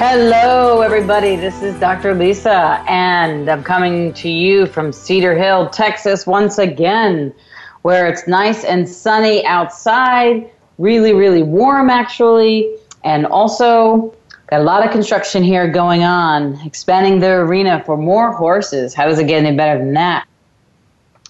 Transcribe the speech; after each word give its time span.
Hello, 0.00 0.80
everybody. 0.80 1.34
This 1.34 1.60
is 1.60 1.74
Dr. 1.80 2.14
Lisa, 2.14 2.84
and 2.86 3.48
I'm 3.48 3.64
coming 3.64 4.12
to 4.12 4.28
you 4.28 4.66
from 4.66 4.92
Cedar 4.92 5.36
Hill, 5.36 5.70
Texas, 5.70 6.24
once 6.24 6.56
again, 6.56 7.34
where 7.82 8.06
it's 8.06 8.28
nice 8.28 8.62
and 8.62 8.88
sunny 8.88 9.44
outside, 9.44 10.48
really, 10.78 11.14
really 11.14 11.42
warm, 11.42 11.90
actually, 11.90 12.76
and 13.02 13.26
also 13.26 14.14
got 14.46 14.60
a 14.60 14.62
lot 14.62 14.86
of 14.86 14.92
construction 14.92 15.42
here 15.42 15.68
going 15.68 16.04
on, 16.04 16.64
expanding 16.64 17.18
the 17.18 17.32
arena 17.32 17.82
for 17.84 17.96
more 17.96 18.30
horses. 18.30 18.94
How 18.94 19.08
does 19.08 19.18
it 19.18 19.26
get 19.26 19.44
any 19.44 19.56
better 19.56 19.80
than 19.80 19.94
that? 19.94 20.28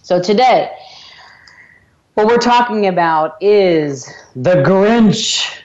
So, 0.03 0.21
today, 0.21 0.71
what 2.13 2.27
we're 2.27 2.37
talking 2.37 2.87
about 2.87 3.43
is 3.43 4.13
the 4.37 4.57
Grinch. 4.57 5.58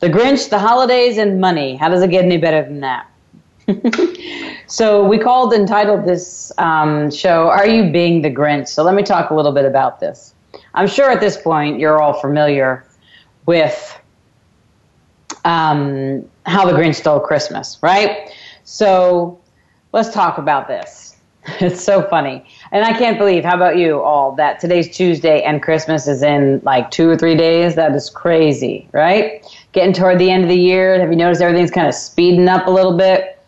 The 0.00 0.08
Grinch, 0.08 0.50
the 0.50 0.58
holidays, 0.58 1.18
and 1.18 1.40
money. 1.40 1.76
How 1.76 1.88
does 1.88 2.02
it 2.02 2.10
get 2.10 2.24
any 2.24 2.36
better 2.36 2.62
than 2.62 2.80
that? 2.80 3.06
so 4.66 5.04
we 5.04 5.18
called 5.18 5.52
and 5.54 5.66
titled 5.66 6.04
this 6.04 6.52
um, 6.58 7.10
show 7.10 7.48
"Are 7.48 7.66
You 7.66 7.90
Being 7.90 8.22
the 8.22 8.30
Grinch?" 8.30 8.68
So 8.68 8.82
let 8.82 8.94
me 8.94 9.02
talk 9.02 9.30
a 9.30 9.34
little 9.34 9.52
bit 9.52 9.64
about 9.64 10.00
this. 10.00 10.34
I'm 10.74 10.88
sure 10.88 11.10
at 11.10 11.20
this 11.20 11.40
point 11.40 11.78
you're 11.78 12.02
all 12.02 12.20
familiar 12.20 12.84
with 13.46 14.00
um, 15.44 16.28
how 16.46 16.66
the 16.66 16.72
Grinch 16.72 16.96
stole 16.96 17.20
Christmas, 17.20 17.78
right? 17.82 18.30
So 18.64 19.40
let's 19.92 20.10
talk 20.12 20.38
about 20.38 20.68
this. 20.68 21.02
It's 21.60 21.84
so 21.84 22.02
funny. 22.08 22.42
And 22.72 22.86
I 22.86 22.94
can't 22.94 23.18
believe, 23.18 23.44
how 23.44 23.54
about 23.54 23.76
you 23.76 24.00
all, 24.00 24.32
that 24.36 24.60
today's 24.60 24.96
Tuesday 24.96 25.42
and 25.42 25.62
Christmas 25.62 26.08
is 26.08 26.22
in 26.22 26.62
like 26.64 26.90
two 26.90 27.08
or 27.10 27.18
three 27.18 27.36
days? 27.36 27.74
That 27.74 27.94
is 27.94 28.08
crazy, 28.08 28.88
right? 28.92 29.44
Getting 29.74 29.92
toward 29.92 30.18
the 30.18 30.30
end 30.30 30.44
of 30.44 30.48
the 30.48 30.56
year? 30.56 30.98
Have 30.98 31.10
you 31.10 31.16
noticed 31.16 31.42
everything's 31.42 31.70
kind 31.70 31.86
of 31.86 31.94
speeding 31.94 32.48
up 32.48 32.66
a 32.66 32.70
little 32.70 32.96
bit? 32.96 33.42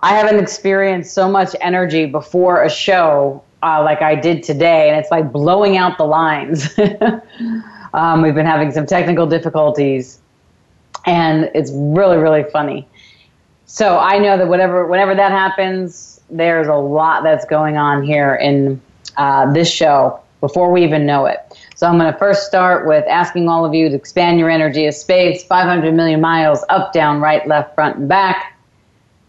I 0.00 0.14
haven't 0.14 0.40
experienced 0.40 1.12
so 1.12 1.28
much 1.28 1.54
energy 1.60 2.06
before 2.06 2.64
a 2.64 2.70
show 2.70 3.42
uh, 3.62 3.82
like 3.82 4.02
I 4.02 4.14
did 4.14 4.42
today, 4.42 4.88
and 4.88 4.98
it's 4.98 5.10
like 5.10 5.30
blowing 5.32 5.76
out 5.76 5.98
the 5.98 6.04
lines. 6.04 6.78
um, 7.94 8.22
we've 8.22 8.34
been 8.34 8.46
having 8.46 8.70
some 8.70 8.86
technical 8.86 9.26
difficulties, 9.26 10.20
and 11.04 11.50
it's 11.54 11.70
really, 11.74 12.16
really 12.16 12.44
funny. 12.44 12.86
So 13.66 13.98
I 13.98 14.18
know 14.18 14.38
that 14.38 14.48
whatever, 14.48 14.86
whenever 14.86 15.14
that 15.14 15.32
happens, 15.32 16.20
there's 16.30 16.68
a 16.68 16.74
lot 16.74 17.22
that's 17.22 17.44
going 17.44 17.76
on 17.76 18.02
here 18.02 18.36
in 18.36 18.80
uh, 19.16 19.52
this 19.52 19.70
show 19.70 20.20
before 20.40 20.70
we 20.70 20.84
even 20.84 21.04
know 21.04 21.26
it. 21.26 21.40
So 21.78 21.86
I'm 21.86 21.96
going 21.96 22.12
to 22.12 22.18
first 22.18 22.44
start 22.44 22.88
with 22.88 23.04
asking 23.06 23.48
all 23.48 23.64
of 23.64 23.72
you 23.72 23.88
to 23.88 23.94
expand 23.94 24.40
your 24.40 24.50
energy 24.50 24.86
of 24.86 24.94
space 24.94 25.44
500 25.44 25.94
million 25.94 26.20
miles 26.20 26.64
up, 26.70 26.92
down, 26.92 27.20
right, 27.20 27.46
left, 27.46 27.76
front, 27.76 27.98
and 27.98 28.08
back. 28.08 28.58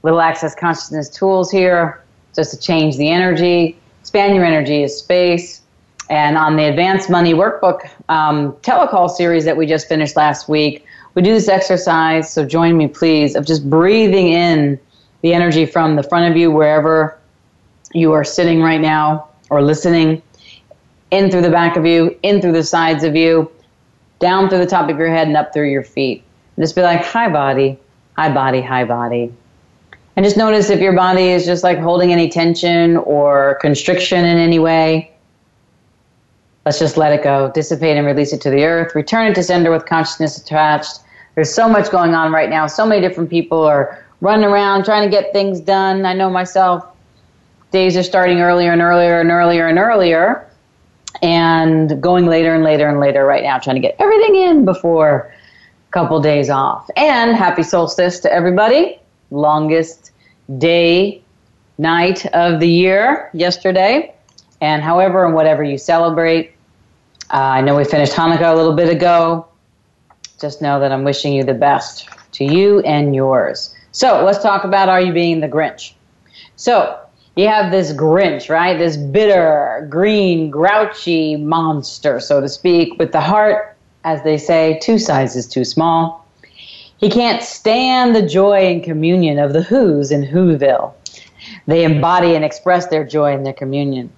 Little 0.02 0.20
access 0.20 0.56
consciousness 0.56 1.10
tools 1.10 1.52
here 1.52 2.04
just 2.36 2.50
to 2.50 2.58
change 2.60 2.98
the 2.98 3.08
energy. 3.08 3.78
Expand 4.02 4.34
your 4.34 4.46
energy 4.46 4.84
of 4.84 4.90
space. 4.90 5.62
And 6.10 6.40
on 6.40 6.56
the 6.56 6.64
Advanced 6.64 7.08
Money 7.08 7.36
Workbook 7.36 7.88
um, 8.10 8.54
telecall 8.64 9.12
series 9.12 9.46
that 9.46 9.56
we 9.56 9.68
just 9.68 9.88
finished 9.88 10.16
last 10.16 10.50
week, 10.50 10.84
we 11.14 11.22
do 11.22 11.31
this 11.31 11.50
exercise. 11.50 12.34
So 12.34 12.48
join 12.48 12.78
me, 12.78 12.88
please, 12.88 13.36
of 13.36 13.46
just 13.46 13.70
breathing 13.70 14.30
in 14.30 14.80
the 15.22 15.36
energy 15.36 15.68
from 15.68 15.98
the 15.98 16.04
front 16.04 16.31
of 16.31 16.36
you, 16.36 16.50
wherever 16.50 17.16
you 17.94 18.12
are 18.14 18.24
sitting 18.24 18.60
right 18.60 18.81
now 18.81 19.28
or 19.52 19.62
listening 19.62 20.24
in 21.12 21.31
through 21.31 21.42
the 21.42 21.50
back 21.50 21.75
of 21.75 21.86
you, 21.86 22.18
in 22.24 22.42
through 22.42 22.52
the 22.52 22.64
sides 22.64 23.03
of 23.03 23.16
you, 23.16 23.52
down 24.20 24.50
through 24.50 24.59
the 24.59 24.66
top 24.66 24.90
of 24.90 24.97
your 24.97 25.09
head, 25.09 25.28
and 25.28 25.38
up 25.38 25.53
through 25.53 25.70
your 25.70 25.84
feet. 25.84 26.24
Just 26.58 26.75
be 26.75 26.81
like, 26.81 27.03
hi, 27.03 27.30
body, 27.30 27.80
hi, 28.16 28.31
body, 28.34 28.62
hi, 28.62 28.84
body. 28.84 29.34
And 30.16 30.25
just 30.25 30.38
notice 30.38 30.69
if 30.69 30.81
your 30.81 30.94
body 30.94 31.30
is 31.30 31.46
just 31.46 31.64
like 31.64 31.80
holding 31.80 32.12
any 32.12 32.28
tension 32.30 32.98
or 32.98 33.58
constriction 33.62 34.25
in 34.25 34.38
any 34.38 34.59
way. 34.59 35.12
Let's 36.66 36.78
just 36.78 36.98
let 36.98 37.14
it 37.14 37.24
go, 37.24 37.50
dissipate 37.56 37.96
and 37.96 38.06
release 38.06 38.34
it 38.34 38.42
to 38.42 38.50
the 38.50 38.66
earth, 38.66 38.94
return 38.94 39.31
it 39.31 39.36
to 39.36 39.44
sender 39.44 39.72
with 39.72 39.86
consciousness 39.86 40.38
attached. 40.38 41.00
There's 41.36 41.53
so 41.53 41.69
much 41.69 41.90
going 41.90 42.14
on 42.14 42.34
right 42.34 42.50
now. 42.50 42.68
So 42.68 42.86
many 42.86 43.02
different 43.02 43.30
people 43.30 43.64
are 43.64 44.03
running 44.19 44.46
around 44.46 44.84
trying 44.84 45.09
to 45.09 45.09
get 45.09 45.31
things 45.31 45.62
done. 45.62 46.06
I 46.06 46.14
know 46.14 46.30
myself, 46.30 46.86
days 47.72 47.96
are 47.96 48.03
starting 48.03 48.42
earlier 48.42 48.74
and 48.74 48.81
earlier 48.81 49.22
and 49.22 49.31
earlier 49.31 49.68
and 49.68 49.80
earlier 49.80 50.49
and 51.22 52.02
going 52.02 52.25
later 52.25 52.53
and 52.53 52.64
later 52.64 52.88
and 52.88 53.00
later 53.00 53.25
right 53.25 53.44
now, 53.44 53.58
trying 53.58 53.75
to 53.75 53.81
get 53.81 53.96
everything 54.00 54.36
in 54.36 54.66
before 54.66 55.34
a 55.88 55.92
couple 55.92 56.20
days 56.22 56.50
off. 56.50 56.90
And 56.96 57.36
happy 57.36 57.64
solstice 57.64 58.20
to 58.22 58.31
everybody. 58.31 59.00
Longest 59.31 60.12
day, 60.58 61.22
night 61.78 62.25
of 62.28 62.59
the 62.59 62.69
year 62.69 63.30
yesterday. 63.34 64.14
And 64.62 64.81
however 64.81 65.25
and 65.25 65.34
whatever 65.34 65.64
you 65.64 65.78
celebrate, 65.78 66.53
uh, 67.31 67.38
I 67.38 67.62
know 67.62 67.75
we 67.75 67.86
finished 67.86 68.14
Hanukkah 68.14 68.52
a 68.52 68.56
little 68.56 68.75
bit 68.75 68.90
ago. 68.90 69.48
Just 70.40 70.62
know 70.62 70.80
that 70.80 70.92
I'm 70.92 71.03
wishing 71.03 71.34
you 71.34 71.44
the 71.44 71.53
best 71.53 72.09
to 72.34 72.44
you 72.46 72.80
and 72.81 73.14
yours. 73.14 73.75
So 73.92 74.24
let's 74.24 74.42
talk 74.42 74.64
about 74.64 74.90
Are 74.90 75.02
You 75.02 75.14
Being 75.14 75.40
the 75.40 75.48
Grinch? 75.48 75.94
So 76.56 77.00
you 77.40 77.48
have 77.48 77.72
this 77.72 77.94
Grinch, 77.94 78.50
right? 78.50 78.78
This 78.78 78.98
bitter, 78.98 79.88
green, 79.90 80.50
grouchy 80.50 81.38
monster, 81.38 82.20
so 82.20 82.42
to 82.42 82.50
speak, 82.50 83.00
with 83.00 83.14
the 83.14 83.22
heart, 83.22 83.78
as 84.04 84.22
they 84.24 84.38
say, 84.38 84.78
two 84.82 85.00
sizes 85.00 85.48
too 85.48 85.64
small. 85.64 86.28
He 86.98 87.10
can't 87.10 87.42
stand 87.42 88.13
the 88.13 88.28
joy 88.28 88.68
and 88.68 88.84
communion 88.84 89.40
of 89.40 89.54
the 89.54 89.63
Whos 89.63 90.12
in 90.12 90.24
Whoville. 90.24 90.94
They 91.66 91.86
embody 91.86 92.36
and 92.36 92.44
express 92.44 92.88
their 92.88 93.06
joy 93.06 93.34
in 93.34 93.44
their 93.44 93.54
communion. 93.54 94.12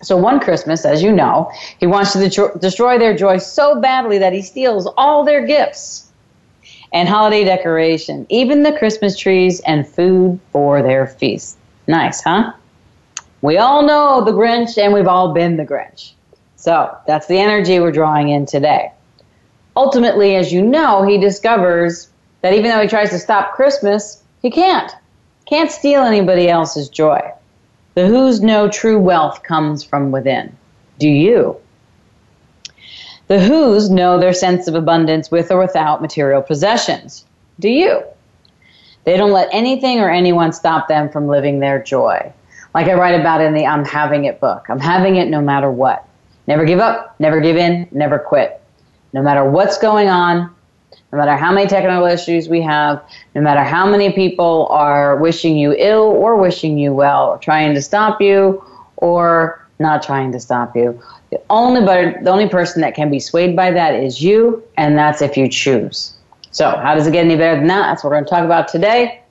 So 0.00 0.16
one 0.16 0.40
Christmas, 0.40 0.86
as 0.86 1.02
you 1.02 1.12
know, 1.12 1.50
he 1.78 1.86
wants 1.86 2.12
to 2.12 2.52
destroy 2.60 2.98
their 2.98 3.14
joy 3.14 3.38
so 3.38 3.78
badly 3.78 4.16
that 4.18 4.32
he 4.32 4.40
steals 4.40 4.88
all 4.96 5.22
their 5.22 5.46
gifts 5.46 6.10
and 6.94 7.08
holiday 7.08 7.44
decoration, 7.44 8.26
even 8.30 8.62
the 8.62 8.72
Christmas 8.72 9.18
trees 9.18 9.60
and 9.66 9.86
food 9.86 10.40
for 10.50 10.80
their 10.80 11.06
feast. 11.06 11.58
Nice, 11.88 12.22
huh? 12.22 12.52
We 13.40 13.56
all 13.56 13.82
know 13.82 14.22
the 14.22 14.32
Grinch 14.32 14.76
and 14.76 14.92
we've 14.92 15.08
all 15.08 15.32
been 15.32 15.56
the 15.56 15.64
Grinch. 15.64 16.12
So 16.56 16.94
that's 17.06 17.26
the 17.26 17.38
energy 17.38 17.80
we're 17.80 17.92
drawing 17.92 18.28
in 18.28 18.44
today. 18.46 18.92
Ultimately, 19.74 20.36
as 20.36 20.52
you 20.52 20.60
know, 20.60 21.02
he 21.02 21.18
discovers 21.18 22.10
that 22.42 22.52
even 22.52 22.70
though 22.70 22.82
he 22.82 22.88
tries 22.88 23.10
to 23.10 23.18
stop 23.18 23.54
Christmas, 23.54 24.22
he 24.42 24.50
can't. 24.50 24.92
Can't 25.46 25.70
steal 25.70 26.02
anybody 26.02 26.48
else's 26.48 26.88
joy. 26.88 27.20
The 27.94 28.06
Whos 28.06 28.40
know 28.40 28.68
true 28.68 28.98
wealth 28.98 29.42
comes 29.42 29.82
from 29.82 30.10
within. 30.10 30.54
Do 30.98 31.08
you? 31.08 31.56
The 33.28 33.40
Whos 33.40 33.88
know 33.88 34.18
their 34.18 34.34
sense 34.34 34.68
of 34.68 34.74
abundance 34.74 35.30
with 35.30 35.50
or 35.50 35.58
without 35.58 36.02
material 36.02 36.42
possessions. 36.42 37.24
Do 37.58 37.70
you? 37.70 38.02
They 39.04 39.16
don't 39.16 39.32
let 39.32 39.48
anything 39.52 40.00
or 40.00 40.10
anyone 40.10 40.52
stop 40.52 40.88
them 40.88 41.08
from 41.08 41.28
living 41.28 41.60
their 41.60 41.82
joy. 41.82 42.32
Like 42.74 42.88
I 42.88 42.94
write 42.94 43.18
about 43.18 43.40
in 43.40 43.54
the 43.54 43.66
I'm 43.66 43.84
Having 43.84 44.26
It 44.26 44.40
book. 44.40 44.66
I'm 44.68 44.80
having 44.80 45.16
it 45.16 45.28
no 45.28 45.40
matter 45.40 45.70
what. 45.70 46.06
Never 46.46 46.64
give 46.64 46.78
up, 46.78 47.14
never 47.18 47.40
give 47.40 47.56
in, 47.56 47.88
never 47.90 48.18
quit. 48.18 48.60
No 49.12 49.22
matter 49.22 49.48
what's 49.48 49.78
going 49.78 50.08
on, 50.08 50.54
no 51.12 51.18
matter 51.18 51.36
how 51.36 51.52
many 51.52 51.66
technical 51.66 52.06
issues 52.06 52.48
we 52.48 52.60
have, 52.62 53.02
no 53.34 53.40
matter 53.40 53.62
how 53.62 53.88
many 53.90 54.12
people 54.12 54.66
are 54.70 55.16
wishing 55.16 55.56
you 55.56 55.74
ill 55.76 56.02
or 56.02 56.36
wishing 56.36 56.78
you 56.78 56.92
well, 56.92 57.28
or 57.28 57.38
trying 57.38 57.74
to 57.74 57.82
stop 57.82 58.20
you 58.20 58.62
or 58.96 59.66
not 59.78 60.02
trying 60.02 60.32
to 60.32 60.40
stop 60.40 60.76
you. 60.76 61.00
The 61.30 61.40
only, 61.50 61.80
but, 61.82 62.24
the 62.24 62.30
only 62.30 62.48
person 62.48 62.82
that 62.82 62.94
can 62.94 63.10
be 63.10 63.20
swayed 63.20 63.54
by 63.54 63.70
that 63.70 63.94
is 63.94 64.22
you, 64.22 64.62
and 64.76 64.98
that's 64.98 65.22
if 65.22 65.36
you 65.36 65.48
choose. 65.48 66.14
So, 66.50 66.70
how 66.70 66.94
does 66.94 67.06
it 67.06 67.12
get 67.12 67.24
any 67.24 67.36
better 67.36 67.58
than 67.58 67.68
that? 67.68 67.88
That's 67.88 68.02
what 68.02 68.10
we're 68.10 68.16
going 68.16 68.24
to 68.24 68.30
talk 68.30 68.44
about 68.44 68.68
today. 68.68 69.22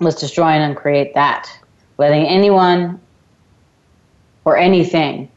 Let's 0.00 0.20
destroy 0.20 0.48
and 0.48 0.72
uncreate 0.72 1.14
that. 1.14 1.50
Letting 1.98 2.26
anyone 2.26 3.00
or 4.44 4.56
anything 4.56 5.30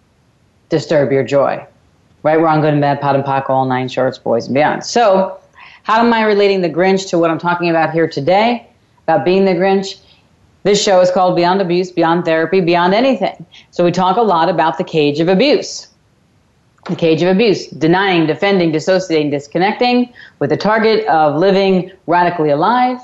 disturb 0.70 1.12
your 1.12 1.24
joy. 1.24 1.66
Right, 2.24 2.40
wrong, 2.40 2.62
good 2.62 2.74
and 2.74 2.82
bad, 2.82 3.02
POD 3.02 3.16
and 3.18 3.24
POC, 3.26 3.50
all 3.50 3.66
nine 3.66 3.90
shorts, 3.90 4.18
boys 4.18 4.46
and 4.46 4.54
beyond. 4.54 4.86
So, 4.86 5.40
how 5.84 6.00
am 6.00 6.14
I 6.14 6.24
relating 6.24 6.62
the 6.62 6.70
Grinch 6.70 7.10
to 7.10 7.18
what 7.18 7.30
I'm 7.30 7.38
talking 7.38 7.70
about 7.70 7.92
here 7.92 8.08
today? 8.08 8.66
About 9.06 9.26
being 9.26 9.44
the 9.44 9.52
Grinch? 9.52 10.00
This 10.64 10.82
show 10.82 11.02
is 11.02 11.12
called 11.12 11.36
Beyond 11.36 11.62
Abuse, 11.62 11.92
Beyond 11.92 12.24
Therapy, 12.24 12.62
Beyond 12.62 12.94
Anything. 12.94 13.46
So, 13.72 13.84
we 13.84 13.92
talk 13.92 14.16
a 14.16 14.22
lot 14.22 14.48
about 14.48 14.78
the 14.78 14.86
cage 14.86 15.20
of 15.20 15.28
abuse. 15.28 15.90
The 16.90 16.96
cage 16.96 17.22
of 17.22 17.30
abuse, 17.30 17.68
denying, 17.68 18.28
defending, 18.28 18.72
dissociating, 18.72 19.30
disconnecting 19.30 20.14
with 20.40 20.50
the 20.50 20.58
target 20.58 21.06
of 21.08 21.36
living 21.36 21.92
radically 22.08 22.50
alive. 22.50 23.00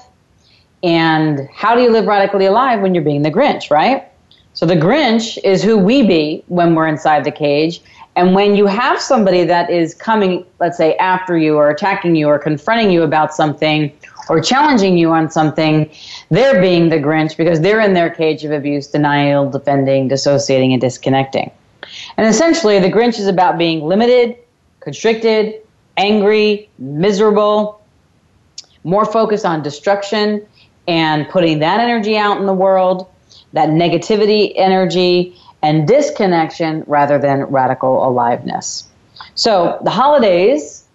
And 0.84 1.48
how 1.54 1.76
do 1.76 1.82
you 1.82 1.90
live 1.90 2.06
radically 2.06 2.46
alive 2.46 2.82
when 2.82 2.94
you're 2.94 3.04
being 3.04 3.22
the 3.22 3.32
Grinch, 3.32 3.72
right? 3.72 4.06
So 4.54 4.66
the 4.66 4.76
Grinch 4.76 5.38
is 5.44 5.64
who 5.64 5.78
we 5.78 6.06
be 6.06 6.44
when 6.48 6.76
we're 6.76 6.88
inside 6.88 7.24
the 7.24 7.32
cage, 7.32 7.82
and 8.16 8.36
when 8.36 8.56
you 8.56 8.66
have 8.66 9.00
somebody 9.00 9.46
that 9.46 9.70
is 9.70 9.94
coming, 9.94 10.46
let's 10.60 10.76
say, 10.76 10.98
after 10.98 11.38
you 11.38 11.56
or 11.56 11.70
attacking 11.70 12.16
you 12.16 12.28
or 12.28 12.38
confronting 12.38 12.92
you 12.92 13.04
about 13.04 13.34
something 13.34 13.92
or 14.28 14.42
challenging 14.42 14.98
you 14.98 15.12
on 15.12 15.32
something, 15.32 15.90
they're 16.30 16.60
being 16.60 16.90
the 16.90 16.98
Grinch 16.98 17.38
because 17.38 17.62
they're 17.62 17.80
in 17.80 17.94
their 17.94 18.10
cage 18.10 18.44
of 18.44 18.52
abuse, 18.52 18.88
denial, 18.88 19.50
defending, 19.50 20.10
dissociating, 20.10 20.74
and 20.74 20.82
disconnecting. 20.82 21.50
And 22.18 22.28
essentially, 22.28 22.80
the 22.80 22.90
Grinch 22.90 23.20
is 23.20 23.28
about 23.28 23.58
being 23.58 23.82
limited, 23.84 24.38
constricted, 24.80 25.62
angry, 25.98 26.70
miserable, 26.78 27.82
more 28.84 29.06
focused 29.06 29.46
on 29.46 29.62
destruction 29.62 30.46
and 30.88 31.28
putting 31.30 31.60
that 31.60 31.80
energy 31.80 32.18
out 32.18 32.40
in 32.40 32.46
the 32.46 32.54
world, 32.54 33.08
that 33.54 33.70
negativity 33.70 34.54
energy, 34.56 35.36
and 35.62 35.88
disconnection 35.88 36.84
rather 36.88 37.20
than 37.20 37.44
radical 37.44 38.08
aliveness. 38.08 38.88
So 39.36 39.80
the 39.84 39.90
holidays, 39.90 40.86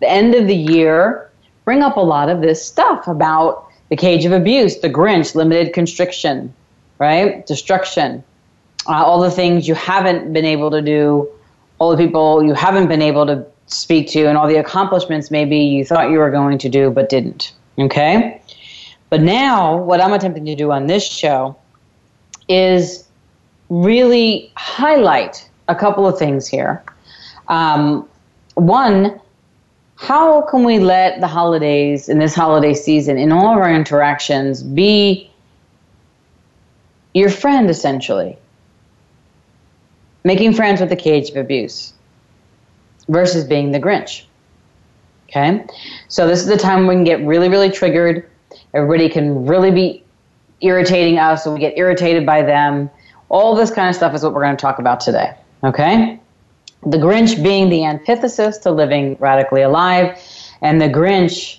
the 0.00 0.10
end 0.10 0.34
of 0.34 0.46
the 0.46 0.56
year, 0.56 1.30
bring 1.64 1.82
up 1.82 1.96
a 1.96 2.00
lot 2.00 2.28
of 2.28 2.40
this 2.40 2.64
stuff 2.64 3.06
about 3.06 3.68
the 3.88 3.96
cage 3.96 4.24
of 4.24 4.32
abuse, 4.32 4.78
the 4.78 4.90
Grinch, 4.90 5.34
limited 5.34 5.72
constriction, 5.72 6.52
right? 6.98 7.46
Destruction, 7.46 8.24
uh, 8.86 9.04
all 9.04 9.20
the 9.20 9.30
things 9.30 9.68
you 9.68 9.74
haven't 9.74 10.32
been 10.32 10.44
able 10.44 10.70
to 10.70 10.82
do, 10.82 11.28
all 11.78 11.90
the 11.94 11.96
people 11.96 12.42
you 12.42 12.54
haven't 12.54 12.88
been 12.88 13.02
able 13.02 13.26
to 13.26 13.44
speak 13.66 14.08
to, 14.08 14.26
and 14.26 14.36
all 14.36 14.48
the 14.48 14.56
accomplishments 14.56 15.30
maybe 15.30 15.58
you 15.58 15.84
thought 15.84 16.10
you 16.10 16.18
were 16.18 16.30
going 16.30 16.58
to 16.58 16.68
do 16.68 16.90
but 16.90 17.08
didn't. 17.08 17.52
Okay? 17.78 18.40
But 19.08 19.20
now, 19.20 19.76
what 19.76 20.00
I'm 20.00 20.12
attempting 20.12 20.46
to 20.46 20.54
do 20.54 20.72
on 20.72 20.86
this 20.86 21.04
show 21.04 21.56
is 22.48 23.06
really 23.68 24.50
highlight 24.56 25.48
a 25.68 25.74
couple 25.74 26.06
of 26.06 26.18
things 26.18 26.46
here. 26.46 26.82
Um, 27.48 28.08
one, 28.54 29.20
how 29.96 30.42
can 30.42 30.64
we 30.64 30.78
let 30.78 31.20
the 31.20 31.26
holidays 31.26 32.08
in 32.08 32.18
this 32.18 32.34
holiday 32.34 32.74
season, 32.74 33.18
in 33.18 33.32
all 33.32 33.52
of 33.54 33.58
our 33.58 33.72
interactions, 33.72 34.62
be 34.62 35.30
your 37.14 37.30
friend 37.30 37.70
essentially? 37.70 38.36
Making 40.24 40.52
friends 40.54 40.80
with 40.80 40.88
the 40.88 40.96
cage 40.96 41.30
of 41.30 41.36
abuse 41.36 41.92
versus 43.08 43.44
being 43.44 43.72
the 43.72 43.80
Grinch. 43.80 44.24
Okay? 45.28 45.64
So, 46.08 46.28
this 46.28 46.40
is 46.40 46.46
the 46.46 46.56
time 46.56 46.86
we 46.86 46.94
can 46.94 47.04
get 47.04 47.24
really, 47.24 47.48
really 47.48 47.70
triggered. 47.70 48.28
Everybody 48.74 49.08
can 49.08 49.46
really 49.46 49.70
be 49.70 50.04
irritating 50.60 51.18
us, 51.18 51.44
so 51.44 51.52
we 51.52 51.58
get 51.58 51.76
irritated 51.76 52.24
by 52.24 52.42
them 52.42 52.90
all 53.32 53.56
this 53.56 53.70
kind 53.70 53.88
of 53.88 53.96
stuff 53.96 54.14
is 54.14 54.22
what 54.22 54.34
we're 54.34 54.42
going 54.42 54.56
to 54.56 54.60
talk 54.60 54.78
about 54.78 55.00
today. 55.00 55.34
Okay? 55.64 56.20
The 56.84 56.98
Grinch 56.98 57.42
being 57.42 57.70
the 57.70 57.84
antithesis 57.84 58.58
to 58.58 58.70
living 58.70 59.16
radically 59.18 59.62
alive, 59.62 60.20
and 60.60 60.80
the 60.80 60.88
Grinch 60.88 61.58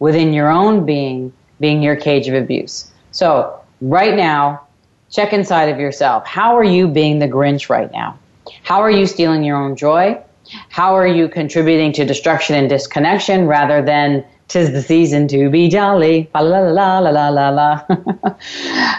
within 0.00 0.34
your 0.34 0.50
own 0.50 0.84
being 0.84 1.32
being 1.60 1.82
your 1.82 1.94
cage 1.96 2.26
of 2.26 2.34
abuse. 2.34 2.90
So, 3.12 3.58
right 3.80 4.16
now, 4.16 4.66
check 5.14 5.32
inside 5.32 5.68
of 5.68 5.78
yourself. 5.78 6.26
How 6.26 6.56
are 6.56 6.64
you 6.64 6.88
being 6.88 7.20
the 7.20 7.28
Grinch 7.28 7.68
right 7.68 7.90
now? 7.92 8.18
How 8.62 8.80
are 8.80 8.90
you 8.90 9.06
stealing 9.06 9.44
your 9.44 9.56
own 9.56 9.76
joy? 9.76 10.20
How 10.68 10.94
are 10.96 11.06
you 11.06 11.28
contributing 11.28 11.92
to 11.94 12.04
destruction 12.04 12.56
and 12.56 12.68
disconnection 12.68 13.46
rather 13.46 13.80
than 13.80 14.24
tis 14.48 14.72
the 14.72 14.82
season 14.82 15.26
to 15.28 15.48
be 15.48 15.68
jolly. 15.68 16.28
La 16.34 16.40
la 16.40 16.58
la 16.58 16.98
la 16.98 17.10
la 17.10 17.28
la 17.28 17.48
la. 17.48 17.84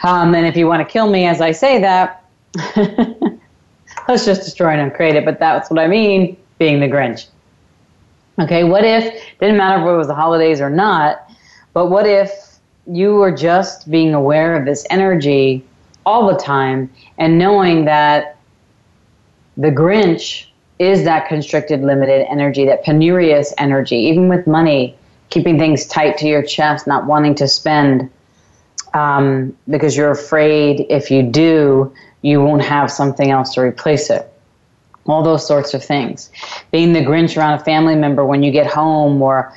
um, 0.03 0.33
and 0.33 0.45
if 0.45 0.55
you 0.55 0.67
want 0.67 0.85
to 0.85 0.91
kill 0.91 1.09
me 1.09 1.25
as 1.25 1.41
I 1.41 1.51
say 1.51 1.79
that, 1.81 2.23
let's 4.07 4.25
just 4.25 4.43
destroy 4.43 4.69
and 4.69 4.81
uncreate 4.81 5.15
it. 5.15 5.25
But 5.25 5.39
that's 5.39 5.69
what 5.69 5.79
I 5.79 5.87
mean, 5.87 6.37
being 6.57 6.79
the 6.79 6.87
Grinch. 6.87 7.27
Okay, 8.39 8.63
what 8.63 8.83
if, 8.83 9.03
didn't 9.39 9.57
matter 9.57 9.81
if 9.81 9.87
it 9.87 9.95
was 9.95 10.07
the 10.07 10.15
holidays 10.15 10.59
or 10.59 10.69
not, 10.69 11.29
but 11.73 11.89
what 11.89 12.05
if 12.05 12.31
you 12.85 13.15
were 13.15 13.31
just 13.31 13.89
being 13.89 14.13
aware 14.13 14.57
of 14.57 14.65
this 14.65 14.85
energy 14.89 15.63
all 16.05 16.27
the 16.27 16.37
time 16.37 16.89
and 17.17 17.37
knowing 17.37 17.85
that 17.85 18.37
the 19.57 19.69
Grinch 19.69 20.47
is 20.79 21.03
that 21.05 21.27
constricted, 21.27 21.81
limited 21.81 22.27
energy, 22.29 22.65
that 22.65 22.83
penurious 22.83 23.53
energy, 23.57 23.95
even 23.95 24.27
with 24.27 24.45
money 24.45 24.97
keeping 25.29 25.57
things 25.57 25.85
tight 25.85 26.17
to 26.17 26.27
your 26.27 26.43
chest, 26.43 26.87
not 26.87 27.05
wanting 27.05 27.35
to 27.35 27.47
spend 27.47 28.09
um, 28.93 29.55
because 29.69 29.97
you're 29.97 30.11
afraid 30.11 30.85
if 30.89 31.11
you 31.11 31.23
do, 31.23 31.93
you 32.21 32.41
won't 32.41 32.61
have 32.61 32.89
something 32.91 33.31
else 33.31 33.53
to 33.53 33.61
replace 33.61 34.09
it. 34.09 34.31
All 35.07 35.21
those 35.21 35.45
sorts 35.45 35.73
of 35.73 35.83
things. 35.83 36.31
Being 36.71 36.93
the 36.93 37.01
Grinch 37.01 37.37
around 37.37 37.59
a 37.59 37.63
family 37.63 37.95
member 37.95 38.25
when 38.25 38.43
you 38.43 38.51
get 38.51 38.67
home 38.67 39.21
or 39.21 39.53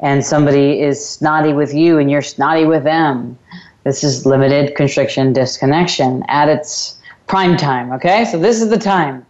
and 0.00 0.24
somebody 0.24 0.80
is 0.80 1.08
snotty 1.08 1.52
with 1.52 1.72
you 1.72 1.98
and 1.98 2.10
you're 2.10 2.22
snotty 2.22 2.66
with 2.66 2.84
them. 2.84 3.38
This 3.84 4.04
is 4.04 4.26
limited 4.26 4.74
constriction 4.76 5.32
disconnection 5.32 6.24
at 6.28 6.48
its 6.48 6.98
prime 7.26 7.56
time, 7.56 7.92
okay? 7.92 8.24
So 8.24 8.38
this 8.38 8.60
is 8.62 8.68
the 8.68 8.78
time. 8.78 9.26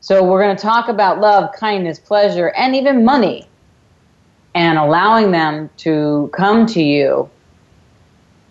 So 0.00 0.24
we're 0.24 0.42
going 0.42 0.56
to 0.56 0.62
talk 0.62 0.88
about 0.88 1.20
love, 1.20 1.52
kindness, 1.52 1.98
pleasure, 1.98 2.48
and 2.56 2.74
even 2.74 3.04
money 3.04 3.46
and 4.54 4.78
allowing 4.78 5.30
them 5.30 5.70
to 5.78 6.30
come 6.32 6.66
to 6.66 6.82
you 6.82 7.28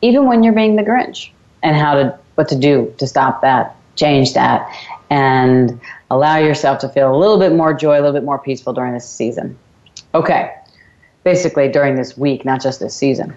even 0.02 0.26
when 0.26 0.44
you're 0.44 0.54
being 0.54 0.76
the 0.76 0.84
Grinch 0.84 1.32
and 1.64 1.76
how 1.76 1.96
to 1.96 2.18
what 2.36 2.48
to 2.50 2.56
do 2.56 2.94
to 3.00 3.08
stop 3.08 3.42
that, 3.42 3.76
change 3.96 4.34
that, 4.36 4.72
and 5.10 5.80
allow 6.12 6.38
yourself 6.38 6.80
to 6.80 6.90
feel 6.90 7.14
a 7.14 7.18
little 7.18 7.40
bit 7.40 7.54
more 7.54 7.74
joy, 7.74 7.96
a 7.96 8.02
little 8.02 8.14
bit 8.14 8.24
more 8.24 8.38
peaceful 8.38 8.74
during 8.74 8.94
this 8.94 9.10
season. 9.10 9.58
Okay, 10.14 10.54
basically 11.24 11.68
during 11.68 11.96
this 11.96 12.16
week, 12.16 12.46
not 12.46 12.62
just 12.62 12.80
this 12.80 12.96
season. 12.96 13.36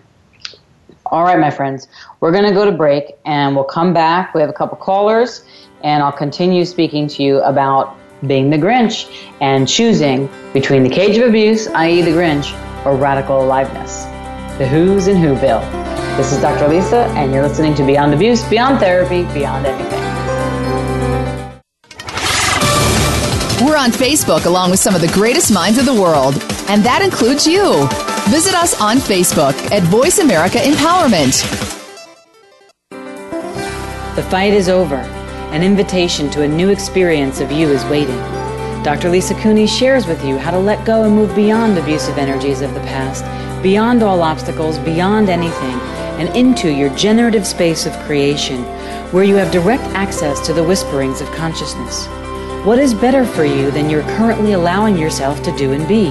All 1.11 1.25
right, 1.25 1.41
my 1.41 1.51
friends, 1.51 1.89
we're 2.21 2.31
going 2.31 2.45
to 2.45 2.53
go 2.53 2.65
to 2.65 2.71
break 2.71 3.17
and 3.25 3.57
we'll 3.57 3.65
come 3.65 3.93
back. 3.93 4.33
We 4.33 4.41
have 4.43 4.51
a 4.51 4.53
couple 4.53 4.77
callers, 4.77 5.45
and 5.83 6.05
I'll 6.05 6.13
continue 6.13 6.65
speaking 6.65 7.09
to 7.09 7.23
you 7.25 7.41
about 7.41 7.97
being 8.27 8.51
the 8.51 8.59
Grinch, 8.59 9.11
and 9.41 9.67
choosing 9.67 10.29
between 10.53 10.83
the 10.83 10.91
cage 10.91 11.17
of 11.17 11.27
abuse, 11.27 11.67
i.e., 11.69 12.03
the 12.03 12.11
Grinch, 12.11 12.55
or 12.85 12.95
radical 12.95 13.43
aliveness. 13.43 14.05
The 14.59 14.69
Whos 14.69 15.09
in 15.09 15.17
Whoville. 15.17 15.63
This 16.17 16.33
is 16.33 16.41
Dr. 16.41 16.69
Lisa, 16.69 17.07
and 17.17 17.33
you're 17.33 17.43
listening 17.43 17.75
to 17.77 17.87
Beyond 17.87 18.13
Abuse, 18.13 18.45
Beyond 18.45 18.79
Therapy, 18.79 19.23
Beyond 19.33 19.67
Anything. 19.67 20.01
We're 23.67 23.79
on 23.79 23.91
Facebook 23.91 24.45
along 24.45 24.71
with 24.71 24.81
some 24.81 24.95
of 24.95 25.01
the 25.01 25.11
greatest 25.15 25.53
minds 25.53 25.79
of 25.79 25.87
the 25.87 25.95
world, 25.95 26.35
and 26.69 26.85
that 26.85 27.01
includes 27.03 27.47
you. 27.47 27.89
Visit 28.29 28.55
us 28.55 28.81
on 28.81 28.99
Facebook 28.99 29.55
at 29.73 29.83
Voice 29.85 30.19
America 30.19 30.59
Empowerment. 30.59 31.41
The 34.15 34.23
fight 34.25 34.53
is 34.53 34.69
over. 34.69 34.97
An 35.53 35.63
invitation 35.63 36.31
to 36.31 36.43
a 36.43 36.49
new 36.49 36.69
experience 36.69 37.41
of 37.41 37.51
you 37.51 37.69
is 37.69 37.85
waiting. 37.87 38.19
Dr. 38.85 39.11
Lisa 39.11 39.35
Cooney 39.35 39.67
shares 39.67 40.07
with 40.07 40.25
you 40.25 40.39
how 40.39 40.51
to 40.51 40.59
let 40.59 40.87
go 40.87 41.03
and 41.03 41.15
move 41.15 41.35
beyond 41.35 41.77
abusive 41.77 42.19
energies 42.19 42.61
of 42.61 42.73
the 42.73 42.81
past, 42.81 43.25
beyond 43.63 44.03
all 44.03 44.23
obstacles, 44.23 44.79
beyond 44.79 45.29
anything, 45.29 45.81
and 46.21 46.29
into 46.37 46.73
your 46.73 46.95
generative 46.97 47.47
space 47.47 47.85
of 47.85 47.99
creation, 48.01 48.63
where 49.13 49.25
you 49.25 49.35
have 49.35 49.51
direct 49.51 49.83
access 49.95 50.45
to 50.47 50.53
the 50.53 50.63
whisperings 50.63 51.21
of 51.21 51.31
consciousness. 51.33 52.07
What 52.65 52.79
is 52.79 52.95
better 52.95 53.25
for 53.25 53.45
you 53.45 53.71
than 53.71 53.91
you're 53.91 54.03
currently 54.17 54.53
allowing 54.53 54.97
yourself 54.97 55.43
to 55.43 55.57
do 55.57 55.73
and 55.73 55.89
be? 55.89 56.07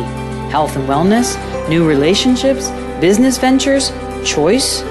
Health 0.50 0.76
and 0.76 0.88
wellness, 0.88 1.36
new 1.70 1.88
relationships, 1.88 2.70
business 3.00 3.38
ventures, 3.38 3.92
choice? 4.26 4.82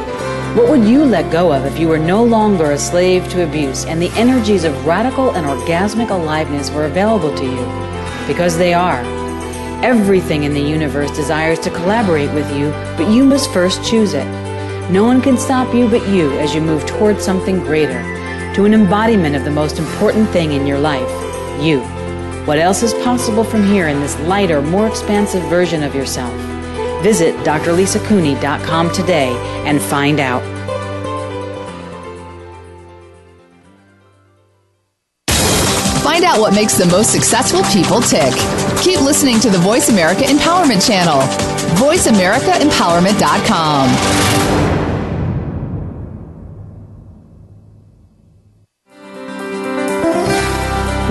What 0.57 0.71
would 0.71 0.85
you 0.89 1.05
let 1.05 1.31
go 1.31 1.53
of 1.53 1.67
if 1.67 1.79
you 1.79 1.89
were 1.89 1.99
no 1.99 2.25
longer 2.25 2.71
a 2.71 2.79
slave 2.79 3.29
to 3.31 3.47
abuse 3.47 3.85
and 3.85 4.01
the 4.01 4.11
energies 4.11 4.65
of 4.65 4.87
radical 4.87 5.33
and 5.33 5.47
orgasmic 5.47 6.11
aliveness 6.11 6.71
were 6.71 6.87
available 6.87 7.37
to 7.37 7.45
you? 7.45 8.27
Because 8.27 8.57
they 8.57 8.73
are. 8.73 9.03
Everything 9.85 10.45
in 10.45 10.55
the 10.55 10.61
universe 10.61 11.11
desires 11.11 11.59
to 11.61 11.71
collaborate 11.71 12.33
with 12.33 12.51
you, 12.57 12.71
but 12.97 13.11
you 13.11 13.25
must 13.25 13.53
first 13.53 13.85
choose 13.85 14.15
it. 14.15 14.27
No 14.91 15.05
one 15.05 15.21
can 15.21 15.37
stop 15.37 15.75
you 15.75 15.89
but 15.89 16.09
you 16.09 16.31
as 16.39 16.55
you 16.55 16.61
move 16.61 16.87
towards 16.87 17.23
something 17.23 17.59
greater, 17.59 18.03
to 18.55 18.65
an 18.65 18.73
embodiment 18.73 19.37
of 19.37 19.45
the 19.45 19.51
most 19.51 19.79
important 19.79 20.31
thing 20.31 20.53
in 20.53 20.67
your 20.67 20.79
life 20.79 21.29
you. 21.61 21.81
What 22.47 22.59
else 22.59 22.83
is 22.83 22.95
possible 22.95 23.45
from 23.45 23.65
here 23.65 23.89
in 23.89 24.01
this 24.01 24.19
lighter, 24.21 24.63
more 24.63 24.87
expansive 24.87 25.43
version 25.45 25.83
of 25.83 25.95
yourself? 25.95 26.48
Visit 27.03 27.35
drlisacooney.com 27.45 28.93
today 28.93 29.29
and 29.65 29.81
find 29.81 30.19
out. 30.19 30.43
Find 36.03 36.25
out 36.25 36.41
what 36.41 36.53
makes 36.55 36.77
the 36.77 36.87
most 36.87 37.13
successful 37.13 37.63
people 37.65 38.01
tick. 38.01 38.35
Keep 38.83 39.03
listening 39.03 39.39
to 39.41 39.51
the 39.51 39.59
Voice 39.59 39.91
America 39.91 40.23
Empowerment 40.23 40.85
Channel. 40.85 41.21
VoiceAmericaEmpowerment.com. 41.79 43.89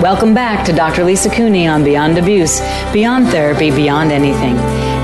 Welcome 0.02 0.34
back 0.34 0.66
to 0.66 0.72
Dr. 0.72 1.04
Lisa 1.04 1.30
Cooney 1.30 1.66
on 1.66 1.82
Beyond 1.82 2.18
Abuse, 2.18 2.60
Beyond 2.92 3.28
Therapy, 3.28 3.70
Beyond 3.70 4.12
Anything 4.12 4.87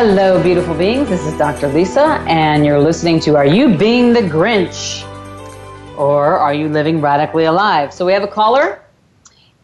Hello, 0.00 0.40
beautiful 0.40 0.76
beings. 0.76 1.08
This 1.08 1.26
is 1.26 1.36
Dr. 1.38 1.66
Lisa, 1.66 2.22
and 2.28 2.64
you're 2.64 2.78
listening 2.78 3.18
to 3.18 3.34
Are 3.34 3.44
You 3.44 3.76
Being 3.76 4.12
the 4.12 4.20
Grinch? 4.20 5.02
Or 5.98 6.38
Are 6.38 6.54
You 6.54 6.68
Living 6.68 7.00
Radically 7.00 7.46
Alive? 7.46 7.92
So 7.92 8.06
we 8.06 8.12
have 8.12 8.22
a 8.22 8.28
caller. 8.28 8.80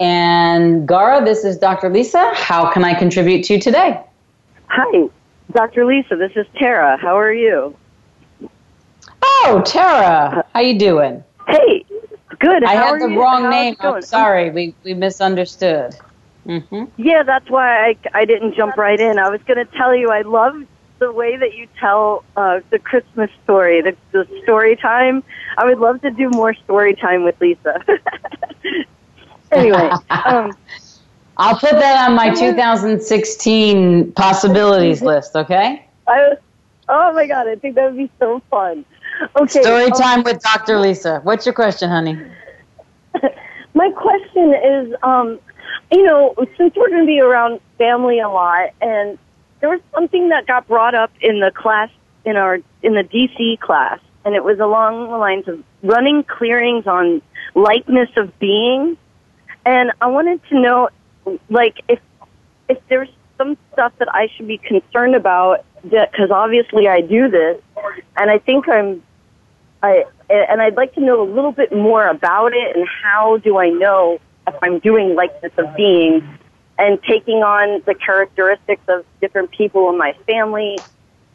And 0.00 0.88
Gara, 0.88 1.24
this 1.24 1.44
is 1.44 1.56
Dr. 1.56 1.88
Lisa. 1.88 2.32
How 2.34 2.68
can 2.72 2.82
I 2.82 2.94
contribute 2.94 3.44
to 3.44 3.54
you 3.54 3.60
today? 3.60 4.00
Hi, 4.66 5.08
Dr. 5.52 5.84
Lisa. 5.86 6.16
This 6.16 6.32
is 6.34 6.46
Tara. 6.58 6.96
How 6.96 7.16
are 7.16 7.32
you? 7.32 7.76
Oh, 9.22 9.62
Tara. 9.64 10.44
How 10.52 10.60
you 10.60 10.76
doing? 10.76 11.22
Hey, 11.46 11.84
good. 12.40 12.64
I 12.64 12.74
How 12.74 12.94
had 12.94 13.02
the 13.02 13.08
you? 13.08 13.20
wrong 13.20 13.50
name. 13.50 13.76
I'm 13.78 14.02
sorry. 14.02 14.50
We, 14.50 14.74
we 14.82 14.94
misunderstood. 14.94 15.94
Mm-hmm. 16.46 16.84
Yeah, 16.96 17.22
that's 17.22 17.48
why 17.48 17.88
I, 17.88 17.96
I 18.12 18.24
didn't 18.24 18.54
jump 18.54 18.76
right 18.76 19.00
in. 19.00 19.18
I 19.18 19.30
was 19.30 19.40
going 19.42 19.64
to 19.64 19.76
tell 19.76 19.94
you 19.94 20.10
I 20.10 20.22
love 20.22 20.64
the 20.98 21.12
way 21.12 21.36
that 21.36 21.54
you 21.54 21.68
tell 21.80 22.24
uh, 22.36 22.60
the 22.70 22.78
Christmas 22.78 23.30
story, 23.42 23.82
the, 23.82 23.96
the 24.12 24.26
story 24.42 24.76
time. 24.76 25.24
I 25.56 25.64
would 25.66 25.78
love 25.78 26.00
to 26.02 26.10
do 26.10 26.30
more 26.30 26.54
story 26.54 26.94
time 26.94 27.24
with 27.24 27.40
Lisa. 27.40 27.82
anyway, 29.52 29.90
um, 30.10 30.52
I'll 31.36 31.58
put 31.58 31.72
that 31.72 32.08
on 32.08 32.14
my 32.14 32.30
2016 32.30 34.12
possibilities 34.12 35.02
list. 35.02 35.34
Okay. 35.34 35.86
I, 36.06 36.36
oh 36.88 37.12
my 37.12 37.26
god, 37.26 37.48
I 37.48 37.56
think 37.56 37.74
that 37.74 37.86
would 37.86 37.96
be 37.96 38.10
so 38.18 38.40
fun. 38.50 38.84
Okay. 39.36 39.62
Story 39.62 39.84
um, 39.84 39.90
time 39.92 40.18
um, 40.20 40.24
with 40.24 40.40
Dr. 40.42 40.78
Lisa. 40.78 41.20
What's 41.22 41.46
your 41.46 41.54
question, 41.54 41.88
honey? 41.88 42.18
my 43.74 43.90
question 43.90 44.54
is, 44.54 44.94
um, 45.02 45.38
you 45.94 46.02
know, 46.02 46.34
since 46.56 46.74
we're 46.74 46.88
going 46.88 47.02
to 47.02 47.06
be 47.06 47.20
around 47.20 47.60
family 47.78 48.18
a 48.18 48.28
lot, 48.28 48.70
and 48.80 49.16
there 49.60 49.70
was 49.70 49.80
something 49.94 50.30
that 50.30 50.46
got 50.46 50.66
brought 50.66 50.94
up 50.94 51.12
in 51.20 51.38
the 51.38 51.52
class 51.52 51.88
in 52.24 52.36
our 52.36 52.58
in 52.82 52.94
the 52.94 53.04
DC 53.04 53.60
class, 53.60 54.00
and 54.24 54.34
it 54.34 54.42
was 54.42 54.58
along 54.58 55.08
the 55.08 55.16
lines 55.16 55.46
of 55.46 55.62
running 55.84 56.24
clearings 56.24 56.86
on 56.88 57.22
lightness 57.54 58.08
of 58.16 58.36
being, 58.40 58.96
and 59.64 59.92
I 60.00 60.08
wanted 60.08 60.40
to 60.48 60.60
know, 60.60 60.88
like, 61.48 61.80
if 61.86 62.00
if 62.68 62.78
there's 62.88 63.10
some 63.38 63.56
stuff 63.72 63.92
that 63.98 64.12
I 64.12 64.28
should 64.34 64.48
be 64.48 64.58
concerned 64.58 65.14
about, 65.14 65.64
because 65.82 66.30
obviously 66.32 66.88
I 66.88 67.02
do 67.02 67.28
this, 67.28 67.60
and 68.16 68.30
I 68.30 68.38
think 68.38 68.68
I'm, 68.68 69.00
I 69.80 70.06
and 70.28 70.60
I'd 70.60 70.76
like 70.76 70.94
to 70.94 71.00
know 71.00 71.22
a 71.22 71.30
little 71.30 71.52
bit 71.52 71.72
more 71.72 72.08
about 72.08 72.52
it, 72.52 72.74
and 72.74 72.88
how 73.02 73.36
do 73.36 73.58
I 73.58 73.68
know 73.68 74.18
if 74.46 74.54
I'm 74.62 74.78
doing 74.78 75.14
likeness 75.14 75.52
of 75.58 75.74
being 75.76 76.26
and 76.78 77.02
taking 77.02 77.42
on 77.42 77.82
the 77.86 77.94
characteristics 77.94 78.82
of 78.88 79.04
different 79.20 79.50
people 79.50 79.90
in 79.90 79.98
my 79.98 80.14
family, 80.26 80.78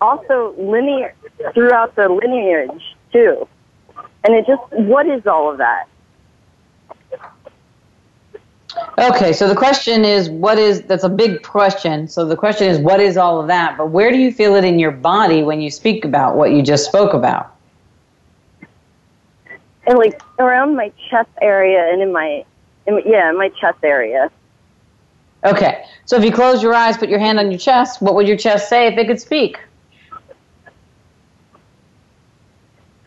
also 0.01 0.53
linear 0.57 1.13
throughout 1.53 1.95
the 1.95 2.09
lineage 2.09 2.95
too. 3.11 3.47
And 4.23 4.35
it 4.35 4.45
just, 4.45 4.61
what 4.71 5.07
is 5.07 5.25
all 5.25 5.51
of 5.51 5.57
that? 5.59 5.87
Okay, 8.97 9.33
so 9.33 9.47
the 9.47 9.55
question 9.55 10.05
is, 10.05 10.29
what 10.29 10.59
is, 10.59 10.81
that's 10.83 11.03
a 11.03 11.09
big 11.09 11.41
question. 11.41 12.07
So 12.07 12.25
the 12.25 12.35
question 12.35 12.67
is, 12.67 12.77
what 12.79 12.99
is 12.99 13.17
all 13.17 13.41
of 13.41 13.47
that? 13.47 13.77
But 13.77 13.87
where 13.87 14.11
do 14.11 14.17
you 14.17 14.31
feel 14.31 14.55
it 14.55 14.63
in 14.63 14.77
your 14.77 14.91
body 14.91 15.41
when 15.41 15.61
you 15.61 15.71
speak 15.71 16.05
about 16.05 16.35
what 16.35 16.51
you 16.51 16.61
just 16.61 16.85
spoke 16.85 17.13
about? 17.13 17.55
And 19.87 19.97
like 19.97 20.21
around 20.37 20.75
my 20.75 20.91
chest 21.09 21.29
area 21.41 21.91
and 21.91 22.01
in 22.01 22.11
my 22.11 22.45
in, 22.89 23.01
yeah, 23.05 23.29
in 23.29 23.37
my 23.37 23.49
chest 23.49 23.79
area. 23.83 24.29
Okay. 25.43 25.85
So 26.05 26.17
if 26.17 26.23
you 26.23 26.31
close 26.31 26.61
your 26.61 26.73
eyes, 26.73 26.97
put 26.97 27.09
your 27.09 27.19
hand 27.19 27.39
on 27.39 27.51
your 27.51 27.59
chest, 27.59 28.01
what 28.01 28.15
would 28.15 28.27
your 28.27 28.37
chest 28.37 28.67
say 28.67 28.87
if 28.87 28.97
it 28.97 29.07
could 29.07 29.21
speak? 29.21 29.59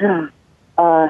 Uh, 0.79 1.07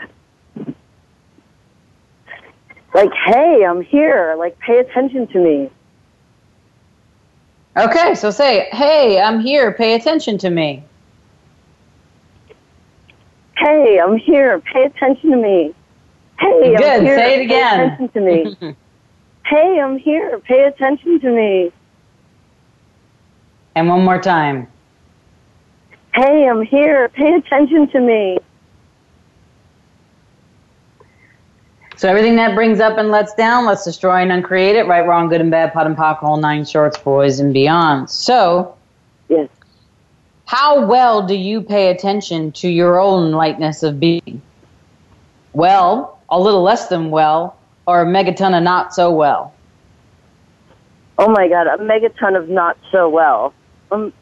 like, 2.93 3.13
hey, 3.27 3.65
I'm 3.65 3.81
here. 3.81 4.35
Like, 4.37 4.59
pay 4.59 4.79
attention 4.79 5.29
to 5.29 5.39
me. 5.39 5.71
Okay, 7.77 8.15
so 8.17 8.31
say, 8.31 8.69
hey, 8.73 9.21
I'm 9.21 9.41
here. 9.41 9.73
Pay 9.73 9.95
attention 9.95 10.37
to 10.39 10.51
me. 10.51 10.85
Hey, 13.57 13.99
I'm 13.99 14.17
here. 14.17 14.59
Pay 14.61 14.85
attention 14.85 15.31
to 15.31 15.37
me. 15.37 15.75
Hey, 16.39 16.77
Good. 16.77 16.85
I'm 16.85 17.05
here. 17.05 17.19
Say 17.19 17.41
it 17.41 17.45
again. 17.45 17.79
Pay 17.79 18.05
attention 18.05 18.09
to 18.09 18.21
me. 18.21 18.77
hey, 19.47 19.81
I'm 19.81 19.99
here. 19.99 20.39
Pay 20.41 20.65
attention 20.65 21.21
to 21.21 21.31
me. 21.31 21.73
And 23.75 23.89
one 23.89 24.05
more 24.05 24.21
time. 24.21 24.69
Hey, 26.15 26.47
I'm 26.49 26.63
here. 26.63 27.09
Pay 27.09 27.35
attention 27.35 27.89
to 27.89 28.01
me. 28.01 28.39
So 31.97 32.09
everything 32.09 32.37
that 32.37 32.55
brings 32.55 32.81
up 32.81 32.99
and 32.99 33.11
lets 33.11 33.33
down, 33.35 33.65
let's 33.65 33.85
destroy 33.85 34.17
and 34.17 34.33
uncreate 34.33 34.75
it. 34.75 34.89
Right, 34.89 35.07
wrong, 35.07 35.29
good 35.29 35.41
and 35.41 35.51
bad, 35.51 35.73
POD 35.73 35.87
and 35.87 35.97
POC, 35.97 36.19
whole 36.19 36.37
nine 36.37 36.65
shorts, 36.65 36.99
boys 36.99 37.39
and 37.39 37.55
beyond. 37.55 38.11
So, 38.11 38.77
yes. 39.29 39.49
How 40.47 40.85
well 40.85 41.27
do 41.27 41.35
you 41.35 41.63
pay 41.63 41.91
attention 41.91 42.53
to 42.53 42.69
your 42.69 43.01
own 43.01 43.31
lightness 43.31 43.83
of 43.83 44.01
being? 44.01 44.43
Well, 45.53 46.19
a 46.33 46.41
little 46.41 46.63
less 46.63 46.89
than 46.89 47.11
well, 47.11 47.57
or 47.87 48.03
a 48.03 48.07
megaton 48.07 48.57
of 48.57 48.63
not 48.65 48.95
so 48.95 49.13
well? 49.13 49.55
Oh 51.19 51.29
my 51.29 51.47
God, 51.47 51.67
a 51.67 51.77
megaton 51.77 52.37
of 52.37 52.49
not 52.49 52.77
so 52.91 53.09
well. 53.09 53.55
Um, 53.93 54.13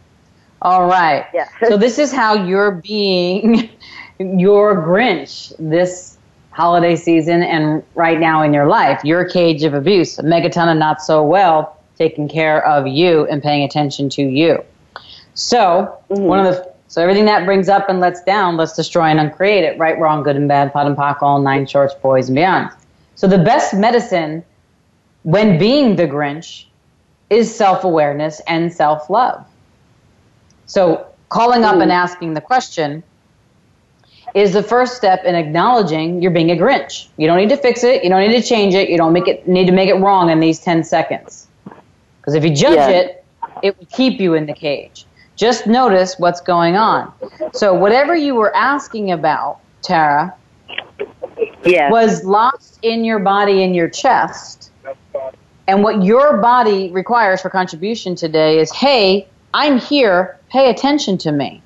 All 0.61 0.87
right. 0.87 1.27
Yeah. 1.33 1.49
so 1.69 1.79
this 1.79 1.99
is 1.99 2.13
how 2.13 2.35
you're 2.35 2.73
being 2.73 3.71
your 4.19 4.85
Grinch 4.85 5.55
this 5.59 6.19
holiday 6.51 6.97
season 6.97 7.43
and 7.43 7.83
right 7.95 8.19
now 8.19 8.43
in 8.43 8.53
your 8.53 8.67
life. 8.67 9.03
Your 9.05 9.25
cage 9.25 9.63
of 9.63 9.73
abuse, 9.73 10.19
a 10.19 10.25
megaton 10.25 10.71
of 10.71 10.77
not 10.77 11.01
so 11.01 11.23
well. 11.23 11.79
taking 11.97 12.29
care 12.29 12.67
of 12.67 12.87
you 12.87 13.27
and 13.27 13.43
paying 13.43 13.63
attention 13.63 14.09
to 14.09 14.23
you. 14.23 14.65
So, 15.35 15.97
mm-hmm. 16.11 16.23
one 16.23 16.45
of 16.45 16.55
the 16.55 16.73
so 16.91 17.01
everything 17.01 17.27
that 17.27 17.47
brings 17.47 17.69
up 17.69 17.89
and 17.89 18.01
lets 18.01 18.21
down, 18.25 18.57
let's 18.57 18.75
destroy 18.75 19.05
and 19.05 19.21
uncreate 19.21 19.63
it. 19.63 19.79
Right, 19.79 19.97
wrong, 19.97 20.25
good 20.25 20.35
and 20.35 20.49
bad, 20.49 20.73
POD 20.73 20.89
and 20.89 20.97
POC, 20.97 21.23
all 21.23 21.41
nine 21.41 21.65
shorts, 21.65 21.95
boys 21.95 22.29
and 22.29 22.35
beyond. 22.35 22.69
So 23.15 23.29
the 23.29 23.39
best 23.39 23.75
medicine 23.75 24.43
when 25.23 25.57
being 25.57 25.95
the 25.95 26.09
Grinch 26.09 26.65
is 27.31 27.55
self 27.55 27.85
awareness 27.85 28.41
and 28.49 28.73
self 28.73 29.09
love. 29.09 29.47
So 30.67 31.07
calling 31.29 31.63
up 31.63 31.77
and 31.77 31.93
asking 31.93 32.35
the 32.35 32.41
question 32.41 33.05
is 34.35 34.53
the 34.53 34.63
first 34.63 34.97
step 34.97 35.23
in 35.25 35.37
acknowledging 35.37 36.21
you're 36.21 36.33
being 36.33 36.51
a 36.51 36.57
Grinch. 36.57 37.07
You 37.17 37.29
don't 37.29 37.39
need 37.39 37.51
to 37.51 37.57
fix 37.57 37.85
it. 37.85 38.03
You 38.03 38.11
don't 38.11 38.29
need 38.29 38.43
to 38.43 38.43
change 38.43 38.75
it. 38.75 38.91
You 38.91 38.97
don't 38.97 39.13
make 39.13 39.29
it 39.29 39.47
need 39.47 39.67
to 39.67 39.73
make 39.73 39.89
it 39.89 39.95
wrong 39.95 40.29
in 40.29 40.41
these 40.41 40.59
10 40.59 40.83
seconds. 40.83 41.47
Because 42.21 42.35
if 42.35 42.43
you 42.43 42.53
judge 42.53 42.75
yeah. 42.75 42.89
it, 42.89 43.25
it 43.63 43.79
will 43.79 43.87
keep 43.87 44.21
you 44.21 44.35
in 44.35 44.47
the 44.47 44.55
cage. 44.55 45.07
Just 45.37 45.67
notice 45.67 46.17
what's 46.19 46.41
going 46.41 46.77
on. 46.77 47.13
So 47.53 47.73
whatever 47.75 48.15
you 48.15 48.35
were 48.35 48.55
asking 48.55 49.11
about, 49.11 49.61
Tara, 49.83 50.35
yeah. 51.65 51.91
was 51.91 52.25
lost 52.25 52.79
in 52.83 53.05
your 53.05 53.19
body 53.19 53.63
in 53.63 53.75
your 53.75 53.89
chest. 53.89 54.71
And 55.67 55.83
what 55.83 56.03
your 56.03 56.39
body 56.39 56.91
requires 56.91 57.41
for 57.41 57.49
contribution 57.49 58.15
today 58.15 58.59
is, 58.59 58.73
hey, 58.73 59.29
I'm 59.55 59.79
here, 59.79 60.39
pay 60.51 60.71
attention 60.71 61.17
to 61.19 61.33
me. 61.33 61.63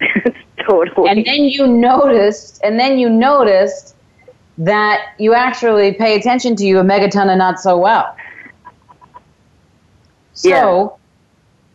totally. 0.66 1.08
And 1.08 1.24
then 1.24 1.44
you 1.44 1.66
noticed, 1.66 2.60
and 2.64 2.78
then 2.78 2.98
you 2.98 3.08
noticed 3.08 3.94
that 4.58 5.14
you 5.18 5.34
actually 5.34 5.92
pay 5.94 6.16
attention 6.16 6.56
to 6.56 6.64
you 6.64 6.78
a 6.78 6.82
megaton 6.82 7.28
and 7.28 7.38
not 7.38 7.60
so 7.60 7.78
well. 7.78 8.16
So. 10.34 10.98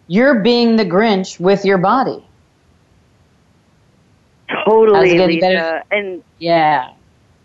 You're 0.08 0.40
being 0.40 0.76
the 0.76 0.86
Grinch 0.86 1.40
with 1.40 1.66
your 1.66 1.78
body. 1.78 2.24
Totally, 4.66 5.18
Lisa. 5.20 5.42
Better? 5.42 5.84
And 5.92 6.24
yeah, 6.40 6.94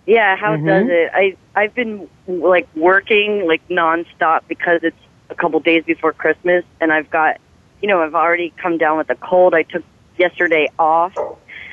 yeah. 0.07 0.37
How 0.37 0.57
mm-hmm. 0.57 0.67
does 0.67 0.87
it? 0.89 1.11
I 1.13 1.37
I've 1.55 1.75
been 1.75 2.09
like 2.27 2.69
working 2.77 3.47
like 3.47 3.67
nonstop 3.69 4.43
because 4.49 4.81
it's 4.83 4.97
a 5.31 5.35
couple 5.35 5.59
days 5.61 5.85
before 5.85 6.13
Christmas, 6.13 6.65
and 6.81 6.93
I've 6.93 7.11
got, 7.11 7.41
you 7.81 7.89
know, 7.89 8.01
I've 8.01 8.15
already 8.15 8.53
come 8.57 8.79
down 8.79 8.99
with 8.99 9.11
a 9.11 9.17
cold. 9.17 9.55
I 9.55 9.63
took 9.65 9.83
yesterday 10.17 10.69
off, 10.79 11.17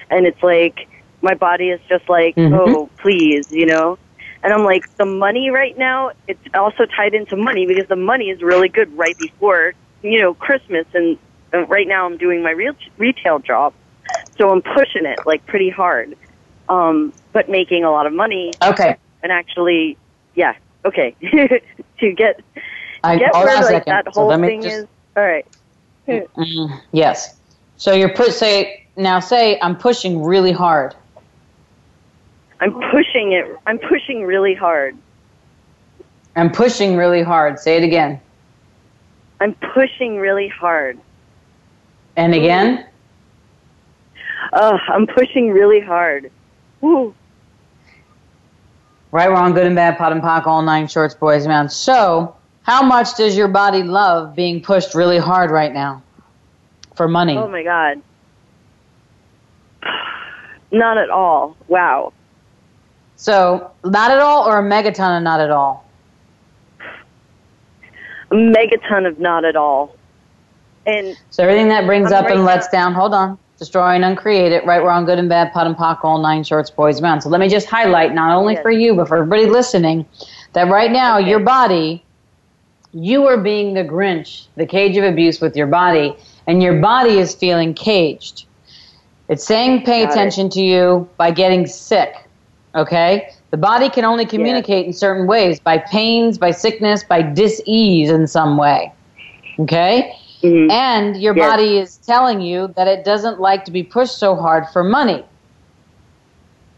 and 0.10 0.26
it's 0.26 0.42
like 0.42 0.88
my 1.22 1.36
body 1.36 1.70
is 1.70 1.80
just 1.88 2.10
like, 2.10 2.36
mm-hmm. 2.36 2.54
oh, 2.54 2.90
please, 2.98 3.52
you 3.52 3.66
know. 3.66 3.98
And 4.42 4.54
I'm 4.54 4.64
like, 4.64 4.96
the 4.96 5.06
money 5.06 5.50
right 5.50 5.78
now, 5.78 6.12
it's 6.28 6.40
also 6.54 6.86
tied 6.86 7.14
into 7.14 7.36
money 7.36 7.66
because 7.66 7.88
the 7.88 7.98
money 7.98 8.30
is 8.30 8.42
really 8.42 8.70
good 8.70 8.98
right 8.98 9.18
before, 9.20 9.74
you 10.02 10.20
know, 10.20 10.34
Christmas. 10.34 10.86
And 10.94 11.18
uh, 11.54 11.66
right 11.68 11.88
now 11.88 12.06
I'm 12.06 12.18
doing 12.18 12.44
my 12.44 12.52
real 12.52 12.74
retail 12.98 13.40
job. 13.40 13.74
So 14.38 14.50
I'm 14.50 14.62
pushing 14.62 15.06
it 15.06 15.20
like 15.26 15.46
pretty 15.46 15.70
hard, 15.70 16.18
um, 16.68 17.14
but 17.34 17.50
making 17.50 17.84
a 17.84 17.92
lot 17.92 18.08
of 18.08 18.14
money. 18.14 18.54
Okay. 18.62 18.96
And 19.22 19.32
actually, 19.32 19.98
yeah, 20.36 20.56
okay, 20.86 21.16
to 22.00 22.12
get 22.14 22.42
I, 23.04 23.18
get 23.18 23.34
where 23.34 23.72
like 23.72 23.86
that 23.86 24.08
whole 24.08 24.32
so 24.32 24.40
thing 24.40 24.62
just, 24.62 24.76
is. 24.76 24.88
All 25.16 25.24
right. 25.24 25.46
mm, 26.08 26.82
yes. 26.92 27.38
So 27.78 27.94
you're 27.94 28.14
put 28.14 28.34
say 28.34 28.86
now 28.96 29.20
say 29.20 29.60
I'm 29.62 29.76
pushing 29.76 30.24
really 30.24 30.52
hard. 30.52 30.96
I'm 32.62 32.74
pushing 32.92 33.32
it. 33.32 33.46
I'm 33.66 33.80
pushing 33.80 34.24
really 34.24 34.54
hard. 34.54 34.98
I'm 36.36 36.52
pushing 36.52 36.98
really 36.98 37.22
hard. 37.22 37.60
Say 37.60 37.78
it 37.78 37.84
again. 37.84 38.20
I'm 39.40 39.56
pushing 39.74 40.18
really 40.18 40.48
hard. 40.48 41.00
And 42.16 42.34
again? 42.34 42.86
Oh, 44.54 44.78
I'm 44.90 45.08
pushing 45.08 45.52
really 45.52 45.80
hard. 45.80 46.32
Woo. 46.82 47.14
Right, 49.12 49.30
wrong, 49.30 49.54
good 49.54 49.66
and 49.66 49.76
bad, 49.76 49.98
POD 49.98 50.12
and 50.14 50.22
POC, 50.22 50.46
all 50.46 50.62
nine 50.62 50.88
shorts, 50.88 51.16
boys, 51.16 51.44
and 51.44 51.52
man. 51.52 51.70
So, 51.70 52.36
how 52.64 52.84
much 52.84 53.16
does 53.16 53.36
your 53.36 53.48
body 53.48 53.82
love 53.82 54.36
being 54.36 54.62
pushed 54.62 54.94
really 54.94 55.18
hard 55.18 55.50
right 55.50 55.74
now 55.74 56.04
for 56.96 57.08
money? 57.08 57.38
Oh 57.38 57.48
my 57.48 57.64
God. 57.64 58.02
Not 60.72 60.98
at 60.98 61.10
all. 61.10 61.58
Wow. 61.68 62.14
So, 63.16 63.72
not 63.84 64.12
at 64.12 64.20
all, 64.20 64.48
or 64.48 64.60
a 64.60 64.64
megaton 64.64 65.18
of 65.18 65.24
not 65.24 65.42
at 65.42 65.52
all? 65.52 65.89
A 68.32 68.36
megaton 68.36 69.08
of 69.08 69.20
not 69.20 69.46
at 69.46 69.56
all. 69.56 69.96
And 70.86 71.18
so 71.30 71.44
everything 71.44 71.68
that 71.70 71.86
brings 71.86 72.12
up 72.12 72.28
and 72.28 72.46
lets 72.46 72.68
down. 72.70 72.94
Hold 72.94 73.14
on 73.14 73.38
destroy 73.60 73.90
and 73.90 74.06
uncreate 74.06 74.54
it, 74.54 74.66
right, 74.66 74.82
wrong, 74.82 75.06
good 75.06 75.20
and 75.20 75.28
bad, 75.28 75.52
POD 75.52 75.68
and 75.68 75.76
POC, 75.76 76.00
all 76.04 76.20
nine 76.20 76.44
shorts, 76.44 76.70
boys, 76.70 77.02
men. 77.02 77.20
So 77.22 77.30
let 77.30 77.42
me 77.42 77.50
just 77.50 77.68
highlight, 77.68 78.16
not 78.16 78.36
only 78.36 78.54
yes. 78.54 78.64
for 78.64 78.72
you, 78.72 78.96
but 78.96 79.10
for 79.10 79.18
everybody 79.18 79.46
listening, 79.46 80.06
that 80.54 80.70
right 80.70 80.90
now 80.90 81.20
okay. 81.20 81.30
your 81.30 81.42
body, 81.42 82.04
you 82.94 83.28
are 83.28 83.38
being 83.38 83.74
the 83.74 83.84
Grinch, 83.84 84.48
the 84.56 84.66
cage 84.66 84.98
of 84.98 85.04
abuse 85.04 85.42
with 85.42 85.56
your 85.56 85.68
body, 85.68 86.16
and 86.48 86.64
your 86.64 86.80
body 86.80 87.20
is 87.20 87.36
feeling 87.36 87.74
caged. 87.74 88.46
It's 89.28 89.44
saying 89.44 89.84
pay 89.84 90.06
Got 90.06 90.14
attention 90.14 90.48
it. 90.48 90.54
to 90.54 90.62
you 90.62 91.10
by 91.18 91.32
getting 91.32 91.68
sick, 91.68 92.16
okay? 92.74 93.34
The 93.52 93.58
body 93.58 93.90
can 93.90 94.06
only 94.06 94.26
communicate 94.26 94.86
in 94.86 94.94
certain 94.94 95.26
ways 95.26 95.60
by 95.60 95.80
pains, 95.80 96.38
by 96.38 96.52
sickness, 96.52 97.04
by 97.04 97.24
dis-ease 97.24 98.10
in 98.10 98.28
some 98.28 98.58
way, 98.58 98.94
okay? 99.60 100.16
Mm-hmm. 100.44 100.70
And 100.70 101.22
your 101.22 101.36
yes. 101.36 101.50
body 101.50 101.78
is 101.78 101.98
telling 101.98 102.42
you 102.42 102.72
that 102.78 102.88
it 102.88 103.04
doesn't 103.04 103.40
like 103.40 103.66
to 103.66 103.72
be 103.72 103.84
pushed 103.84 104.20
so 104.20 104.36
hard 104.36 104.66
for 104.72 104.84
money. 104.84 105.26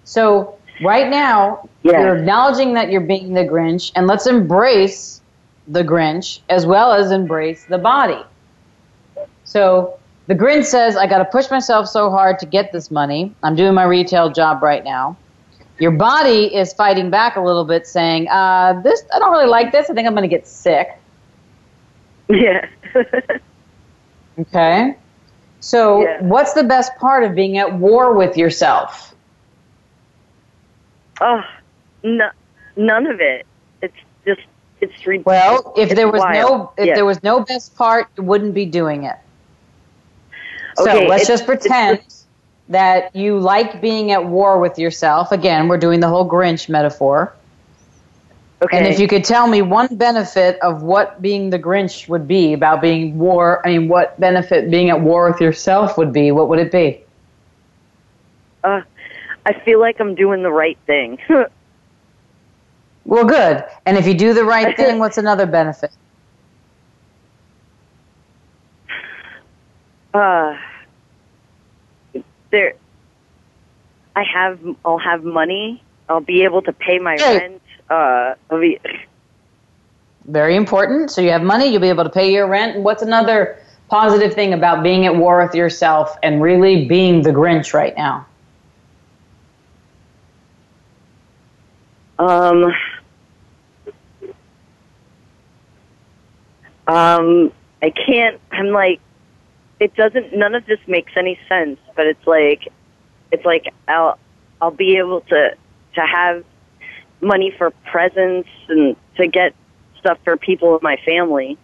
So, 0.05 0.57
right 0.81 1.09
now, 1.09 1.69
yes. 1.83 1.93
you're 1.93 2.17
acknowledging 2.17 2.73
that 2.73 2.89
you're 2.89 3.01
being 3.01 3.33
the 3.33 3.43
Grinch, 3.43 3.91
and 3.95 4.07
let's 4.07 4.25
embrace 4.25 5.21
the 5.67 5.83
Grinch 5.83 6.39
as 6.49 6.65
well 6.65 6.91
as 6.91 7.11
embrace 7.11 7.65
the 7.65 7.77
body. 7.77 8.21
So, 9.43 9.99
the 10.27 10.35
Grinch 10.35 10.65
says, 10.65 10.95
I 10.95 11.05
got 11.07 11.17
to 11.17 11.25
push 11.25 11.51
myself 11.51 11.87
so 11.87 12.09
hard 12.09 12.39
to 12.39 12.45
get 12.45 12.71
this 12.71 12.89
money. 12.89 13.35
I'm 13.43 13.55
doing 13.55 13.73
my 13.73 13.83
retail 13.83 14.31
job 14.31 14.63
right 14.63 14.83
now. 14.83 15.17
Your 15.81 15.91
body 15.91 16.55
is 16.55 16.73
fighting 16.73 17.09
back 17.09 17.37
a 17.37 17.41
little 17.41 17.65
bit, 17.65 17.87
saying, 17.87 18.27
uh, 18.29 18.79
"This 18.83 19.03
I 19.13 19.17
don't 19.17 19.31
really 19.31 19.49
like 19.49 19.71
this. 19.71 19.89
I 19.89 19.95
think 19.95 20.07
I'm 20.07 20.13
going 20.13 20.29
to 20.29 20.35
get 20.35 20.47
sick." 20.47 20.89
Yeah. 22.29 22.67
Okay. 24.39 24.95
So, 25.59 26.01
yeah. 26.01 26.21
what's 26.23 26.53
the 26.53 26.63
best 26.63 26.95
part 26.95 27.23
of 27.23 27.35
being 27.35 27.57
at 27.57 27.77
war 27.77 28.15
with 28.15 28.37
yourself? 28.37 29.13
Oh, 31.19 31.43
no, 32.01 32.29
none 32.75 33.05
of 33.05 33.19
it. 33.19 33.45
It's 33.81 33.93
just 34.25 34.41
it's 34.79 35.05
ridiculous. 35.05 35.25
Well, 35.25 35.73
if 35.77 35.89
there 35.95 36.09
was 36.09 36.21
wild. 36.21 36.49
no 36.49 36.73
if 36.77 36.95
there 36.95 37.05
was 37.05 37.21
no 37.21 37.41
best 37.41 37.75
part, 37.75 38.07
you 38.17 38.23
wouldn't 38.23 38.55
be 38.55 38.65
doing 38.65 39.03
it. 39.03 39.17
Okay, 40.79 41.03
so 41.03 41.07
let's 41.07 41.27
just 41.27 41.45
pretend 41.45 42.01
that 42.71 43.15
you 43.15 43.37
like 43.37 43.81
being 43.81 44.11
at 44.11 44.25
war 44.25 44.59
with 44.59 44.79
yourself. 44.79 45.31
Again, 45.31 45.67
we're 45.67 45.77
doing 45.77 45.99
the 45.99 46.07
whole 46.07 46.27
Grinch 46.27 46.69
metaphor. 46.69 47.33
Okay. 48.61 48.77
And 48.77 48.87
if 48.87 48.99
you 48.99 49.07
could 49.07 49.23
tell 49.23 49.47
me 49.47 49.61
one 49.61 49.95
benefit 49.95 50.59
of 50.59 50.83
what 50.83 51.21
being 51.21 51.49
the 51.49 51.59
Grinch 51.59 52.07
would 52.07 52.27
be 52.27 52.53
about 52.53 52.81
being 52.81 53.17
war, 53.17 53.65
I 53.65 53.71
mean, 53.71 53.87
what 53.87 54.19
benefit 54.19 54.69
being 54.69 54.89
at 54.89 55.01
war 55.01 55.29
with 55.31 55.41
yourself 55.41 55.97
would 55.97 56.13
be, 56.13 56.31
what 56.31 56.47
would 56.47 56.59
it 56.59 56.71
be? 56.71 57.03
Uh, 58.63 58.81
I 59.45 59.53
feel 59.65 59.79
like 59.79 59.99
I'm 59.99 60.15
doing 60.15 60.43
the 60.43 60.51
right 60.51 60.77
thing. 60.85 61.17
well, 63.05 63.25
good. 63.25 63.65
And 63.85 63.97
if 63.97 64.05
you 64.07 64.13
do 64.13 64.33
the 64.33 64.45
right 64.45 64.77
thing, 64.77 64.99
what's 64.99 65.17
another 65.17 65.47
benefit? 65.47 65.91
Uh, 70.13 70.55
there, 72.51 72.73
I 74.15 74.23
have, 74.23 74.59
I'll 74.85 74.97
have 74.97 75.23
money. 75.23 75.83
I'll 76.07 76.19
be 76.19 76.43
able 76.43 76.61
to 76.63 76.73
pay 76.73 76.99
my 76.99 77.17
hey. 77.17 77.37
rent 77.37 77.61
uh, 77.89 78.35
very 80.25 80.55
important. 80.55 81.11
So 81.11 81.21
you 81.21 81.29
have 81.31 81.41
money, 81.41 81.67
you'll 81.67 81.81
be 81.81 81.89
able 81.89 82.03
to 82.03 82.09
pay 82.09 82.31
your 82.31 82.47
rent. 82.47 82.79
What's 82.79 83.03
another 83.03 83.59
positive 83.89 84.33
thing 84.33 84.53
about 84.53 84.83
being 84.83 85.05
at 85.05 85.15
war 85.15 85.43
with 85.43 85.53
yourself 85.53 86.15
and 86.23 86.41
really 86.41 86.85
being 86.85 87.21
the 87.21 87.31
Grinch 87.31 87.73
right 87.73 87.95
now? 87.97 88.25
Um, 92.17 92.65
um, 96.87 97.51
I 97.81 97.89
can't. 97.89 98.39
I'm 98.51 98.67
like, 98.67 99.01
it 99.81 99.93
doesn't. 99.95 100.33
None 100.33 100.55
of 100.55 100.65
this 100.65 100.79
makes 100.87 101.11
any 101.17 101.37
sense. 101.49 101.79
But 101.95 102.07
it's 102.07 102.25
like, 102.25 102.69
it's 103.31 103.43
like 103.43 103.73
I'll, 103.89 104.17
I'll 104.61 104.71
be 104.71 104.97
able 104.97 105.21
to 105.21 105.57
to 105.95 106.01
have 106.01 106.45
money 107.19 107.53
for 107.57 107.71
presents 107.91 108.49
and 108.69 108.95
to 109.17 109.27
get 109.27 109.53
stuff 109.99 110.17
for 110.23 110.37
people 110.37 110.77
in 110.77 110.79
my 110.81 110.97
family. 111.05 111.57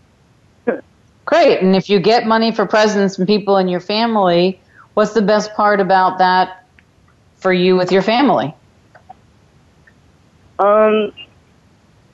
Great. 1.25 1.61
And 1.61 1.75
if 1.75 1.89
you 1.89 1.99
get 1.99 2.25
money 2.25 2.51
for 2.53 2.65
presents 2.65 3.17
from 3.17 3.25
people 3.25 3.57
in 3.57 3.67
your 3.67 3.81
family, 3.81 4.61
what's 4.93 5.13
the 5.13 5.21
best 5.21 5.53
part 5.55 5.81
about 5.81 6.19
that 6.19 6.65
for 7.35 7.51
you 7.51 7.75
with 7.75 7.91
your 7.91 8.01
family? 8.01 8.55
Um, 10.59 11.11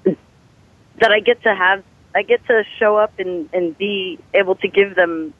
that 0.03 1.11
I 1.11 1.19
get 1.19 1.43
to 1.43 1.53
have, 1.53 1.83
I 2.15 2.23
get 2.23 2.45
to 2.47 2.63
show 2.79 2.97
up 2.97 3.19
and, 3.19 3.49
and 3.53 3.77
be 3.77 4.17
able 4.33 4.55
to 4.55 4.67
give 4.67 4.95
them, 4.95 5.33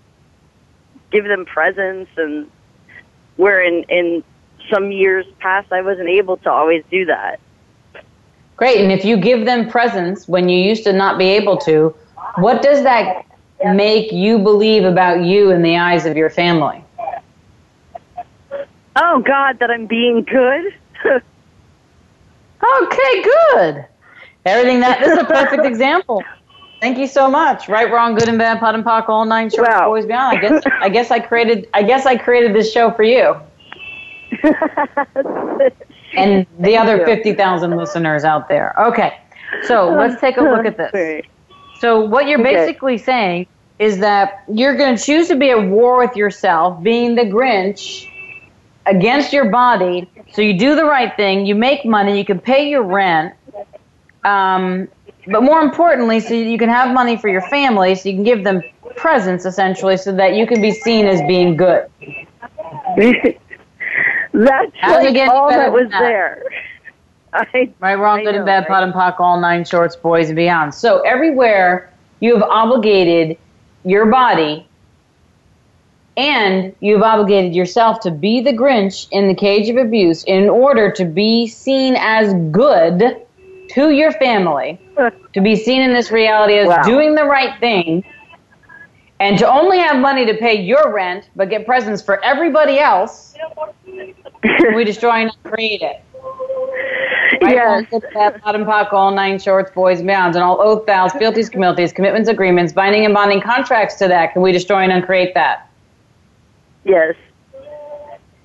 give 1.14 1.26
them 1.26 1.46
presents 1.46 2.12
and 2.18 2.50
where 3.38 3.62
in, 3.64 3.84
in 3.84 4.24
some 4.70 4.92
years 4.92 5.26
past 5.40 5.72
I 5.72 5.82
wasn't 5.82 6.10
able 6.10 6.38
to 6.38 6.52
always 6.52 6.84
do 6.92 7.06
that. 7.06 7.40
Great. 8.58 8.82
And 8.82 8.92
if 8.92 9.06
you 9.06 9.18
give 9.18 9.46
them 9.46 9.70
presents 9.70 10.28
when 10.28 10.50
you 10.50 10.60
used 10.60 10.84
to 10.84 10.94
not 10.94 11.18
be 11.18 11.30
able 11.30 11.58
to, 11.60 11.96
what 12.36 12.62
does 12.62 12.84
that 12.84 13.26
make 13.66 14.12
you 14.12 14.40
believe 14.40 14.84
about 14.84 15.24
you 15.24 15.52
in 15.52 15.62
the 15.62 15.78
eyes 15.78 16.06
of 16.06 16.18
your 16.18 16.30
family? 16.30 16.84
Oh 18.96 19.20
God, 19.26 19.60
that 19.60 19.72
I'm 19.72 19.88
being 19.88 20.24
good. 20.24 20.74
okay, 22.82 23.24
good. 23.24 23.86
Everything 24.46 24.82
that 24.82 25.00
this 25.00 25.14
is 25.14 25.18
a 25.18 25.26
perfect 25.26 25.66
example. 25.74 26.24
Thank 26.84 26.98
you 26.98 27.08
so 27.08 27.30
much. 27.30 27.70
Right, 27.70 27.90
wrong, 27.90 28.14
good 28.14 28.28
and 28.28 28.38
bad, 28.38 28.60
POD 28.60 28.76
and 28.76 28.84
POC, 28.84 29.08
all 29.08 29.24
nine 29.24 29.50
shorts, 29.50 29.70
wow. 29.70 29.88
boys 29.88 30.06
beyond. 30.06 30.38
I 30.38 30.42
guess 30.42 30.64
I 30.82 30.90
guess 30.90 31.12
I 31.12 31.20
created 31.22 31.70
I 31.74 31.82
guess 31.82 32.06
I 32.06 32.18
created 32.18 32.54
this 32.54 32.74
show 32.74 32.92
for 32.92 33.04
you. 33.04 33.38
and 36.18 36.46
the 36.60 36.76
other 36.76 37.06
fifty 37.06 37.32
thousand 37.32 37.78
listeners 37.78 38.26
out 38.26 38.50
there. 38.50 38.78
Okay. 38.78 39.18
So 39.62 39.92
let's 39.92 40.20
take 40.20 40.36
a 40.36 40.42
look 40.42 40.66
at 40.66 40.76
this. 40.76 41.26
So 41.80 42.02
what 42.02 42.28
you're 42.28 42.44
basically 42.44 42.98
saying 42.98 43.48
is 43.80 44.00
that 44.00 44.44
you're 44.52 44.76
going 44.76 44.98
to 44.98 45.02
choose 45.02 45.30
to 45.30 45.38
be 45.38 45.52
at 45.52 45.66
war 45.66 45.98
with 45.98 46.18
yourself, 46.18 46.84
being 46.84 47.16
the 47.16 47.24
Grinch 47.24 48.10
against 48.86 49.32
your 49.32 49.50
body. 49.50 50.10
So 50.34 50.42
you 50.42 50.60
do 50.60 50.76
the 50.76 50.84
right 50.84 51.16
thing, 51.16 51.46
you 51.46 51.56
make 51.56 51.86
money, 51.86 52.18
you 52.18 52.26
can 52.26 52.40
pay 52.40 52.70
your 52.70 52.84
rent, 52.84 53.36
um, 54.26 54.90
but 55.28 55.44
more 55.44 55.62
importantly, 55.62 56.20
so 56.20 56.34
you 56.34 56.58
can 56.58 56.70
have 56.70 56.94
money 56.94 57.18
for 57.18 57.28
your 57.30 57.42
family, 57.42 57.96
so 57.96 58.10
you 58.10 58.16
can 58.16 58.24
give 58.24 58.44
them 58.44 58.62
presents 58.96 59.46
essentially, 59.46 59.98
so 59.98 60.12
that 60.14 60.36
you 60.36 60.46
can 60.46 60.62
be 60.62 60.72
seen 60.72 61.06
as 61.06 61.22
being 61.22 61.56
good. 61.56 61.88
That's 64.34 64.72
like 64.82 65.30
all 65.30 65.50
that 65.50 65.72
was 65.72 65.90
that? 65.90 66.00
there. 66.00 66.44
I, 67.34 67.72
right, 67.80 67.96
wrong, 67.96 68.20
I 68.20 68.24
good 68.24 68.32
know, 68.34 68.38
and 68.38 68.46
bad, 68.46 68.60
right? 68.60 68.68
POD 68.68 68.84
and 68.84 68.94
POC, 68.94 69.20
all 69.20 69.40
nine 69.40 69.66
shorts, 69.66 69.96
boys 69.96 70.28
and 70.28 70.36
beyond. 70.36 70.74
So 70.74 71.00
everywhere 71.02 71.92
you 72.20 72.34
have 72.36 72.44
obligated 72.44 73.38
your 73.84 74.06
body 74.06 74.68
and 76.16 76.76
you've 76.80 77.02
obligated 77.02 77.56
yourself 77.56 78.00
to 78.02 78.12
be 78.12 78.42
the 78.42 78.54
Grinch 78.54 79.08
in 79.12 79.28
the 79.28 79.34
cage 79.34 79.68
of 79.70 79.78
abuse 79.78 80.24
in 80.26 80.48
order 80.48 80.92
to 80.92 81.06
be 81.06 81.48
seen 81.48 81.96
as 81.98 82.34
good 82.52 83.23
to 83.70 83.92
your 83.92 84.12
family, 84.14 84.80
to 85.34 85.42
be 85.42 85.56
seen 85.56 85.82
in 85.82 85.94
this 85.94 86.12
reality 86.12 86.58
as 86.58 86.68
wow. 86.68 86.84
doing 86.84 87.16
the 87.16 87.24
right 87.24 87.60
thing, 87.60 88.04
and 89.20 89.38
to 89.38 89.52
only 89.52 89.80
have 89.80 89.98
money 89.98 90.26
to 90.26 90.34
pay 90.36 90.62
your 90.62 90.94
rent 90.94 91.30
but 91.36 91.50
get 91.50 91.66
presents 91.66 92.02
for 92.02 92.24
everybody 92.24 92.80
else, 92.80 93.36
we 94.76 94.84
destroy 94.84 95.22
and 95.22 95.32
create 95.44 95.82
it. 95.82 96.02
Right? 97.42 97.56
Yes. 97.56 98.04
That 98.14 98.42
bottom 98.44 98.66
pock, 98.66 98.94
all 98.94 99.12
nine 99.12 99.40
shorts, 99.40 99.72
boys, 99.72 100.02
bounds, 100.02 100.36
and 100.36 100.44
all 100.44 100.62
oath 100.62 100.86
vows, 100.86 101.12
fealties, 101.14 101.50
commitments, 101.50 101.94
commitments, 101.94 102.30
agreements, 102.30 102.74
binding 102.74 103.06
and 103.06 103.14
bonding 103.14 103.42
contracts 103.42 103.96
to 103.96 104.08
that. 104.08 104.34
Can 104.34 104.42
we 104.42 104.52
destroy 104.52 104.80
and 104.84 104.92
uncreate 104.92 105.34
that? 105.34 105.70
Yes. 106.86 107.16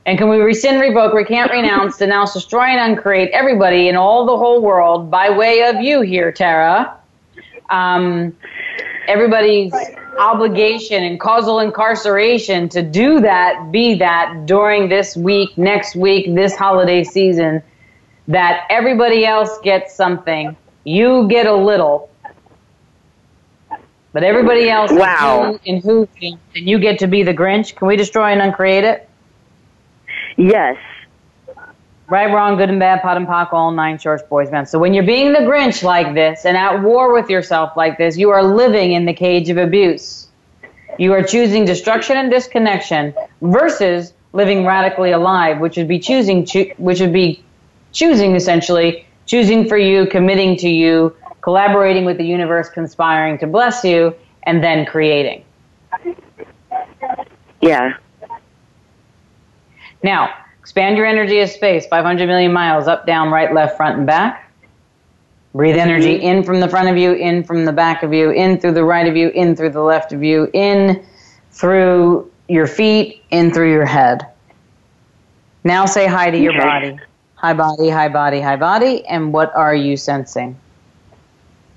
And 0.09 0.17
can 0.17 0.31
we 0.31 0.39
rescind, 0.39 0.81
revoke, 0.81 1.13
recant, 1.13 1.51
renounce, 1.51 1.99
denounce, 1.99 2.33
destroy, 2.33 2.63
and 2.63 2.81
uncreate 2.81 3.29
everybody 3.35 3.89
in 3.89 3.97
all 3.97 4.25
the 4.25 4.39
whole 4.39 4.63
world 4.63 5.11
by 5.11 5.29
way 5.29 5.65
of 5.69 5.83
you 5.83 6.01
here, 6.01 6.33
Tara? 6.33 6.99
Um, 7.69 8.35
everybody's 9.07 9.75
obligation 10.19 11.05
and 11.05 11.21
causal 11.21 11.61
incarceration 11.61 12.71
to 12.71 12.81
do 12.81 13.21
that, 13.21 13.71
be 13.71 13.97
that 13.97 14.47
during 14.47 14.89
this 14.89 15.15
week, 15.15 15.59
next 15.59 15.95
week, 15.95 16.35
this 16.35 16.57
holiday 16.57 17.05
season 17.05 17.63
that 18.29 18.65
everybody 18.71 19.27
else 19.27 19.59
gets 19.63 19.95
something, 19.95 20.57
you 20.85 21.29
get 21.29 21.47
a 21.47 21.55
little, 21.55 22.09
but 24.15 24.25
everybody 24.25 24.71
else 24.71 24.91
wow. 24.91 25.61
in 25.67 25.83
who 25.83 26.09
and 26.23 26.39
you 26.55 26.79
get 26.79 26.99
to 27.01 27.07
be 27.07 27.25
the 27.25 27.35
Grinch. 27.35 27.77
Can 27.77 27.89
we 27.89 27.97
destroy 27.97 28.33
and 28.33 28.41
uncreate 28.41 28.85
it? 28.85 29.08
Yes. 30.39 30.77
Right, 32.09 32.33
wrong, 32.33 32.57
good 32.57 32.71
and 32.71 32.79
bad, 32.79 33.03
POD 33.03 33.17
and 33.19 33.27
POC, 33.27 33.53
all 33.53 33.71
nine 33.71 33.99
shorts, 33.99 34.23
boys, 34.23 34.51
men. 34.51 34.65
So 34.65 34.79
when 34.79 34.95
you're 34.95 35.05
being 35.05 35.35
the 35.35 35.41
Grinch 35.41 35.83
like 35.83 36.15
this 36.15 36.47
and 36.47 36.57
at 36.57 36.83
war 36.83 37.13
with 37.13 37.29
yourself 37.29 37.77
like 37.77 37.99
this, 37.99 38.17
you 38.17 38.31
are 38.31 38.43
living 38.43 38.93
in 38.93 39.05
the 39.05 39.13
cage 39.13 39.51
of 39.51 39.59
abuse. 39.59 40.29
You 40.99 41.13
are 41.13 41.23
choosing 41.23 41.67
destruction 41.67 42.17
and 42.17 42.31
disconnection 42.31 43.15
versus 43.43 44.15
living 44.33 44.65
radically 44.65 45.11
alive, 45.11 45.59
which 45.59 45.77
would 45.77 45.89
be 45.89 45.99
choosing, 45.99 46.47
cho- 46.47 46.71
which 46.79 47.01
would 47.01 47.13
be 47.13 47.43
choosing 47.93 48.35
essentially, 48.37 49.05
choosing 49.27 49.69
for 49.69 49.77
you, 49.77 50.07
committing 50.07 50.57
to 50.59 50.69
you, 50.69 51.15
collaborating 51.43 52.05
with 52.05 52.17
the 52.17 52.25
universe, 52.25 52.71
conspiring 52.71 53.39
to 53.39 53.47
bless 53.47 53.85
you, 53.85 54.15
and 54.45 54.63
then 54.63 54.87
creating. 54.87 55.45
Yeah. 57.61 57.97
Now, 60.03 60.33
expand 60.61 60.97
your 60.97 61.07
energy 61.07 61.41
of 61.41 61.49
space 61.49 61.87
500 61.87 62.27
million 62.27 62.53
miles 62.53 62.89
up, 62.89 63.07
down, 63.07 63.31
right, 63.31 63.53
left, 63.53 63.77
front, 63.77 63.99
and 63.99 64.07
back. 64.07 64.53
Breathe 65.55 65.77
energy 65.77 66.15
in 66.15 66.45
from 66.45 66.61
the 66.61 66.69
front 66.69 66.89
of 66.89 66.97
you, 66.97 67.13
in 67.13 67.43
from 67.43 67.65
the 67.65 67.73
back 67.73 68.03
of 68.03 68.13
you, 68.13 68.31
in 68.31 68.61
through 68.61 68.73
the 68.73 68.85
right 68.85 69.09
of 69.09 69.17
you, 69.17 69.31
in 69.31 69.57
through 69.57 69.71
the 69.71 69.83
left 69.83 70.13
of 70.13 70.23
you, 70.23 70.49
in 70.53 71.05
through 71.53 72.31
your 72.49 72.67
feet, 72.67 73.23
in 73.31 73.53
through 73.53 73.73
your 73.73 73.87
head. 73.87 74.27
Now 75.65 75.87
say 75.87 76.07
hi 76.07 76.31
to 76.31 76.39
your 76.39 76.55
okay. 76.55 76.63
body. 76.63 76.99
Hi, 77.37 77.55
body, 77.55 77.89
hi, 77.89 78.09
body, 78.09 78.41
hi, 78.41 78.57
body. 78.57 79.07
And 79.07 79.33
what 79.33 79.55
are 79.55 79.75
you 79.75 79.97
sensing? 79.97 80.59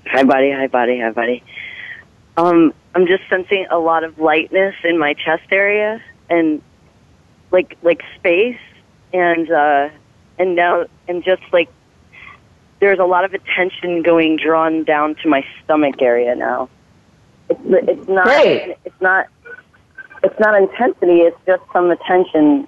Hi, 0.06 0.24
body, 0.24 0.52
hi, 0.52 0.66
body, 0.66 1.00
hi, 1.00 1.10
body. 1.10 1.42
Um, 2.36 2.74
I'm 2.94 3.06
just 3.06 3.22
sensing 3.28 3.66
a 3.70 3.78
lot 3.78 4.04
of 4.04 4.18
lightness 4.18 4.74
in 4.84 4.98
my 4.98 5.14
chest 5.14 5.44
area 5.50 6.02
and 6.28 6.62
like 7.52 7.76
like 7.82 8.02
space 8.18 8.58
and 9.12 9.50
uh, 9.50 9.90
and 10.38 10.56
now 10.56 10.86
and 11.06 11.22
just 11.22 11.42
like 11.52 11.68
there's 12.80 12.98
a 12.98 13.04
lot 13.04 13.24
of 13.24 13.32
attention 13.34 14.02
going 14.02 14.36
drawn 14.36 14.82
down 14.84 15.14
to 15.22 15.28
my 15.28 15.44
stomach 15.62 16.02
area 16.02 16.34
now. 16.34 16.68
It's 17.48 17.60
it's 17.64 18.08
not 18.08 18.24
Great. 18.24 18.76
it's 18.84 19.00
not 19.00 19.26
it's 20.24 20.40
not 20.40 20.60
intensity. 20.60 21.20
It's 21.20 21.38
just 21.46 21.62
some 21.72 21.90
attention 21.90 22.66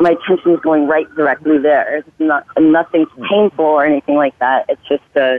my 0.00 0.10
attention 0.10 0.52
is 0.52 0.60
going 0.60 0.88
right 0.88 1.06
directly 1.14 1.58
there. 1.58 1.98
It's 1.98 2.08
not 2.18 2.46
nothing 2.58 3.06
painful 3.30 3.64
or 3.64 3.84
anything 3.84 4.16
like 4.16 4.36
that. 4.38 4.64
It's 4.68 4.82
just 4.88 5.02
uh, 5.16 5.38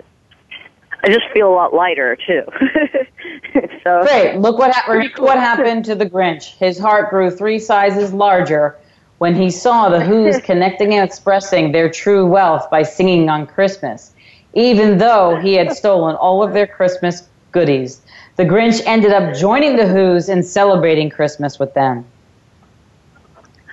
I 1.04 1.08
just 1.08 1.26
feel 1.34 1.50
a 1.50 1.56
lot 1.56 1.74
lighter 1.74 2.16
too. 2.16 2.44
so 3.84 4.04
great. 4.04 4.38
Look 4.38 4.58
what 4.58 4.74
ha- 4.74 5.10
what 5.18 5.38
happened 5.38 5.86
to 5.86 5.96
the 5.96 6.06
Grinch. 6.06 6.56
His 6.58 6.78
heart 6.80 7.10
grew 7.10 7.32
three 7.32 7.60
sizes 7.60 8.14
larger 8.14 8.78
when 9.24 9.36
he 9.36 9.50
saw 9.50 9.88
the 9.88 10.04
Whos 10.04 10.38
connecting 10.44 10.94
and 10.94 11.08
expressing 11.08 11.72
their 11.72 11.90
true 11.90 12.26
wealth 12.26 12.70
by 12.70 12.84
singing 12.84 13.30
on 13.30 13.48
Christmas, 13.48 14.12
even 14.54 14.98
though 14.98 15.40
he 15.42 15.54
had 15.54 15.72
stolen 15.72 16.18
all 16.18 16.44
of 16.44 16.52
their 16.52 16.68
Christmas 16.68 17.30
goodies. 17.54 18.02
The 18.36 18.44
Grinch 18.44 18.82
ended 18.86 19.14
up 19.14 19.34
joining 19.34 19.78
the 19.78 19.88
Whos 19.88 20.28
and 20.28 20.44
celebrating 20.44 21.10
Christmas 21.10 21.58
with 21.58 21.74
them. 21.74 22.04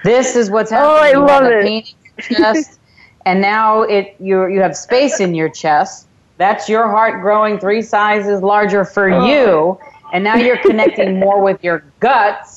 This 0.05 0.37
is 0.37 0.53
what's 0.53 0.71
happening. 0.71 1.17
Oh, 1.17 1.21
I 1.21 1.39
love 1.41 1.45
it. 1.47 1.65
Pain 1.65 1.83
in 1.83 2.37
your 2.37 2.39
chest, 2.39 2.79
and 3.27 3.41
now 3.41 3.83
it 3.83 4.15
you 4.21 4.47
you 4.47 4.61
have 4.61 4.77
space 4.77 5.19
in 5.19 5.35
your 5.35 5.49
chest. 5.49 6.07
That's 6.39 6.69
your 6.69 6.87
heart 6.89 7.23
growing 7.23 7.59
three 7.59 7.83
sizes 7.83 8.41
larger 8.41 8.85
for 8.85 9.11
oh. 9.11 9.27
you, 9.27 9.81
and 10.13 10.23
now 10.23 10.37
you're 10.37 10.63
connecting 10.69 11.19
more 11.19 11.43
with 11.43 11.65
your 11.65 11.83
guts. 11.99 12.50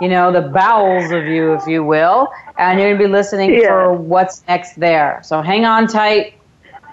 You 0.00 0.08
know 0.08 0.32
the 0.32 0.42
bowels 0.42 1.10
of 1.10 1.26
you, 1.26 1.54
if 1.54 1.66
you 1.66 1.82
will, 1.82 2.28
and 2.58 2.78
you're 2.78 2.92
gonna 2.92 3.08
be 3.08 3.10
listening 3.10 3.54
yeah. 3.54 3.68
for 3.68 3.92
what's 3.92 4.42
next 4.46 4.78
there. 4.78 5.20
So 5.24 5.42
hang 5.42 5.64
on 5.64 5.86
tight. 5.86 6.34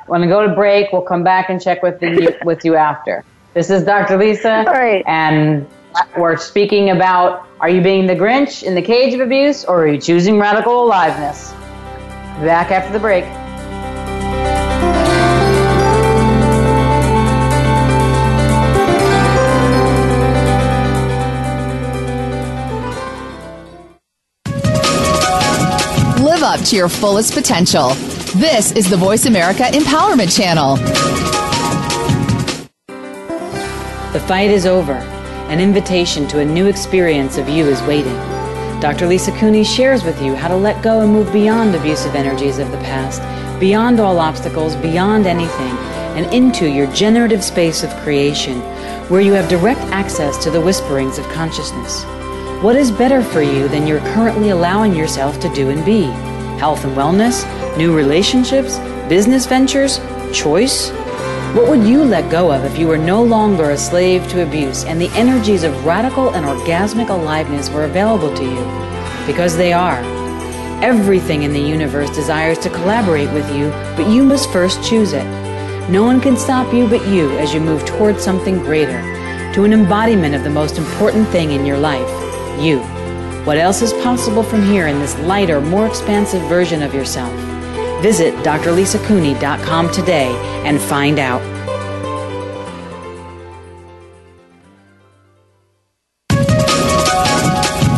When 0.08 0.22
we 0.22 0.28
go 0.28 0.46
to 0.46 0.54
break, 0.54 0.92
we'll 0.92 1.02
come 1.02 1.24
back 1.24 1.50
and 1.50 1.62
check 1.62 1.84
with 1.84 2.02
you 2.02 2.34
with 2.44 2.64
you 2.66 2.76
after. 2.76 3.24
This 3.54 3.70
is 3.70 3.84
Dr. 3.84 4.18
Lisa, 4.18 4.60
All 4.60 4.66
right. 4.66 5.04
and 5.06 5.68
we're 6.18 6.38
speaking 6.38 6.90
about 6.90 7.48
are 7.60 7.70
you 7.70 7.82
being 7.82 8.08
the 8.08 8.16
Grinch 8.16 8.64
in 8.64 8.74
the 8.74 8.82
cage 8.82 9.14
of 9.14 9.20
abuse 9.20 9.64
or 9.64 9.84
are 9.84 9.88
you 9.88 10.02
choosing 10.02 10.40
radical 10.40 10.86
aliveness? 10.86 11.52
Back 12.42 12.72
after 12.72 12.92
the 12.92 13.00
break. 13.00 13.26
To 26.66 26.76
your 26.78 26.88
fullest 26.88 27.34
potential. 27.34 27.90
This 28.36 28.72
is 28.72 28.90
the 28.90 28.96
Voice 28.96 29.26
America 29.26 29.64
Empowerment 29.64 30.36
Channel. 30.36 30.78
The 34.14 34.20
fight 34.22 34.50
is 34.50 34.66
over. 34.66 34.94
An 35.50 35.60
invitation 35.60 36.26
to 36.30 36.40
a 36.40 36.46
new 36.46 36.68
experience 36.68 37.38
of 37.38 37.50
you 37.50 37.66
is 37.68 37.82
waiting. 37.84 38.16
Dr. 38.80 39.08
Lisa 39.08 39.32
Cooney 39.34 39.64
shares 39.64 40.04
with 40.04 40.22
you 40.22 40.36
how 40.36 40.48
to 40.48 40.56
let 40.56 40.82
go 40.82 41.02
and 41.02 41.12
move 41.12 41.34
beyond 41.34 41.76
abusive 41.76 42.16
energies 42.16 42.60
of 42.60 42.72
the 42.72 42.78
past, 42.78 43.22
beyond 43.60 44.00
all 44.00 44.20
obstacles, 44.20 44.76
beyond 44.78 45.26
anything, 45.28 45.78
and 46.16 46.32
into 46.34 46.70
your 46.70 46.88
generative 46.94 47.44
space 47.44 47.84
of 47.84 47.94
creation, 47.98 48.60
where 49.10 49.22
you 49.22 49.34
have 49.34 49.50
direct 49.50 49.82
access 49.92 50.42
to 50.44 50.50
the 50.50 50.62
whisperings 50.62 51.18
of 51.18 51.28
consciousness. 51.30 52.04
What 52.64 52.78
is 52.78 52.92
better 52.92 53.22
for 53.22 53.42
you 53.42 53.68
than 53.68 53.86
you're 53.86 54.00
currently 54.14 54.50
allowing 54.52 54.96
yourself 54.96 55.40
to 55.42 55.54
do 55.54 55.70
and 55.70 55.84
be? 55.84 56.33
Health 56.64 56.86
and 56.86 56.96
wellness, 56.96 57.44
new 57.76 57.94
relationships, 57.94 58.78
business 59.10 59.46
ventures, 59.46 60.00
choice? 60.32 60.92
What 61.54 61.68
would 61.68 61.86
you 61.86 62.06
let 62.06 62.32
go 62.32 62.54
of 62.54 62.64
if 62.64 62.80
you 62.80 62.88
were 62.88 62.98
no 62.98 63.22
longer 63.22 63.72
a 63.72 63.78
slave 63.78 64.26
to 64.30 64.44
abuse 64.44 64.86
and 64.86 65.02
the 65.02 65.10
energies 65.10 65.64
of 65.64 65.86
radical 65.86 66.30
and 66.30 66.46
orgasmic 66.46 67.10
aliveness 67.10 67.70
were 67.70 67.84
available 67.84 68.34
to 68.34 68.44
you? 68.46 69.28
Because 69.28 69.58
they 69.58 69.74
are. 69.74 70.00
Everything 70.82 71.44
in 71.44 71.52
the 71.52 71.60
universe 71.60 72.10
desires 72.12 72.60
to 72.60 72.70
collaborate 72.70 73.34
with 73.34 73.54
you, 73.54 73.68
but 73.98 74.10
you 74.10 74.24
must 74.24 74.50
first 74.50 74.82
choose 74.82 75.12
it. 75.12 75.26
No 75.90 76.04
one 76.04 76.22
can 76.22 76.38
stop 76.38 76.74
you 76.74 76.88
but 76.88 77.06
you 77.10 77.38
as 77.40 77.54
you 77.54 77.60
move 77.60 77.84
towards 77.84 78.24
something 78.24 78.60
greater, 78.60 79.02
to 79.54 79.66
an 79.66 79.74
embodiment 79.74 80.34
of 80.34 80.46
the 80.46 80.50
most 80.50 80.78
important 80.78 81.28
thing 81.28 81.52
in 81.52 81.66
your 81.66 81.78
life 81.78 82.08
you. 82.62 82.93
What 83.46 83.58
else 83.58 83.82
is 83.82 83.92
possible 83.92 84.42
from 84.42 84.64
here 84.64 84.88
in 84.88 85.00
this 85.00 85.20
lighter, 85.20 85.60
more 85.60 85.86
expansive 85.86 86.42
version 86.44 86.82
of 86.82 86.94
yourself? 86.94 87.30
Visit 88.02 88.34
drlisacooney.com 88.36 89.92
today 89.92 90.34
and 90.64 90.80
find 90.80 91.20
out. 91.20 91.42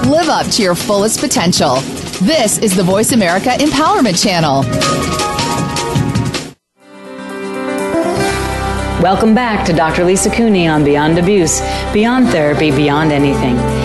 Live 0.07 0.29
up 0.29 0.47
to 0.47 0.63
your 0.63 0.73
fullest 0.73 1.19
potential. 1.19 1.75
This 2.23 2.57
is 2.57 2.75
the 2.75 2.81
Voice 2.81 3.11
America 3.11 3.49
Empowerment 3.49 4.19
Channel. 4.23 4.63
Welcome 8.99 9.35
back 9.35 9.63
to 9.67 9.73
Dr. 9.73 10.05
Lisa 10.05 10.31
Cooney 10.31 10.67
on 10.67 10.83
Beyond 10.83 11.19
Abuse, 11.19 11.61
Beyond 11.93 12.29
Therapy, 12.29 12.71
Beyond 12.71 13.11
Anything 13.11 13.84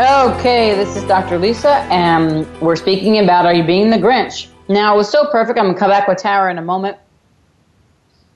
Okay, 0.00 0.74
this 0.74 0.96
is 0.96 1.04
Dr. 1.04 1.38
Lisa, 1.38 1.74
and 1.90 2.46
we're 2.62 2.76
speaking 2.76 3.18
about 3.18 3.44
Are 3.44 3.52
You 3.52 3.62
Being 3.62 3.90
the 3.90 3.98
Grinch? 3.98 4.48
Now, 4.68 4.94
it 4.94 4.96
was 4.96 5.10
so 5.10 5.26
perfect. 5.30 5.58
I'm 5.58 5.66
going 5.66 5.74
to 5.74 5.78
come 5.78 5.90
back 5.90 6.08
with 6.08 6.16
Tara 6.16 6.50
in 6.50 6.56
a 6.56 6.62
moment. 6.62 6.96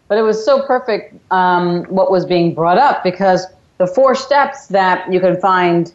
But 0.06 0.18
it 0.18 0.22
was 0.22 0.44
so 0.44 0.66
perfect 0.66 1.14
um, 1.32 1.84
what 1.84 2.10
was 2.10 2.26
being 2.26 2.54
brought 2.54 2.76
up 2.76 3.02
because 3.02 3.46
the 3.78 3.86
four 3.86 4.14
steps 4.14 4.66
that 4.66 5.10
you 5.10 5.18
can 5.18 5.40
find 5.40 5.94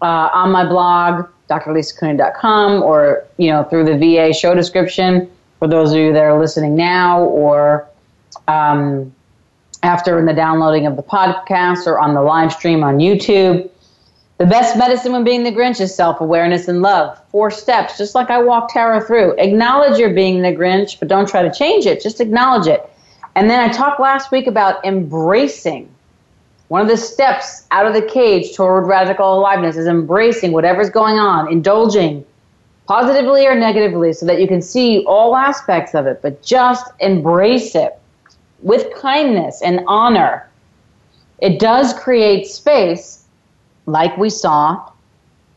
uh, 0.00 0.30
on 0.32 0.50
my 0.50 0.66
blog, 0.66 1.28
drlisacooney.com, 1.50 2.82
or 2.82 3.24
you 3.36 3.50
know 3.50 3.62
through 3.64 3.84
the 3.84 3.98
VA 3.98 4.32
show 4.32 4.54
description 4.54 5.30
for 5.58 5.68
those 5.68 5.92
of 5.92 5.98
you 5.98 6.14
that 6.14 6.22
are 6.22 6.40
listening 6.40 6.74
now, 6.76 7.24
or 7.24 7.86
um, 8.48 9.14
after 9.82 10.18
in 10.18 10.24
the 10.24 10.32
downloading 10.32 10.86
of 10.86 10.96
the 10.96 11.02
podcast 11.02 11.86
or 11.86 12.00
on 12.00 12.14
the 12.14 12.22
live 12.22 12.52
stream 12.52 12.82
on 12.82 12.96
YouTube. 12.98 13.70
The 14.44 14.50
best 14.50 14.76
medicine 14.76 15.12
when 15.12 15.24
being 15.24 15.42
the 15.42 15.50
Grinch 15.50 15.80
is 15.80 15.94
self 15.94 16.20
awareness 16.20 16.68
and 16.68 16.82
love. 16.82 17.18
Four 17.30 17.50
steps, 17.50 17.96
just 17.96 18.14
like 18.14 18.28
I 18.28 18.42
walked 18.42 18.72
Tara 18.72 19.00
through. 19.00 19.32
Acknowledge 19.38 19.98
you're 19.98 20.12
being 20.12 20.42
the 20.42 20.52
Grinch, 20.52 20.98
but 20.98 21.08
don't 21.08 21.26
try 21.26 21.40
to 21.40 21.50
change 21.50 21.86
it. 21.86 22.02
Just 22.02 22.20
acknowledge 22.20 22.66
it. 22.66 22.86
And 23.36 23.48
then 23.48 23.58
I 23.58 23.72
talked 23.72 24.00
last 24.00 24.30
week 24.30 24.46
about 24.46 24.84
embracing. 24.84 25.88
One 26.68 26.82
of 26.82 26.88
the 26.88 26.96
steps 26.98 27.66
out 27.70 27.86
of 27.86 27.94
the 27.94 28.02
cage 28.02 28.54
toward 28.54 28.86
radical 28.86 29.38
aliveness 29.38 29.78
is 29.78 29.86
embracing 29.86 30.52
whatever's 30.52 30.90
going 30.90 31.14
on, 31.14 31.50
indulging 31.50 32.22
positively 32.86 33.46
or 33.46 33.54
negatively 33.54 34.12
so 34.12 34.26
that 34.26 34.42
you 34.42 34.46
can 34.46 34.60
see 34.60 35.06
all 35.06 35.34
aspects 35.34 35.94
of 35.94 36.06
it, 36.06 36.20
but 36.20 36.42
just 36.42 36.92
embrace 37.00 37.74
it 37.74 37.98
with 38.60 38.94
kindness 38.94 39.62
and 39.62 39.80
honor. 39.86 40.46
It 41.38 41.58
does 41.58 41.94
create 41.94 42.46
space 42.46 43.23
like 43.86 44.16
we 44.16 44.30
saw 44.30 44.90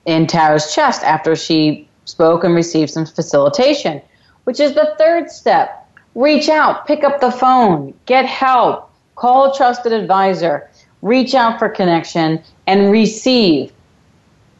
in 0.05 0.27
Tara's 0.27 0.73
chest 0.73 1.03
after 1.03 1.35
she 1.35 1.87
spoke 2.05 2.43
and 2.43 2.55
received 2.55 2.91
some 2.91 3.05
facilitation, 3.05 4.01
which 4.45 4.59
is 4.59 4.73
the 4.73 4.95
third 4.97 5.29
step. 5.29 5.85
Reach 6.15 6.49
out, 6.49 6.87
pick 6.87 7.03
up 7.03 7.21
the 7.21 7.31
phone, 7.31 7.93
get 8.05 8.25
help, 8.25 8.89
call 9.15 9.51
a 9.51 9.57
trusted 9.57 9.93
advisor, 9.93 10.69
reach 11.01 11.35
out 11.35 11.59
for 11.59 11.69
connection, 11.69 12.41
and 12.65 12.91
receive. 12.91 13.71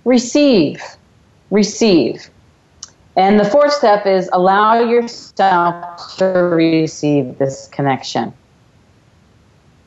Receive. 0.05 0.81
Receive. 1.49 2.29
And 3.15 3.39
the 3.39 3.45
fourth 3.45 3.73
step 3.73 4.05
is 4.05 4.29
allow 4.31 4.79
yourself 4.79 6.17
to 6.17 6.25
receive 6.25 7.37
this 7.39 7.67
connection. 7.69 8.31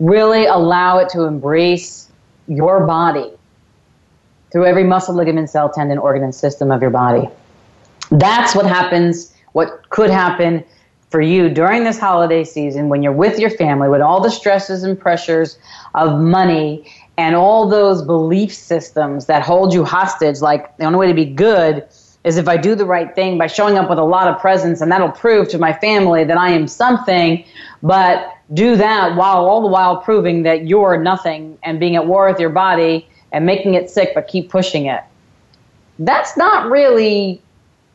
Really 0.00 0.46
allow 0.46 0.98
it 0.98 1.10
to 1.10 1.22
embrace 1.22 2.10
your 2.48 2.86
body 2.86 3.30
through 4.52 4.66
every 4.66 4.84
muscle, 4.84 5.14
ligament, 5.14 5.50
cell, 5.50 5.68
tendon, 5.68 5.98
organ, 5.98 6.22
and 6.22 6.34
system 6.34 6.70
of 6.70 6.82
your 6.82 6.90
body. 6.90 7.28
That's 8.10 8.54
what 8.54 8.66
happens, 8.66 9.34
what 9.52 9.88
could 9.90 10.10
happen 10.10 10.64
for 11.10 11.20
you 11.20 11.48
during 11.48 11.84
this 11.84 11.98
holiday 11.98 12.44
season 12.44 12.88
when 12.88 13.02
you're 13.02 13.12
with 13.12 13.38
your 13.38 13.50
family, 13.50 13.88
with 13.88 14.00
all 14.00 14.20
the 14.20 14.30
stresses 14.30 14.84
and 14.84 14.98
pressures 14.98 15.58
of 15.94 16.20
money 16.20 16.90
and 17.18 17.34
all 17.34 17.68
those 17.68 18.02
belief 18.02 18.54
systems 18.54 19.26
that 19.26 19.42
hold 19.42 19.74
you 19.74 19.84
hostage. 19.84 20.40
Like 20.40 20.76
the 20.76 20.84
only 20.84 20.98
way 20.98 21.08
to 21.08 21.14
be 21.14 21.24
good 21.24 21.86
is 22.22 22.36
if 22.36 22.48
I 22.48 22.56
do 22.56 22.74
the 22.74 22.84
right 22.84 23.14
thing 23.14 23.38
by 23.38 23.46
showing 23.46 23.76
up 23.76 23.88
with 23.88 23.98
a 23.98 24.04
lot 24.04 24.28
of 24.28 24.40
presents, 24.40 24.80
and 24.80 24.92
that'll 24.92 25.10
prove 25.10 25.48
to 25.48 25.58
my 25.58 25.72
family 25.72 26.22
that 26.24 26.36
I 26.36 26.50
am 26.50 26.68
something, 26.68 27.44
but 27.82 28.32
do 28.52 28.76
that 28.76 29.16
while 29.16 29.46
all 29.46 29.62
the 29.62 29.68
while 29.68 29.98
proving 29.98 30.42
that 30.42 30.66
you're 30.66 30.98
nothing 30.98 31.58
and 31.62 31.80
being 31.80 31.96
at 31.96 32.06
war 32.06 32.28
with 32.28 32.38
your 32.38 32.50
body 32.50 33.08
and 33.32 33.46
making 33.46 33.74
it 33.74 33.90
sick, 33.90 34.12
but 34.14 34.28
keep 34.28 34.50
pushing 34.50 34.86
it. 34.86 35.02
That's 35.98 36.36
not 36.36 36.70
really 36.70 37.42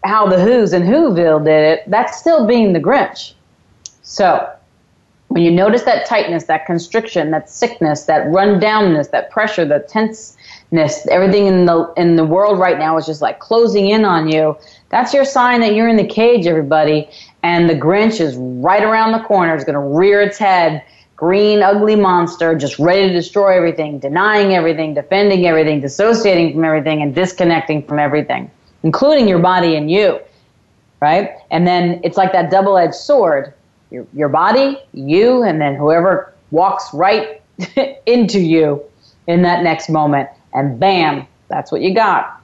how 0.04 0.28
the 0.28 0.38
Whos 0.40 0.74
and 0.74 0.86
Whoville 0.86 1.44
did 1.44 1.64
it. 1.64 1.84
That's 1.88 2.18
still 2.18 2.46
being 2.46 2.74
the 2.74 2.80
Grinch. 2.80 3.34
So, 4.04 4.52
when 5.30 5.44
you 5.44 5.52
notice 5.52 5.84
that 5.84 6.06
tightness, 6.06 6.46
that 6.46 6.66
constriction, 6.66 7.32
that 7.32 7.50
sickness, 7.50 8.04
that 8.06 8.28
rundownness, 8.28 9.10
that 9.12 9.32
pressure, 9.32 9.66
that 9.66 9.90
tenseness, 9.90 11.06
everything 11.08 11.48
in 11.48 11.66
the 11.66 11.92
in 11.98 12.16
the 12.16 12.24
world 12.24 12.60
right 12.60 12.78
now 12.78 12.96
is 12.98 13.06
just 13.06 13.22
like 13.22 13.40
closing 13.40 13.90
in 13.90 14.06
on 14.06 14.30
you. 14.30 14.56
That's 14.90 15.14
your 15.14 15.26
sign 15.26 15.60
that 15.62 15.74
you're 15.74 15.90
in 15.90 15.98
the 15.98 16.08
cage, 16.08 16.46
everybody. 16.46 17.10
And 17.44 17.70
the 17.70 17.74
Grinch 17.74 18.22
is 18.22 18.36
right 18.38 18.84
around 18.84 19.12
the 19.12 19.28
corner. 19.28 19.54
It's 19.56 19.66
going 19.66 19.74
to 19.74 19.80
rear 19.80 20.22
its 20.22 20.38
head 20.38 20.84
green, 21.16 21.62
ugly 21.62 21.96
monster 21.96 22.56
just 22.56 22.78
ready 22.78 23.08
to 23.08 23.14
destroy 23.14 23.56
everything, 23.56 24.00
denying 24.00 24.54
everything, 24.54 24.94
defending 24.94 25.46
everything, 25.46 25.82
dissociating 25.82 26.54
from 26.54 26.66
everything, 26.66 27.02
and 27.02 27.16
disconnecting 27.16 27.84
from 27.84 28.00
everything, 28.00 28.50
including 28.84 29.28
your 29.28 29.40
body 29.40 29.76
and 29.76 29.90
you. 29.90 30.20
Right? 31.02 31.32
And 31.52 31.68
then 31.68 32.00
it's 32.04 32.18
like 32.18 32.32
that 32.32 32.50
double 32.50 32.78
edged 32.78 32.96
sword 32.96 33.54
your, 33.92 34.08
your 34.14 34.30
body, 34.30 34.78
you, 34.94 35.44
and 35.44 35.62
then 35.62 35.76
whoever 35.76 36.34
walks 36.52 36.94
right 36.94 37.42
into 38.06 38.40
you 38.40 38.84
in 39.28 39.44
that 39.44 39.64
next 39.64 39.90
moment. 39.90 40.30
And 40.54 40.80
bam, 40.80 41.28
that's 41.48 41.72
what 41.72 41.82
you 41.82 41.94
got. 41.94 42.42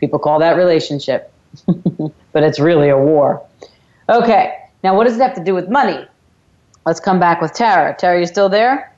People 0.00 0.18
call 0.18 0.38
that 0.40 0.56
relationship, 0.56 1.32
but 1.66 2.42
it's 2.42 2.58
really 2.58 2.88
a 2.88 2.98
war. 2.98 3.44
Okay, 4.08 4.58
now 4.82 4.96
what 4.96 5.04
does 5.04 5.16
it 5.16 5.22
have 5.22 5.34
to 5.34 5.44
do 5.44 5.54
with 5.54 5.68
money? 5.68 6.06
Let's 6.86 7.00
come 7.00 7.18
back 7.18 7.40
with 7.40 7.52
Tara. 7.52 7.94
Tara, 7.96 8.20
you 8.20 8.26
still 8.26 8.48
there? 8.48 8.92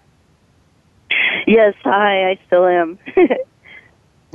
Yes, 1.46 1.74
hi, 1.84 2.30
I 2.30 2.38
still 2.46 2.66
am. 2.66 2.98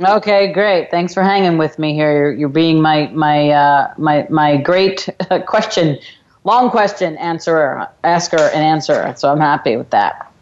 okay, 0.00 0.52
great. 0.52 0.90
Thanks 0.90 1.12
for 1.12 1.22
hanging 1.22 1.58
with 1.58 1.78
me 1.78 1.94
here. 1.94 2.12
You're, 2.12 2.32
you're 2.32 2.48
being 2.48 2.80
my 2.80 3.08
my 3.08 3.50
uh, 3.50 3.94
my 3.98 4.26
my 4.30 4.56
great 4.56 5.08
question 5.46 5.98
Long 6.44 6.70
question, 6.70 7.16
answer, 7.18 7.86
asker, 8.02 8.36
and 8.36 8.64
answer. 8.64 9.14
So 9.16 9.30
I'm 9.30 9.38
happy 9.38 9.76
with 9.76 9.90
that. 9.90 10.32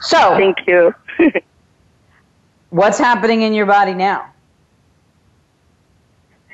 So, 0.00 0.36
thank 0.36 0.66
you. 0.66 0.94
what's 2.70 2.98
happening 2.98 3.42
in 3.42 3.54
your 3.54 3.66
body 3.66 3.94
now? 3.94 4.32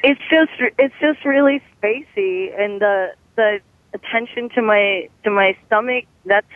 It's 0.02 0.20
just 0.30 0.50
it's 0.78 0.94
just 1.00 1.24
really 1.24 1.62
spacey, 1.82 2.58
and 2.58 2.80
the 2.80 3.14
the 3.36 3.60
attention 3.94 4.50
to 4.50 4.62
my 4.62 5.08
to 5.22 5.30
my 5.30 5.56
stomach 5.66 6.04
that's 6.26 6.46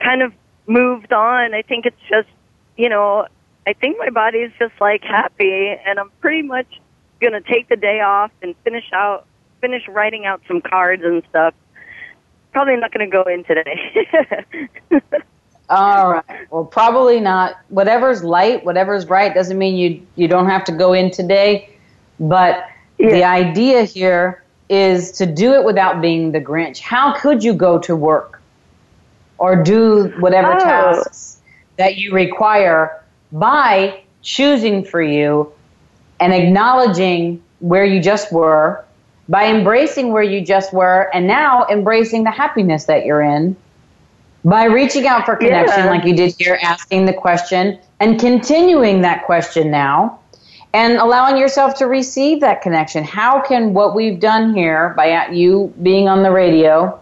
kind 0.00 0.22
of 0.22 0.32
moved 0.66 1.12
on. 1.12 1.54
I 1.54 1.62
think 1.62 1.86
it's 1.86 2.00
just 2.08 2.28
you 2.76 2.88
know 2.88 3.26
I 3.66 3.72
think 3.74 3.98
my 3.98 4.10
body 4.10 4.38
is 4.38 4.52
just 4.58 4.74
like 4.80 5.02
happy, 5.02 5.76
and 5.86 5.98
I'm 5.98 6.10
pretty 6.20 6.42
much 6.42 6.66
gonna 7.20 7.40
take 7.40 7.68
the 7.68 7.76
day 7.76 8.00
off 8.00 8.32
and 8.42 8.54
finish 8.64 8.90
out 8.92 9.26
finish 9.60 9.86
writing 9.88 10.26
out 10.26 10.42
some 10.48 10.60
cards 10.60 11.02
and 11.04 11.22
stuff. 11.30 11.54
Probably 12.52 12.76
not 12.76 12.92
gonna 12.92 13.08
go 13.08 13.22
in 13.22 13.44
today. 13.44 14.68
All 15.70 16.12
right. 16.12 16.50
Well, 16.50 16.66
probably 16.66 17.20
not. 17.20 17.56
Whatever's 17.70 18.22
light, 18.22 18.64
whatever's 18.66 19.06
bright, 19.06 19.34
doesn't 19.34 19.56
mean 19.56 19.76
you 19.76 20.06
you 20.16 20.28
don't 20.28 20.48
have 20.48 20.64
to 20.64 20.72
go 20.72 20.92
in 20.92 21.10
today. 21.10 21.70
But 22.20 22.66
yeah. 22.98 23.10
the 23.10 23.24
idea 23.24 23.84
here 23.84 24.43
is 24.68 25.12
to 25.12 25.26
do 25.26 25.52
it 25.54 25.64
without 25.64 26.00
being 26.00 26.32
the 26.32 26.40
Grinch. 26.40 26.80
How 26.80 27.18
could 27.18 27.42
you 27.44 27.54
go 27.54 27.78
to 27.80 27.94
work 27.94 28.40
or 29.38 29.62
do 29.62 30.12
whatever 30.20 30.54
oh. 30.54 30.58
tasks 30.58 31.40
that 31.76 31.96
you 31.96 32.12
require 32.12 33.02
by 33.32 34.02
choosing 34.22 34.84
for 34.84 35.02
you 35.02 35.52
and 36.20 36.32
acknowledging 36.32 37.42
where 37.58 37.84
you 37.84 38.00
just 38.00 38.32
were, 38.32 38.84
by 39.28 39.46
embracing 39.46 40.12
where 40.12 40.22
you 40.22 40.44
just 40.44 40.72
were, 40.72 41.10
and 41.14 41.26
now 41.26 41.66
embracing 41.70 42.24
the 42.24 42.30
happiness 42.30 42.84
that 42.84 43.04
you're 43.04 43.22
in, 43.22 43.56
by 44.44 44.64
reaching 44.64 45.06
out 45.06 45.24
for 45.24 45.36
connection 45.36 45.84
yeah. 45.84 45.90
like 45.90 46.04
you 46.04 46.14
did 46.14 46.34
here, 46.38 46.58
asking 46.62 47.06
the 47.06 47.12
question, 47.12 47.78
and 48.00 48.20
continuing 48.20 49.00
that 49.00 49.24
question 49.24 49.70
now, 49.70 50.20
and 50.74 50.98
allowing 50.98 51.38
yourself 51.38 51.76
to 51.76 51.86
receive 51.86 52.40
that 52.40 52.60
connection. 52.60 53.04
How 53.04 53.40
can 53.40 53.72
what 53.72 53.94
we've 53.94 54.20
done 54.20 54.54
here 54.54 54.92
by 54.96 55.28
you 55.30 55.72
being 55.82 56.08
on 56.08 56.22
the 56.22 56.32
radio 56.32 57.00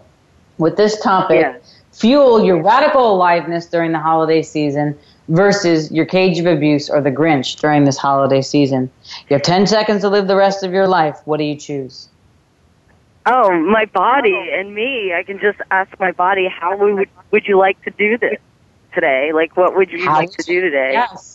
with 0.59 0.77
this 0.77 1.01
topic 1.01 1.41
yeah. 1.41 1.57
fuel 1.91 2.45
your 2.45 2.61
radical 2.61 3.15
aliveness 3.15 3.65
during 3.65 3.91
the 3.91 3.99
holiday 3.99 4.41
season? 4.41 4.97
versus 5.29 5.89
your 5.89 6.05
cage 6.05 6.37
of 6.37 6.45
abuse 6.45 6.89
or 6.89 6.99
the 6.99 7.09
Grinch 7.09 7.57
during 7.61 7.85
this 7.85 7.97
holiday 7.97 8.41
season. 8.41 8.91
You 9.29 9.35
have 9.35 9.41
10 9.41 9.67
seconds 9.67 10.01
to 10.01 10.09
live 10.09 10.27
the 10.27 10.35
rest 10.35 10.63
of 10.63 10.73
your 10.73 10.85
life. 10.85 11.17
What 11.25 11.37
do 11.37 11.45
you 11.45 11.55
choose? 11.55 12.09
Oh, 13.25 13.57
my 13.57 13.85
body 13.85 14.49
and 14.51 14.75
me. 14.75 15.13
I 15.13 15.23
can 15.23 15.39
just 15.39 15.59
ask 15.71 15.97
my 15.97 16.11
body, 16.11 16.49
how 16.49 16.75
would, 16.75 17.07
would 17.31 17.47
you 17.47 17.57
like 17.57 17.81
to 17.83 17.91
do 17.91 18.17
this 18.17 18.37
today? 18.93 19.31
Like, 19.31 19.55
what 19.55 19.77
would 19.77 19.91
you 19.91 20.03
how 20.03 20.15
like 20.15 20.31
to 20.31 20.43
do 20.43 20.59
today? 20.59 20.91
Yes. 20.91 21.32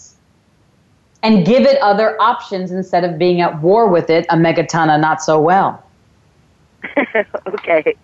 And 1.23 1.45
give 1.45 1.63
it 1.63 1.81
other 1.83 2.21
options 2.21 2.71
instead 2.71 3.05
of 3.05 3.19
being 3.19 3.41
at 3.41 3.61
war 3.61 3.89
with 3.89 4.09
it, 4.09 4.25
a 4.31 4.37
megatonna 4.37 5.01
not 5.01 5.21
so 5.21 5.41
well. 5.41 5.83
okay. 7.47 7.97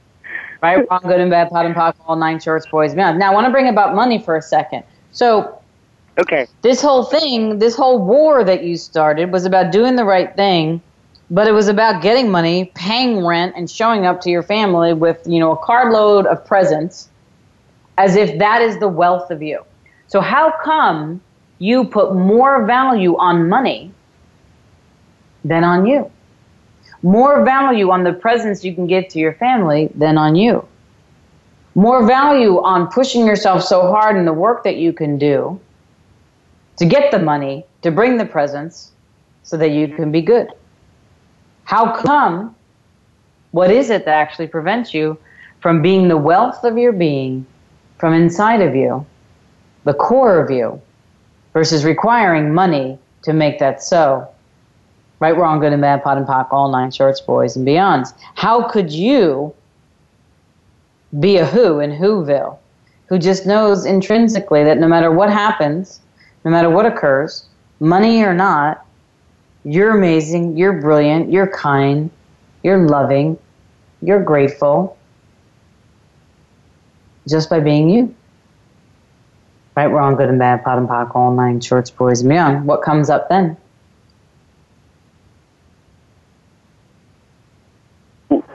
Right, 0.63 0.85
wrong, 0.91 1.01
good 1.03 1.21
and 1.21 1.31
bad, 1.31 1.51
POD 1.51 1.67
and 1.67 1.75
POC, 1.75 1.95
all 2.07 2.17
nine 2.17 2.41
shorts, 2.41 2.67
boys, 2.67 2.95
beyond. 2.95 3.19
Now, 3.19 3.31
I 3.31 3.35
want 3.35 3.47
to 3.47 3.53
bring 3.53 3.69
about 3.69 3.95
money 3.95 4.19
for 4.19 4.37
a 4.37 4.43
second. 4.43 4.83
So, 5.13 5.61
Okay. 6.19 6.47
This 6.63 6.81
whole 6.81 7.05
thing, 7.05 7.59
this 7.59 7.77
whole 7.77 7.99
war 7.99 8.45
that 8.45 8.63
you 8.63 8.77
started 8.77 9.33
was 9.33 9.45
about 9.45 9.73
doing 9.73 9.97
the 9.97 10.05
right 10.05 10.35
thing, 10.37 10.81
but 11.31 11.49
it 11.49 11.53
was 11.53 11.67
about 11.67 12.03
getting 12.03 12.31
money, 12.31 12.71
paying 12.75 13.25
rent, 13.25 13.55
and 13.57 13.69
showing 13.69 14.07
up 14.07 14.21
to 14.23 14.31
your 14.31 14.43
family 14.43 14.93
with, 14.93 15.21
you 15.27 15.41
know, 15.41 15.53
a 15.53 15.57
carload 15.57 16.27
of 16.27 16.45
presents 16.47 17.09
as 17.99 18.15
if 18.17 18.39
that 18.39 18.63
is 18.63 18.79
the 18.79 18.89
wealth 18.89 19.31
of 19.31 19.43
you. 19.43 19.65
So 20.07 20.21
how 20.21 20.53
come 20.63 21.21
you 21.59 21.85
put 21.85 22.15
more 22.15 22.65
value 22.65 23.17
on 23.17 23.49
money 23.49 23.93
than 25.45 25.65
on 25.65 25.87
you? 25.87 26.11
More 27.03 27.45
value 27.45 27.91
on 27.91 28.03
the 28.03 28.13
presents 28.13 28.65
you 28.65 28.75
can 28.75 28.87
give 28.87 29.09
to 29.09 29.19
your 29.19 29.35
family 29.35 29.91
than 29.95 30.17
on 30.17 30.37
you. 30.37 30.67
More 31.75 32.07
value 32.07 32.61
on 32.63 32.89
pushing 32.89 33.27
yourself 33.27 33.63
so 33.63 33.83
hard 33.83 34.17
in 34.17 34.25
the 34.25 34.33
work 34.33 34.65
that 34.65 34.77
you 34.77 34.93
can 34.93 35.19
do 35.19 35.61
to 36.77 36.87
get 36.87 37.11
the 37.11 37.19
money, 37.19 37.65
to 37.83 37.91
bring 37.91 38.17
the 38.17 38.25
presents, 38.25 38.93
so 39.43 39.57
that 39.57 39.71
you 39.71 39.89
can 39.89 40.11
be 40.11 40.23
good. 40.23 40.49
How 41.65 41.95
come? 41.95 42.57
What 43.51 43.71
is 43.71 43.91
it 43.91 44.05
that 44.07 44.15
actually 44.15 44.49
prevents 44.49 44.95
you 44.95 45.19
from 45.61 45.83
being 45.83 46.09
the 46.09 46.17
wealth 46.17 46.65
of 46.65 46.77
your 46.77 46.93
being 46.93 47.47
from 47.99 48.13
inside 48.13 48.61
of 48.61 48.75
you, 48.75 49.07
the 49.85 49.95
core 49.95 50.41
of 50.41 50.51
you, 50.51 50.81
versus 51.55 51.85
requiring 51.85 52.53
money 52.53 52.99
to 53.23 53.33
make 53.33 53.59
that 53.61 53.83
so? 53.83 54.29
Right, 55.21 55.35
wrong, 55.35 55.61
good 55.61 55.73
and 55.73 55.81
bad, 55.81 56.03
POD 56.03 56.19
and 56.19 56.27
POC, 56.27 56.53
all 56.53 56.71
nine 56.71 56.91
shorts, 56.91 57.23
boys 57.23 57.57
and 57.57 57.67
beyonds. 57.67 58.13
How 58.35 58.69
could 58.69 58.93
you 58.93 59.55
be 61.19 61.39
a 61.39 61.47
who 61.47 61.81
in 61.81 61.93
Whoville 61.93 62.59
who 63.07 63.19
just 63.19 63.47
knows 63.47 63.87
intrinsically 63.87 64.65
that 64.65 64.79
no 64.79 64.89
matter 64.89 65.11
what 65.11 65.31
happens, 65.31 66.01
no 66.45 66.51
matter 66.51 66.69
what 66.69 66.85
occurs, 66.85 67.47
money 67.81 68.23
or 68.23 68.35
not, 68.35 68.85
you're 69.65 69.97
amazing, 69.97 70.57
you're 70.57 70.81
brilliant, 70.81 71.31
you're 71.31 71.47
kind, 71.47 72.11
you're 72.63 72.87
loving, 72.87 73.39
you're 74.03 74.23
grateful 74.23 74.97
just 77.29 77.49
by 77.49 77.61
being 77.61 77.89
you. 77.89 78.15
Right, 79.77 79.87
wrong, 79.87 80.15
good 80.15 80.29
and 80.29 80.39
bad, 80.39 80.63
POD 80.63 80.79
and 80.79 80.89
POC, 80.89 81.17
all 81.17 81.35
nine 81.35 81.61
shorts, 81.61 81.91
boys 81.91 82.21
and 82.21 82.31
beyond. 82.31 82.67
What 82.67 82.83
comes 82.83 83.11
up 83.11 83.29
then? 83.29 83.57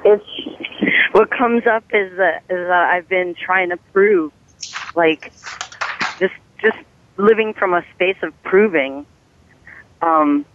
It's 0.06 0.26
what 1.12 1.30
comes 1.30 1.68
up 1.68 1.84
is 1.92 2.16
that 2.18 2.44
is 2.50 2.68
that 2.68 2.90
I've 2.94 3.10
been 3.10 3.36
trying 3.36 3.70
to 3.70 3.78
prove, 3.92 4.32
like, 4.96 5.34
just 6.20 6.34
just 6.62 6.78
living 7.18 7.54
from 7.54 7.74
a 7.74 7.84
space 7.96 8.18
of 8.24 8.32
proving. 8.44 9.06
Um, 10.02 10.46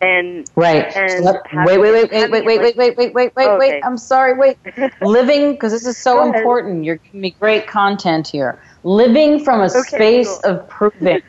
and 0.00 0.50
right. 0.56 0.94
And 0.94 1.24
wait, 1.66 1.78
wait, 1.78 1.90
wait, 1.90 2.10
wait, 2.10 2.30
wait, 2.30 2.44
wait, 2.44 2.60
wait, 2.60 2.76
wait, 2.76 2.96
wait, 2.96 3.14
wait, 3.14 3.14
wait, 3.14 3.48
okay. 3.48 3.58
wait. 3.58 3.82
I'm 3.82 3.96
sorry. 3.96 4.34
Wait, 4.34 4.58
living 5.00 5.52
because 5.52 5.72
this 5.72 5.86
is 5.86 5.96
so 5.96 6.22
important. 6.22 6.84
You're 6.84 6.96
giving 6.96 7.20
me 7.20 7.30
great 7.38 7.66
content 7.66 8.28
here. 8.28 8.60
Living 8.82 9.42
from 9.42 9.60
a 9.60 9.64
okay, 9.64 9.80
space 9.80 10.38
cool. 10.42 10.52
of 10.52 10.68
proving. 10.68 11.22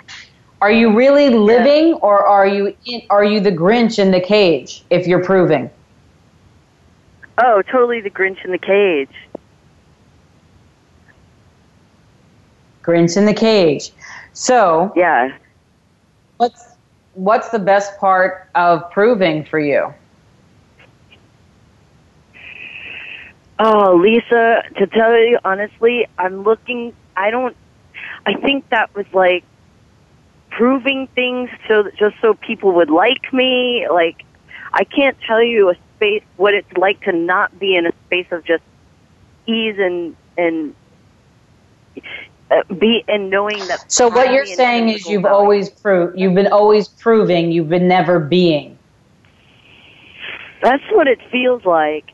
Are 0.59 0.71
you 0.71 0.95
really 0.95 1.29
living, 1.29 1.89
yeah. 1.89 1.95
or 1.95 2.25
are 2.25 2.47
you 2.47 2.75
in, 2.85 3.03
are 3.09 3.23
you 3.23 3.39
the 3.39 3.51
Grinch 3.51 3.99
in 3.99 4.11
the 4.11 4.21
cage? 4.21 4.83
If 4.89 5.07
you're 5.07 5.23
proving. 5.23 5.69
Oh, 7.37 7.61
totally 7.61 8.01
the 8.01 8.09
Grinch 8.09 8.43
in 8.43 8.51
the 8.51 8.57
cage. 8.57 9.09
Grinch 12.83 13.17
in 13.17 13.25
the 13.25 13.33
cage. 13.33 13.91
So 14.33 14.91
yeah, 14.95 15.37
what's 16.37 16.76
what's 17.17 17.49
the 17.49 17.59
best 17.59 17.97
part 17.97 18.47
of 18.53 18.89
proving 18.91 19.43
for 19.43 19.59
you? 19.59 19.93
Oh, 23.59 23.95
Lisa, 23.95 24.61
to 24.77 24.87
tell 24.87 25.17
you 25.17 25.39
honestly, 25.43 26.07
I'm 26.17 26.43
looking. 26.43 26.93
I 27.15 27.31
don't. 27.31 27.57
I 28.25 28.35
think 28.35 28.69
that 28.69 28.93
was 28.95 29.07
like 29.13 29.43
proving 30.51 31.07
things 31.15 31.49
so 31.67 31.89
just 31.97 32.15
so 32.21 32.35
people 32.35 32.73
would 32.73 32.91
like 32.91 33.33
me. 33.33 33.87
Like, 33.89 34.23
I 34.71 34.83
can't 34.83 35.17
tell 35.25 35.41
you 35.41 35.71
a 35.71 35.75
space 35.95 36.23
what 36.37 36.53
it's 36.53 36.71
like 36.77 37.01
to 37.01 37.11
not 37.11 37.57
be 37.57 37.75
in 37.75 37.87
a 37.87 37.91
space 38.05 38.27
of 38.31 38.45
just 38.45 38.63
ease 39.47 39.77
and 39.79 40.15
and 40.37 40.75
Uh, 42.49 42.63
be 42.75 43.03
in 43.09 43.29
knowing 43.29 43.59
that. 43.67 43.91
So 43.91 44.07
what 44.07 44.31
you're 44.31 44.45
saying 44.45 44.87
is 44.87 45.05
you've 45.05 45.25
always 45.25 45.69
proved 45.69 46.17
you've 46.17 46.33
been 46.33 46.47
always 46.47 46.87
proving 46.87 47.51
you've 47.51 47.67
been 47.67 47.89
never 47.89 48.19
being. 48.19 48.77
That's 50.61 50.83
what 50.91 51.07
it 51.07 51.19
feels 51.29 51.65
like. 51.65 52.05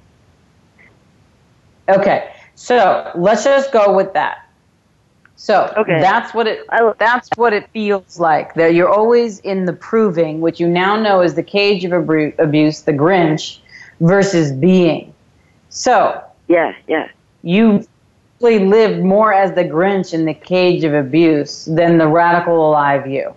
Okay, 1.88 2.34
so 2.56 3.12
let's 3.16 3.44
just 3.44 3.72
go 3.72 3.96
with 3.96 4.14
that. 4.14 4.50
So 5.36 5.74
okay. 5.78 6.00
that's 6.00 6.34
what 6.34 6.48
it 6.48 6.66
that's 6.98 7.30
what 7.36 7.54
it 7.54 7.70
feels 7.72 8.20
like. 8.20 8.54
That 8.56 8.74
you're 8.74 8.90
always 8.90 9.40
in 9.40 9.66
the 9.66 9.74
proving, 9.74 10.42
which 10.42 10.60
you 10.60 10.68
now 10.68 10.96
know 10.96 11.22
is 11.22 11.36
the 11.36 11.44
cage 11.44 11.84
of 11.84 11.92
abuse, 11.92 12.82
the 12.82 12.94
Grinch, 12.94 13.60
versus 14.00 14.52
being. 14.52 15.14
So 15.70 16.24
yeah, 16.48 16.74
yeah. 16.88 17.10
You 17.42 17.86
lived 18.44 19.04
more 19.04 19.34
as 19.34 19.54
the 19.54 19.64
Grinch 19.64 20.14
in 20.14 20.26
the 20.26 20.34
cage 20.34 20.84
of 20.84 20.94
abuse 20.94 21.66
than 21.66 21.98
the 21.98 22.08
radical 22.08 22.70
alive 22.70 23.08
you? 23.08 23.34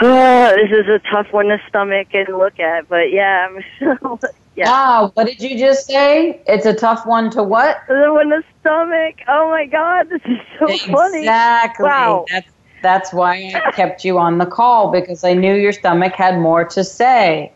Oh, 0.00 0.56
this 0.56 0.70
is 0.70 0.88
a 0.88 0.98
tough 1.10 1.32
one 1.32 1.46
to 1.46 1.58
stomach 1.68 2.08
and 2.14 2.28
look 2.36 2.58
at, 2.58 2.88
but 2.88 3.12
yeah, 3.12 3.48
I'm 3.48 4.18
yeah. 4.56 4.64
Ah, 4.68 5.10
what 5.14 5.26
did 5.26 5.40
you 5.40 5.58
just 5.58 5.86
say? 5.86 6.42
It's 6.46 6.66
a 6.66 6.74
tough 6.74 7.06
one 7.06 7.30
to 7.30 7.42
what? 7.42 7.78
The 7.86 8.12
one 8.12 8.30
to 8.30 8.42
stomach. 8.60 9.16
Oh 9.28 9.48
my 9.50 9.66
god, 9.66 10.08
this 10.08 10.20
is 10.24 10.38
so 10.58 10.66
exactly. 10.66 10.92
funny. 10.92 11.18
Exactly. 11.20 11.84
Wow. 11.84 12.26
That's 12.30 12.50
that's 12.82 13.12
why 13.12 13.52
I 13.54 13.70
kept 13.70 14.04
you 14.04 14.18
on 14.18 14.38
the 14.38 14.46
call 14.46 14.90
because 14.90 15.24
I 15.24 15.32
knew 15.32 15.54
your 15.54 15.72
stomach 15.72 16.14
had 16.14 16.38
more 16.38 16.64
to 16.64 16.84
say. 16.84 17.52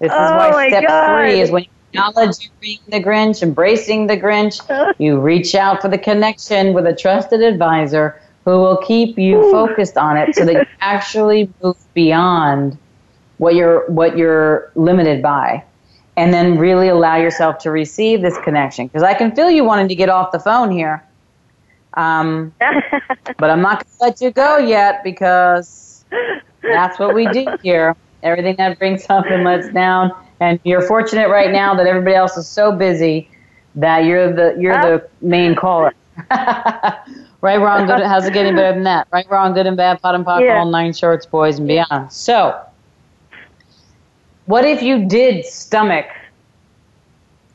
This 0.00 0.12
is 0.12 0.18
oh 0.18 0.36
why 0.36 0.68
step 0.68 0.84
god. 0.86 1.06
three 1.06 1.40
is 1.40 1.50
when 1.50 1.62
you 1.62 1.70
being 2.60 2.80
the 2.88 3.02
Grinch, 3.02 3.42
embracing 3.42 4.06
the 4.06 4.16
Grinch. 4.16 4.60
you 4.98 5.20
reach 5.20 5.54
out 5.54 5.80
for 5.80 5.88
the 5.88 5.98
connection 5.98 6.72
with 6.72 6.86
a 6.86 6.94
trusted 6.94 7.40
advisor 7.40 8.20
who 8.44 8.52
will 8.52 8.76
keep 8.78 9.18
you 9.18 9.50
focused 9.50 9.96
on 9.96 10.16
it 10.16 10.34
so 10.34 10.44
that 10.44 10.54
you 10.54 10.66
actually 10.80 11.50
move 11.62 11.76
beyond 11.94 12.76
what 13.38 13.54
you're 13.54 13.88
what 13.90 14.16
you're 14.16 14.70
limited 14.74 15.22
by. 15.22 15.64
And 16.16 16.32
then 16.32 16.58
really 16.58 16.88
allow 16.88 17.16
yourself 17.16 17.58
to 17.60 17.72
receive 17.72 18.22
this 18.22 18.38
connection. 18.44 18.86
Because 18.86 19.02
i 19.02 19.14
can 19.14 19.34
feel 19.34 19.50
you 19.50 19.64
wanting 19.64 19.88
to 19.88 19.96
get 19.96 20.08
off 20.08 20.30
the 20.30 20.38
phone 20.38 20.70
here. 20.70 21.02
Um, 21.94 22.54
but 22.60 23.50
i'm 23.50 23.62
not 23.62 23.84
going 23.84 23.96
to 23.98 24.04
let 24.04 24.20
you 24.20 24.30
go 24.30 24.58
yet 24.58 25.02
because 25.04 26.04
that's 26.62 26.98
what 26.98 27.14
we 27.14 27.26
do 27.28 27.46
here. 27.62 27.96
Everything 28.22 28.56
that 28.56 28.78
brings 28.78 29.04
up 29.10 29.26
and 29.26 29.44
lets 29.44 29.68
down 29.70 30.12
and 30.44 30.60
you're 30.64 30.82
fortunate 30.82 31.28
right 31.28 31.50
now 31.50 31.74
that 31.74 31.86
everybody 31.86 32.14
else 32.14 32.36
is 32.36 32.46
so 32.46 32.72
busy 32.72 33.28
that 33.74 34.04
you're 34.04 34.32
the 34.32 34.56
you're 34.58 34.80
the 34.80 35.08
main 35.20 35.54
caller 35.54 35.92
Right, 37.44 37.58
wrong, 37.58 37.86
good. 37.86 38.00
How's 38.00 38.24
it 38.24 38.32
getting 38.32 38.54
better 38.54 38.72
than 38.72 38.84
that? 38.84 39.06
Right, 39.12 39.30
wrong, 39.30 39.52
good 39.52 39.66
and 39.66 39.76
bad, 39.76 40.00
POD 40.00 40.14
and 40.14 40.24
pocket, 40.24 40.44
yeah. 40.46 40.60
all 40.60 40.70
nine 40.70 40.94
shorts, 40.94 41.26
boys 41.26 41.58
and 41.58 41.68
beyond. 41.68 42.10
So, 42.10 42.58
what 44.46 44.64
if 44.64 44.80
you 44.80 45.06
did 45.06 45.44
stomach 45.44 46.06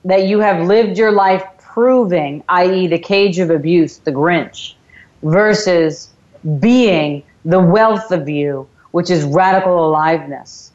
that 0.06 0.28
you 0.28 0.42
have 0.42 0.68
lived 0.68 0.96
your 0.96 1.12
life 1.12 1.44
proving, 1.58 2.44
i.e., 2.50 2.86
the 2.86 3.00
cage 3.00 3.40
of 3.40 3.50
abuse, 3.50 3.98
the 3.98 4.12
Grinch, 4.12 4.76
versus 5.24 6.12
being 6.60 7.24
the 7.44 7.60
wealth 7.60 8.12
of 8.12 8.30
you, 8.30 8.70
which 8.92 9.10
is 9.10 9.24
radical 9.24 9.90
aliveness? 9.90 10.72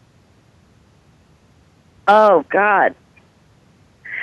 Oh, 2.09 2.45
God. 2.51 2.95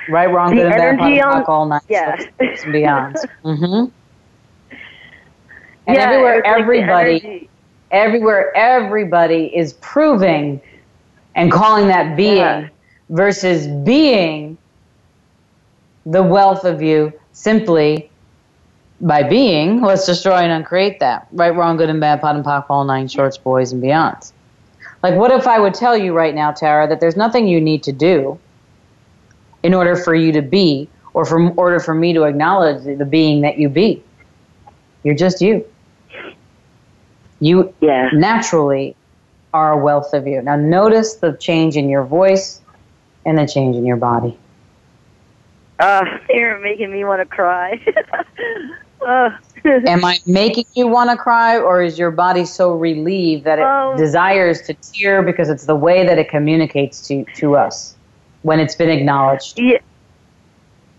Right, 0.09 0.27
wrong, 0.27 0.55
the 0.55 0.63
good 0.63 0.71
and 0.71 0.97
bad, 0.97 0.99
POD 0.99 1.11
and 1.11 1.21
pocket, 1.21 1.49
all 1.49 1.65
nine 1.67 1.81
yeah. 1.89 2.25
and 2.39 2.71
beyond. 2.71 3.17
Mm-hmm. 3.43 3.91
And 5.87 5.97
yeah, 5.97 6.03
everywhere, 6.03 6.45
everybody, 6.45 7.49
everywhere, 7.89 8.55
everybody 8.55 9.45
is 9.55 9.73
proving 9.73 10.61
and 11.35 11.51
calling 11.51 11.87
that 11.87 12.15
being 12.15 12.37
yeah. 12.37 12.69
versus 13.09 13.67
being 13.83 14.57
the 16.05 16.21
wealth 16.21 16.65
of 16.65 16.81
you 16.81 17.11
simply 17.31 18.09
by 19.01 19.23
being, 19.23 19.81
let's 19.81 20.05
destroy 20.05 20.37
and 20.37 20.51
uncreate 20.51 20.99
that. 20.99 21.27
Right, 21.31 21.53
wrong, 21.53 21.77
good 21.77 21.89
and 21.89 21.99
bad, 21.99 22.21
POD 22.21 22.35
and 22.37 22.45
POC, 22.45 22.65
all 22.69 22.83
nine 22.83 23.07
shorts, 23.07 23.37
boys 23.37 23.71
and 23.71 23.81
beyonds. 23.81 24.33
Like, 25.03 25.15
what 25.15 25.31
if 25.31 25.47
I 25.47 25.59
would 25.59 25.73
tell 25.73 25.97
you 25.97 26.13
right 26.13 26.33
now, 26.33 26.51
Tara, 26.51 26.87
that 26.87 26.99
there's 26.99 27.17
nothing 27.17 27.47
you 27.47 27.59
need 27.59 27.83
to 27.83 27.91
do 27.91 28.39
in 29.63 29.73
order 29.73 29.95
for 29.95 30.13
you 30.13 30.31
to 30.33 30.41
be, 30.41 30.89
or 31.13 31.25
for 31.25 31.49
order 31.51 31.79
for 31.79 31.93
me 31.93 32.13
to 32.13 32.23
acknowledge 32.23 32.83
the 32.83 33.05
being 33.05 33.41
that 33.41 33.57
you 33.57 33.69
be? 33.69 34.03
You're 35.03 35.15
just 35.15 35.41
you. 35.41 35.65
You 37.39 37.73
yeah. 37.81 38.09
naturally 38.13 38.95
are 39.53 39.73
a 39.73 39.77
wealth 39.77 40.13
of 40.13 40.27
you. 40.27 40.41
Now, 40.41 40.55
notice 40.55 41.15
the 41.15 41.33
change 41.33 41.75
in 41.75 41.89
your 41.89 42.03
voice 42.03 42.61
and 43.25 43.37
the 43.37 43.47
change 43.47 43.75
in 43.75 43.85
your 43.85 43.97
body. 43.97 44.37
Uh, 45.79 46.05
you're 46.29 46.59
making 46.59 46.91
me 46.91 47.03
want 47.03 47.21
to 47.21 47.25
cry. 47.25 47.83
uh. 49.05 49.31
Am 49.87 50.03
I 50.03 50.19
making 50.25 50.65
you 50.73 50.87
want 50.87 51.09
to 51.09 51.17
cry, 51.17 51.57
or 51.57 51.81
is 51.81 51.99
your 51.99 52.11
body 52.11 52.45
so 52.45 52.73
relieved 52.73 53.43
that 53.43 53.59
it 53.59 53.65
um, 53.65 53.97
desires 53.97 54.61
to 54.63 54.73
tear 54.73 55.21
because 55.21 55.49
it's 55.49 55.65
the 55.65 55.75
way 55.75 56.05
that 56.05 56.17
it 56.17 56.29
communicates 56.29 57.07
to, 57.07 57.25
to 57.35 57.55
us 57.55 57.95
when 58.41 58.59
it's 58.59 58.75
been 58.75 58.89
acknowledged? 58.89 59.59
Yeah, 59.59 59.79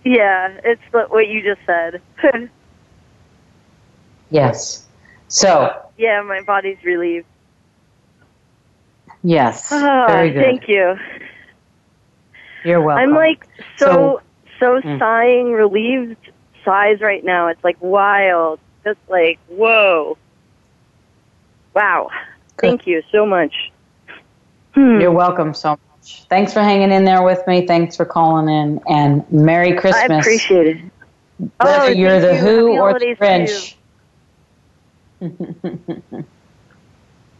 yeah 0.04 0.60
it's 0.64 0.82
what 0.90 1.28
you 1.28 1.42
just 1.42 1.60
said. 1.66 2.00
yes. 4.30 4.86
So. 5.28 5.84
Yeah, 5.96 6.22
my 6.22 6.42
body's 6.42 6.82
relieved. 6.84 7.26
Yes. 9.24 9.68
Oh, 9.70 10.04
very 10.08 10.30
good. 10.30 10.44
Thank 10.44 10.68
you. 10.68 10.96
You're 12.64 12.80
welcome. 12.80 13.10
I'm 13.10 13.14
like 13.14 13.46
so 13.76 14.20
so, 14.60 14.80
so 14.80 14.88
mm. 14.88 14.98
sighing, 14.98 15.52
relieved 15.52 16.31
sighs 16.64 17.00
right 17.00 17.24
now. 17.24 17.48
It's 17.48 17.62
like 17.62 17.76
wild. 17.80 18.60
Just 18.84 18.98
like 19.08 19.38
whoa. 19.48 20.16
Wow. 21.74 22.10
Good. 22.56 22.68
Thank 22.68 22.86
you 22.86 23.02
so 23.10 23.26
much. 23.26 23.72
Hmm. 24.74 25.00
You're 25.00 25.12
welcome 25.12 25.54
so 25.54 25.70
much. 25.70 26.24
Thanks 26.28 26.52
for 26.52 26.60
hanging 26.60 26.90
in 26.90 27.04
there 27.04 27.22
with 27.22 27.46
me. 27.46 27.66
Thanks 27.66 27.96
for 27.96 28.04
calling 28.04 28.48
in, 28.48 28.80
and 28.88 29.30
Merry 29.30 29.76
Christmas. 29.76 30.10
I 30.10 30.18
appreciate 30.18 30.66
it. 30.66 30.82
Whether 31.60 31.82
oh, 31.82 31.88
you're 31.88 32.20
the 32.20 32.34
you. 32.34 32.40
Who 32.40 32.78
or 32.78 32.98
the 32.98 33.16
Grinch. 33.16 33.74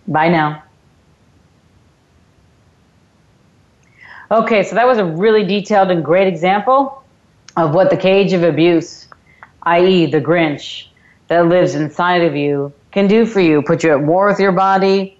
Bye 0.08 0.28
now. 0.28 0.62
Okay, 4.30 4.62
so 4.62 4.74
that 4.76 4.86
was 4.86 4.98
a 4.98 5.04
really 5.04 5.44
detailed 5.44 5.90
and 5.90 6.02
great 6.02 6.26
example 6.26 7.02
of 7.56 7.74
what 7.74 7.90
the 7.90 7.96
cage 7.96 8.32
of 8.32 8.42
abuse, 8.42 9.08
i.e., 9.62 10.06
the 10.06 10.20
Grinch 10.20 10.86
that 11.28 11.46
lives 11.46 11.74
inside 11.74 12.22
of 12.22 12.36
you, 12.36 12.72
can 12.90 13.06
do 13.08 13.24
for 13.24 13.40
you. 13.40 13.62
Put 13.62 13.84
you 13.84 13.90
at 13.90 14.02
war 14.02 14.26
with 14.26 14.38
your 14.38 14.52
body, 14.52 15.18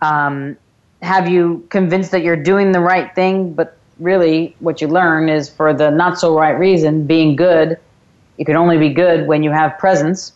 um, 0.00 0.56
have 1.02 1.28
you 1.28 1.66
convinced 1.70 2.10
that 2.10 2.22
you're 2.22 2.36
doing 2.36 2.72
the 2.72 2.80
right 2.80 3.14
thing, 3.14 3.52
but 3.52 3.76
really 3.98 4.56
what 4.60 4.80
you 4.80 4.88
learn 4.88 5.28
is 5.28 5.48
for 5.48 5.72
the 5.72 5.90
not 5.90 6.18
so 6.18 6.38
right 6.38 6.58
reason, 6.58 7.06
being 7.06 7.36
good. 7.36 7.78
You 8.36 8.44
can 8.44 8.56
only 8.56 8.78
be 8.78 8.90
good 8.90 9.26
when 9.26 9.42
you 9.42 9.50
have 9.50 9.78
presence 9.78 10.32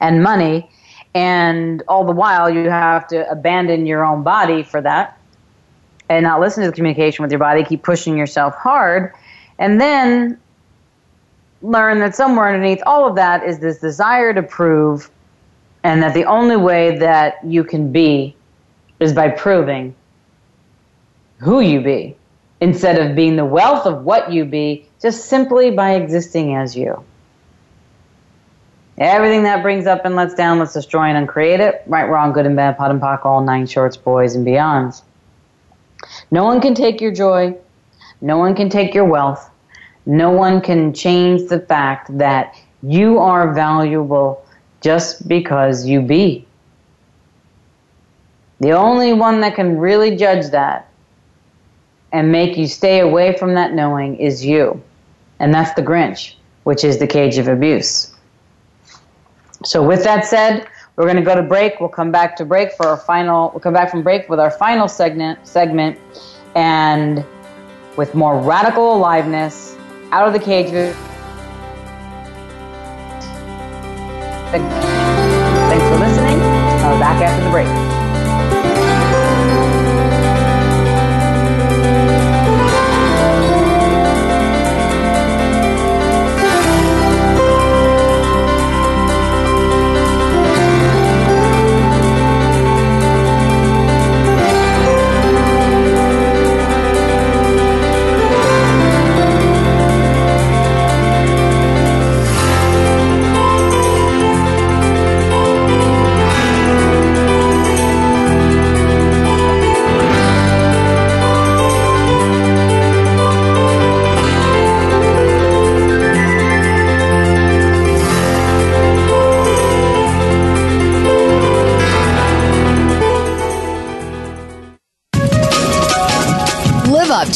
and 0.00 0.22
money. 0.22 0.70
And 1.14 1.82
all 1.88 2.04
the 2.04 2.12
while, 2.12 2.48
you 2.48 2.68
have 2.70 3.08
to 3.08 3.28
abandon 3.28 3.86
your 3.86 4.04
own 4.04 4.22
body 4.22 4.62
for 4.62 4.80
that 4.80 5.18
and 6.08 6.22
not 6.24 6.40
listen 6.40 6.62
to 6.64 6.70
the 6.70 6.76
communication 6.76 7.22
with 7.22 7.32
your 7.32 7.40
body, 7.40 7.64
keep 7.64 7.82
pushing 7.82 8.16
yourself 8.16 8.54
hard, 8.54 9.12
and 9.58 9.80
then 9.80 10.39
learn 11.62 11.98
that 12.00 12.14
somewhere 12.14 12.48
underneath 12.48 12.82
all 12.86 13.06
of 13.06 13.16
that 13.16 13.44
is 13.44 13.58
this 13.58 13.78
desire 13.78 14.32
to 14.32 14.42
prove, 14.42 15.10
and 15.82 16.02
that 16.02 16.14
the 16.14 16.24
only 16.24 16.56
way 16.56 16.98
that 16.98 17.44
you 17.44 17.64
can 17.64 17.92
be 17.92 18.36
is 18.98 19.12
by 19.12 19.28
proving 19.28 19.94
who 21.38 21.60
you 21.60 21.80
be 21.80 22.16
instead 22.60 22.98
of 22.98 23.16
being 23.16 23.36
the 23.36 23.44
wealth 23.44 23.86
of 23.86 24.04
what 24.04 24.30
you 24.30 24.44
be, 24.44 24.86
just 25.00 25.26
simply 25.26 25.70
by 25.70 25.94
existing 25.94 26.54
as 26.54 26.76
you. 26.76 27.02
Everything 28.98 29.44
that 29.44 29.62
brings 29.62 29.86
up 29.86 30.04
and 30.04 30.14
lets 30.14 30.34
down, 30.34 30.58
let's 30.58 30.74
destroy 30.74 31.04
and 31.04 31.16
uncreate 31.16 31.60
it. 31.60 31.82
Right, 31.86 32.04
wrong, 32.04 32.32
good 32.34 32.44
and 32.44 32.54
bad, 32.54 32.76
POD 32.76 32.90
and 32.90 33.00
POC, 33.00 33.24
all 33.24 33.40
nine 33.40 33.66
shorts, 33.66 33.96
boys 33.96 34.34
and 34.34 34.46
beyonds. 34.46 35.00
No 36.30 36.44
one 36.44 36.60
can 36.60 36.74
take 36.74 37.00
your 37.00 37.12
joy. 37.12 37.56
No 38.20 38.36
one 38.36 38.54
can 38.54 38.68
take 38.68 38.92
your 38.92 39.06
wealth. 39.06 39.49
No 40.10 40.32
one 40.32 40.60
can 40.60 40.92
change 40.92 41.48
the 41.48 41.60
fact 41.60 42.18
that 42.18 42.56
you 42.82 43.18
are 43.18 43.54
valuable 43.54 44.44
just 44.80 45.28
because 45.28 45.86
you 45.86 46.02
be. 46.02 46.44
The 48.58 48.72
only 48.72 49.12
one 49.12 49.38
that 49.42 49.54
can 49.54 49.78
really 49.78 50.16
judge 50.16 50.50
that 50.50 50.90
and 52.10 52.32
make 52.32 52.56
you 52.56 52.66
stay 52.66 52.98
away 52.98 53.38
from 53.38 53.54
that 53.54 53.72
knowing 53.72 54.16
is 54.16 54.44
you. 54.44 54.82
And 55.38 55.54
that's 55.54 55.72
the 55.74 55.82
Grinch, 55.82 56.34
which 56.64 56.82
is 56.82 56.98
the 56.98 57.06
cage 57.06 57.38
of 57.38 57.46
abuse. 57.46 58.12
So 59.64 59.80
with 59.80 60.02
that 60.02 60.26
said, 60.26 60.66
we're 60.96 61.04
going 61.04 61.18
to 61.18 61.22
go 61.22 61.36
to 61.36 61.42
break. 61.42 61.78
We'll 61.78 61.88
come 61.88 62.10
back 62.10 62.34
to 62.38 62.44
break 62.44 62.72
for 62.72 62.86
our 62.86 62.96
final. 62.96 63.50
We'll 63.50 63.60
come 63.60 63.74
back 63.74 63.92
from 63.92 64.02
break 64.02 64.28
with 64.28 64.40
our 64.40 64.50
final 64.50 64.88
segment. 64.88 65.46
Segment, 65.46 65.96
and 66.56 67.24
with 67.96 68.16
more 68.16 68.40
radical 68.40 68.96
aliveness, 68.96 69.76
out 70.12 70.26
of 70.26 70.32
the 70.32 70.38
cage. 70.40 70.70
Thanks 74.50 75.84
for 75.84 75.98
listening. 75.98 76.40
I'll 76.40 76.94
be 76.94 77.00
back 77.00 77.22
after 77.22 77.44
the 77.44 77.50
break. 77.50 77.89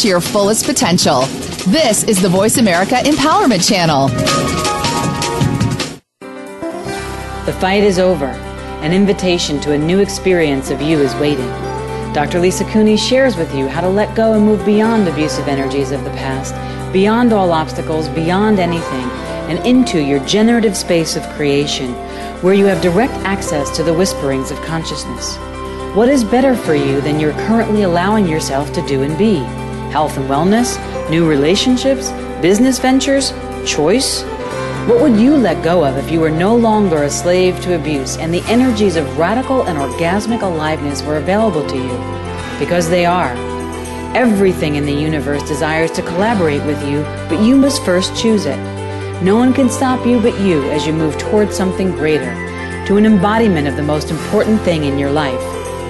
To 0.05 0.09
your 0.09 0.21
fullest 0.21 0.67
potential. 0.67 1.23
This 1.67 2.05
is 2.05 2.21
the 2.21 2.29
Voice 2.29 2.59
America 2.59 2.97
Empowerment 2.97 3.67
Channel. 3.67 4.09
The 7.47 7.53
fight 7.55 7.83
is 7.83 7.99
over. 7.99 8.27
An 8.85 8.93
invitation 8.93 9.59
to 9.61 9.73
a 9.73 9.79
new 9.79 10.01
experience 10.01 10.71
of 10.71 10.83
you 10.83 10.99
is 10.99 11.15
waiting. 11.15 11.49
Dr. 12.13 12.39
Lisa 12.39 12.67
Cooney 12.67 12.99
shares 12.99 13.37
with 13.37 13.55
you 13.55 13.67
how 13.67 13.81
to 13.81 13.89
let 13.89 14.15
go 14.15 14.35
and 14.35 14.45
move 14.45 14.63
beyond 14.67 15.09
abusive 15.09 15.49
energies 15.49 15.91
of 15.91 16.05
the 16.05 16.11
past, 16.11 16.53
beyond 16.93 17.33
all 17.33 17.51
obstacles, 17.51 18.07
beyond 18.11 18.59
anything, 18.59 19.09
and 19.49 19.59
into 19.67 20.05
your 20.05 20.21
generative 20.27 20.77
space 20.77 21.17
of 21.17 21.27
creation, 21.31 21.95
where 22.43 22.53
you 22.53 22.67
have 22.67 22.83
direct 22.83 23.15
access 23.25 23.75
to 23.75 23.83
the 23.83 23.95
whisperings 23.95 24.51
of 24.51 24.61
consciousness. 24.65 25.39
What 25.97 26.11
is 26.11 26.25
better 26.25 26.55
for 26.55 26.75
you 26.75 27.01
than 27.01 27.19
you're 27.19 27.33
currently 27.47 27.85
allowing 27.85 28.29
yourself 28.29 28.71
to 28.75 28.87
do 28.87 29.03
and 29.03 29.17
be? 29.17 29.43
Health 29.95 30.17
and 30.17 30.29
wellness, 30.29 30.75
new 31.09 31.25
relationships, 31.25 32.11
business 32.43 32.81
ventures, 32.81 33.33
choice? 33.65 34.25
What 34.89 35.01
would 35.01 35.21
you 35.21 35.37
let 35.37 35.63
go 35.63 35.85
of 35.85 35.97
if 35.97 36.11
you 36.11 36.19
were 36.19 36.33
no 36.33 36.57
longer 36.57 37.05
a 37.05 37.09
slave 37.09 37.61
to 37.61 37.77
abuse 37.77 38.17
and 38.17 38.35
the 38.35 38.43
energies 38.49 38.97
of 38.97 39.17
radical 39.17 39.63
and 39.63 39.79
orgasmic 39.79 40.43
aliveness 40.43 41.01
were 41.05 41.19
available 41.19 41.65
to 41.69 41.77
you? 41.77 42.59
Because 42.59 42.91
they 42.91 43.07
are. 43.07 43.35
Everything 44.17 44.75
in 44.75 44.85
the 44.85 44.93
universe 44.93 45.47
desires 45.47 45.93
to 45.93 46.03
collaborate 46.03 46.65
with 46.65 46.85
you, 46.89 47.03
but 47.29 47.41
you 47.41 47.55
must 47.55 47.85
first 47.85 48.17
choose 48.21 48.47
it. 48.47 48.59
No 49.23 49.37
one 49.37 49.55
can 49.55 49.71
stop 49.71 50.05
you 50.05 50.19
but 50.19 50.37
you 50.41 50.69
as 50.73 50.85
you 50.85 50.93
move 50.93 51.17
towards 51.19 51.55
something 51.55 51.93
greater, 51.93 52.35
to 52.89 52.97
an 52.97 53.07
embodiment 53.07 53.69
of 53.69 53.77
the 53.77 53.83
most 53.85 54.11
important 54.11 54.61
thing 54.63 54.83
in 54.83 54.99
your 54.99 55.13
life 55.13 55.41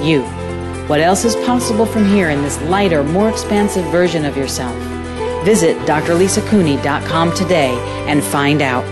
you. 0.04 0.43
What 0.86 1.00
else 1.00 1.24
is 1.24 1.34
possible 1.46 1.86
from 1.86 2.04
here 2.04 2.28
in 2.28 2.42
this 2.42 2.60
lighter, 2.64 3.02
more 3.02 3.30
expansive 3.30 3.86
version 3.86 4.26
of 4.26 4.36
yourself? 4.36 4.76
Visit 5.42 5.78
drlisacooney.com 5.86 7.32
today 7.32 7.70
and 8.06 8.22
find 8.22 8.60
out. 8.60 8.84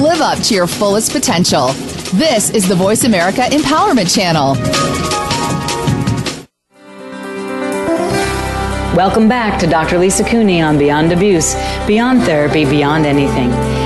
Live 0.00 0.20
up 0.20 0.40
to 0.40 0.54
your 0.54 0.66
fullest 0.66 1.12
potential. 1.12 1.68
This 2.14 2.50
is 2.50 2.66
the 2.66 2.74
Voice 2.74 3.04
America 3.04 3.42
Empowerment 3.42 4.12
Channel. 4.12 4.54
Welcome 8.96 9.28
back 9.28 9.60
to 9.60 9.68
Dr. 9.68 9.98
Lisa 9.98 10.24
Cooney 10.24 10.60
on 10.60 10.76
Beyond 10.76 11.12
Abuse, 11.12 11.54
Beyond 11.86 12.22
Therapy, 12.22 12.64
Beyond 12.64 13.06
Anything 13.06 13.85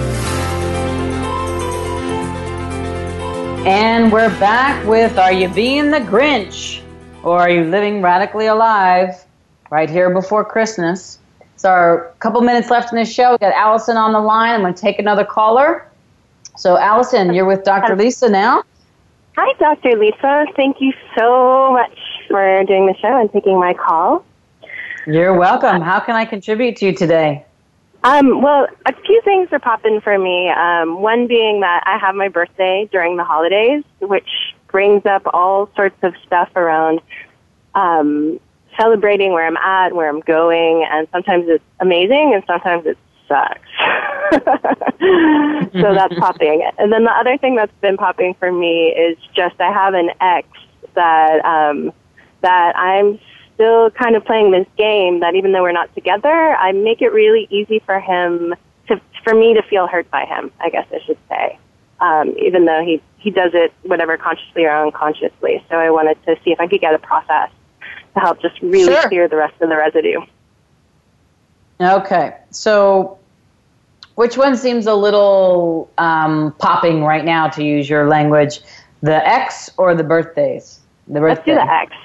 And 3.63 4.11
we're 4.11 4.35
back 4.39 4.87
with 4.87 5.19
Are 5.19 5.31
You 5.31 5.47
Being 5.47 5.91
the 5.91 5.99
Grinch? 5.99 6.81
Or 7.21 7.41
Are 7.41 7.49
You 7.49 7.63
Living 7.65 8.01
Radically 8.01 8.47
Alive? 8.47 9.23
Right 9.69 9.87
here 9.87 10.09
before 10.09 10.43
Christmas. 10.43 11.19
So, 11.57 11.69
our 11.69 12.11
couple 12.17 12.41
minutes 12.41 12.71
left 12.71 12.91
in 12.91 12.97
this 12.97 13.13
show. 13.13 13.33
We 13.33 13.37
got 13.37 13.53
Allison 13.53 13.97
on 13.97 14.13
the 14.13 14.19
line. 14.19 14.55
I'm 14.55 14.61
going 14.61 14.73
to 14.73 14.81
take 14.81 14.97
another 14.97 15.23
caller. 15.23 15.87
So, 16.57 16.75
Allison, 16.75 17.35
you're 17.35 17.45
with 17.45 17.63
Dr. 17.63 17.95
Lisa 17.95 18.29
now. 18.29 18.63
Hi, 19.37 19.53
Dr. 19.59 19.95
Lisa. 19.95 20.47
Thank 20.55 20.77
you 20.81 20.91
so 21.15 21.71
much 21.71 21.95
for 22.29 22.63
doing 22.63 22.87
the 22.87 22.95
show 22.95 23.15
and 23.15 23.31
taking 23.31 23.59
my 23.59 23.75
call. 23.75 24.25
You're 25.05 25.37
welcome. 25.37 25.81
How 25.81 25.99
can 25.99 26.15
I 26.15 26.25
contribute 26.25 26.77
to 26.77 26.87
you 26.87 26.93
today? 26.93 27.45
Um, 28.03 28.41
well, 28.41 28.67
a 28.85 28.93
few 29.05 29.21
things 29.23 29.49
are 29.51 29.59
popping 29.59 30.01
for 30.01 30.17
me. 30.17 30.49
Um, 30.49 31.01
one 31.01 31.27
being 31.27 31.59
that 31.61 31.83
I 31.85 31.97
have 31.97 32.15
my 32.15 32.29
birthday 32.29 32.89
during 32.91 33.17
the 33.17 33.23
holidays, 33.23 33.83
which 33.99 34.29
brings 34.67 35.05
up 35.05 35.21
all 35.33 35.69
sorts 35.75 35.97
of 36.01 36.15
stuff 36.25 36.49
around 36.55 37.01
um, 37.75 38.39
celebrating 38.79 39.33
where 39.33 39.45
I'm 39.45 39.57
at, 39.57 39.93
where 39.93 40.09
I'm 40.09 40.21
going, 40.21 40.87
and 40.89 41.07
sometimes 41.11 41.45
it's 41.47 41.63
amazing, 41.79 42.33
and 42.33 42.43
sometimes 42.47 42.85
it 42.87 42.97
sucks. 43.27 43.59
so 45.73 45.93
that's 45.93 46.15
popping. 46.15 46.67
And 46.79 46.91
then 46.91 47.03
the 47.03 47.11
other 47.11 47.37
thing 47.37 47.55
that's 47.55 47.71
been 47.81 47.97
popping 47.97 48.33
for 48.35 48.51
me 48.51 48.87
is 48.87 49.17
just 49.33 49.59
I 49.59 49.71
have 49.71 49.93
an 49.93 50.09
ex 50.19 50.47
that 50.95 51.45
um, 51.45 51.93
that 52.41 52.75
I'm 52.77 53.19
still 53.61 53.91
kind 53.91 54.15
of 54.15 54.25
playing 54.25 54.49
this 54.49 54.65
game 54.75 55.19
that 55.19 55.35
even 55.35 55.51
though 55.51 55.61
we're 55.61 55.71
not 55.71 55.93
together, 55.93 56.55
I 56.55 56.71
make 56.71 57.01
it 57.01 57.13
really 57.13 57.47
easy 57.51 57.77
for 57.77 57.99
him 57.99 58.55
to, 58.87 58.99
for 59.23 59.35
me 59.35 59.53
to 59.53 59.61
feel 59.61 59.85
hurt 59.85 60.09
by 60.09 60.25
him, 60.25 60.51
I 60.59 60.71
guess 60.71 60.87
I 60.91 60.99
should 61.05 61.17
say. 61.29 61.59
Um, 61.99 62.33
even 62.39 62.65
though 62.65 62.83
he, 62.83 62.99
he 63.19 63.29
does 63.29 63.51
it 63.53 63.71
whatever 63.83 64.17
consciously 64.17 64.65
or 64.65 64.75
unconsciously. 64.83 65.63
So 65.69 65.75
I 65.75 65.91
wanted 65.91 66.17
to 66.25 66.35
see 66.43 66.51
if 66.51 66.59
I 66.59 66.67
could 66.67 66.81
get 66.81 66.95
a 66.95 66.99
process 66.99 67.51
to 68.15 68.19
help 68.19 68.41
just 68.41 68.59
really 68.61 68.93
sure. 68.93 69.07
clear 69.07 69.27
the 69.27 69.35
rest 69.35 69.53
of 69.61 69.69
the 69.69 69.77
residue. 69.77 70.21
Okay. 71.79 72.35
So 72.49 73.19
which 74.15 74.37
one 74.37 74.57
seems 74.57 74.87
a 74.87 74.95
little 74.95 75.87
um, 75.99 76.55
popping 76.57 77.03
right 77.03 77.23
now 77.23 77.47
to 77.49 77.63
use 77.63 77.87
your 77.87 78.07
language? 78.07 78.61
The 79.03 79.27
X 79.27 79.69
or 79.77 79.93
the 79.93 80.03
birthdays? 80.03 80.79
The 81.07 81.19
birthday. 81.19 81.53
Let's 81.53 81.61
do 81.61 81.67
the 81.67 81.71
X. 81.71 81.95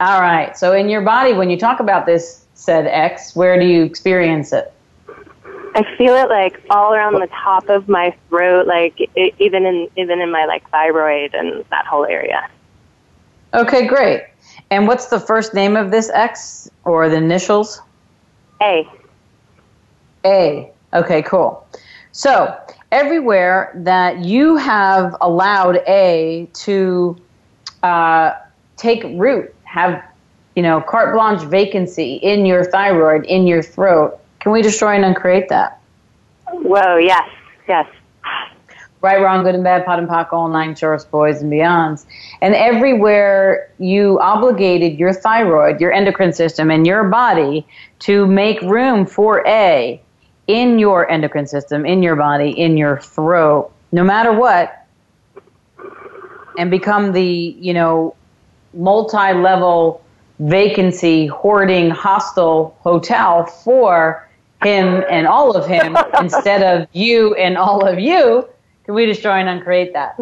All 0.00 0.20
right. 0.20 0.56
So 0.56 0.72
in 0.72 0.88
your 0.88 1.00
body, 1.00 1.32
when 1.32 1.48
you 1.48 1.58
talk 1.58 1.80
about 1.80 2.06
this 2.06 2.46
said 2.54 2.86
X, 2.86 3.34
where 3.34 3.58
do 3.58 3.66
you 3.66 3.82
experience 3.82 4.52
it? 4.52 4.72
I 5.74 5.84
feel 5.96 6.14
it 6.14 6.30
like 6.30 6.62
all 6.70 6.94
around 6.94 7.14
the 7.14 7.28
top 7.28 7.68
of 7.68 7.88
my 7.88 8.14
throat, 8.28 8.66
like 8.66 8.98
it, 9.14 9.34
even 9.38 9.66
in 9.66 9.90
even 9.96 10.20
in 10.20 10.30
my 10.30 10.46
like 10.46 10.68
thyroid 10.70 11.34
and 11.34 11.64
that 11.70 11.86
whole 11.86 12.06
area. 12.06 12.48
Okay, 13.52 13.86
great. 13.86 14.24
And 14.70 14.86
what's 14.86 15.06
the 15.06 15.20
first 15.20 15.54
name 15.54 15.76
of 15.76 15.90
this 15.90 16.10
X 16.10 16.70
or 16.84 17.08
the 17.08 17.16
initials? 17.16 17.80
A. 18.62 18.88
A. 20.24 20.70
Okay, 20.94 21.22
cool. 21.22 21.66
So 22.12 22.58
everywhere 22.90 23.72
that 23.76 24.24
you 24.24 24.56
have 24.56 25.14
allowed 25.20 25.76
A 25.86 26.48
to 26.54 27.16
uh, 27.82 28.32
take 28.76 29.04
root 29.04 29.54
have, 29.76 30.02
you 30.54 30.62
know, 30.62 30.80
carte 30.80 31.14
blanche 31.14 31.42
vacancy 31.42 32.14
in 32.14 32.46
your 32.46 32.64
thyroid, 32.64 33.26
in 33.26 33.46
your 33.46 33.62
throat, 33.62 34.18
can 34.40 34.50
we 34.52 34.62
destroy 34.62 34.94
and 34.94 35.04
uncreate 35.04 35.50
that? 35.50 35.80
Whoa, 36.48 36.96
yes, 36.96 37.28
yes. 37.68 37.86
Right, 39.02 39.20
wrong, 39.20 39.44
good 39.44 39.54
and 39.54 39.62
bad, 39.62 39.84
POD 39.84 39.98
and 39.98 40.08
POC, 40.08 40.32
all 40.32 40.48
nine 40.48 40.74
shorts, 40.74 41.04
boys 41.04 41.42
and 41.42 41.52
beyonds. 41.52 42.06
And 42.40 42.54
everywhere 42.54 43.70
you 43.78 44.18
obligated 44.20 44.98
your 44.98 45.12
thyroid, 45.12 45.78
your 45.78 45.92
endocrine 45.92 46.32
system, 46.32 46.70
and 46.70 46.86
your 46.86 47.04
body 47.04 47.66
to 48.00 48.26
make 48.26 48.60
room 48.62 49.04
for 49.04 49.46
A 49.46 50.00
in 50.46 50.78
your 50.78 51.08
endocrine 51.10 51.46
system, 51.46 51.84
in 51.84 52.02
your 52.02 52.16
body, 52.16 52.50
in 52.50 52.78
your 52.78 52.98
throat, 53.00 53.70
no 53.92 54.02
matter 54.02 54.32
what, 54.32 54.86
and 56.56 56.70
become 56.70 57.12
the, 57.12 57.22
you 57.60 57.74
know, 57.74 58.14
multi 58.74 59.32
level 59.32 60.02
vacancy, 60.38 61.26
hoarding, 61.26 61.90
hostile 61.90 62.76
hotel 62.80 63.46
for 63.46 64.28
him 64.62 65.04
and 65.10 65.26
all 65.26 65.56
of 65.56 65.66
him 65.66 65.96
instead 66.20 66.62
of 66.62 66.88
you 66.92 67.34
and 67.34 67.56
all 67.56 67.86
of 67.86 67.98
you, 67.98 68.48
can 68.84 68.94
we 68.94 69.06
destroy 69.06 69.32
and 69.32 69.48
uncreate 69.48 69.92
that? 69.92 70.18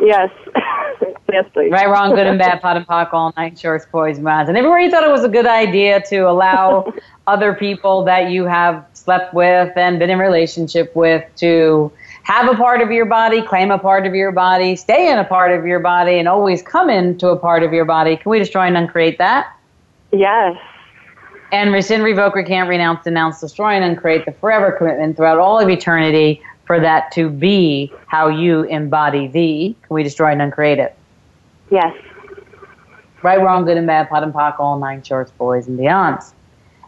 Yes. 0.00 0.30
yes, 1.32 1.44
please. 1.52 1.70
Right, 1.70 1.88
wrong, 1.88 2.14
good 2.14 2.26
and 2.26 2.38
bad, 2.38 2.60
POD 2.60 2.76
and 2.78 2.86
POC, 2.86 3.12
all 3.12 3.32
night, 3.36 3.58
shorts, 3.58 3.86
boys, 3.86 4.18
minds. 4.18 4.48
And 4.48 4.56
everywhere 4.56 4.78
you 4.78 4.90
thought 4.90 5.04
it 5.04 5.10
was 5.10 5.24
a 5.24 5.28
good 5.28 5.46
idea 5.46 6.02
to 6.08 6.20
allow 6.20 6.92
other 7.26 7.54
people 7.54 8.04
that 8.04 8.30
you 8.30 8.44
have 8.44 8.86
slept 8.92 9.34
with 9.34 9.76
and 9.76 9.98
been 9.98 10.10
in 10.10 10.18
relationship 10.18 10.94
with 10.94 11.24
to 11.36 11.90
have 12.26 12.52
a 12.52 12.56
part 12.56 12.82
of 12.82 12.90
your 12.90 13.04
body, 13.06 13.40
claim 13.40 13.70
a 13.70 13.78
part 13.78 14.04
of 14.04 14.12
your 14.12 14.32
body, 14.32 14.74
stay 14.74 15.12
in 15.12 15.18
a 15.18 15.24
part 15.24 15.52
of 15.56 15.64
your 15.64 15.78
body, 15.78 16.18
and 16.18 16.26
always 16.26 16.60
come 16.60 16.90
into 16.90 17.28
a 17.28 17.36
part 17.36 17.62
of 17.62 17.72
your 17.72 17.84
body. 17.84 18.16
Can 18.16 18.30
we 18.30 18.40
destroy 18.40 18.62
and 18.62 18.76
uncreate 18.76 19.16
that? 19.18 19.56
Yes. 20.10 20.58
And 21.52 21.72
rescind, 21.72 22.02
revoke, 22.02 22.34
recant, 22.34 22.68
renounce, 22.68 23.04
denounce, 23.04 23.40
destroy, 23.40 23.74
and 23.74 23.84
uncreate 23.84 24.24
the 24.24 24.32
forever 24.32 24.72
commitment 24.72 25.16
throughout 25.16 25.38
all 25.38 25.60
of 25.60 25.68
eternity 25.68 26.42
for 26.64 26.80
that 26.80 27.12
to 27.12 27.30
be 27.30 27.92
how 28.08 28.26
you 28.26 28.64
embody 28.64 29.28
thee. 29.28 29.76
Can 29.86 29.94
we 29.94 30.02
destroy 30.02 30.32
and 30.32 30.42
uncreate 30.42 30.80
it? 30.80 30.96
Yes. 31.70 31.96
Right, 33.22 33.40
wrong, 33.40 33.64
good 33.64 33.76
and 33.76 33.86
bad, 33.86 34.08
POD 34.08 34.24
and 34.24 34.34
POC, 34.34 34.58
all 34.58 34.80
nine 34.80 35.00
shorts, 35.04 35.30
boys 35.30 35.68
and 35.68 35.78
beyonds. 35.78 36.32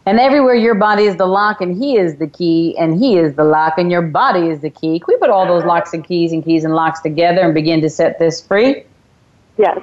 And 0.09 0.19
everywhere 0.19 0.55
your 0.55 0.73
body 0.73 1.03
is 1.03 1.17
the 1.17 1.27
lock 1.27 1.61
and 1.61 1.77
he 1.77 1.95
is 1.95 2.15
the 2.15 2.25
key 2.25 2.75
and 2.79 2.99
he 2.99 3.19
is 3.19 3.35
the 3.35 3.43
lock 3.43 3.77
and 3.77 3.91
your 3.91 4.01
body 4.01 4.47
is 4.47 4.59
the 4.59 4.71
key. 4.71 4.97
Can 4.99 5.05
we 5.07 5.17
put 5.19 5.29
all 5.29 5.45
those 5.45 5.63
locks 5.63 5.93
and 5.93 6.03
keys 6.03 6.31
and 6.31 6.43
keys 6.43 6.63
and 6.63 6.73
locks 6.73 6.99
together 7.01 7.41
and 7.41 7.53
begin 7.53 7.79
to 7.81 7.91
set 7.91 8.17
this 8.17 8.41
free? 8.41 8.85
Yes. 9.57 9.79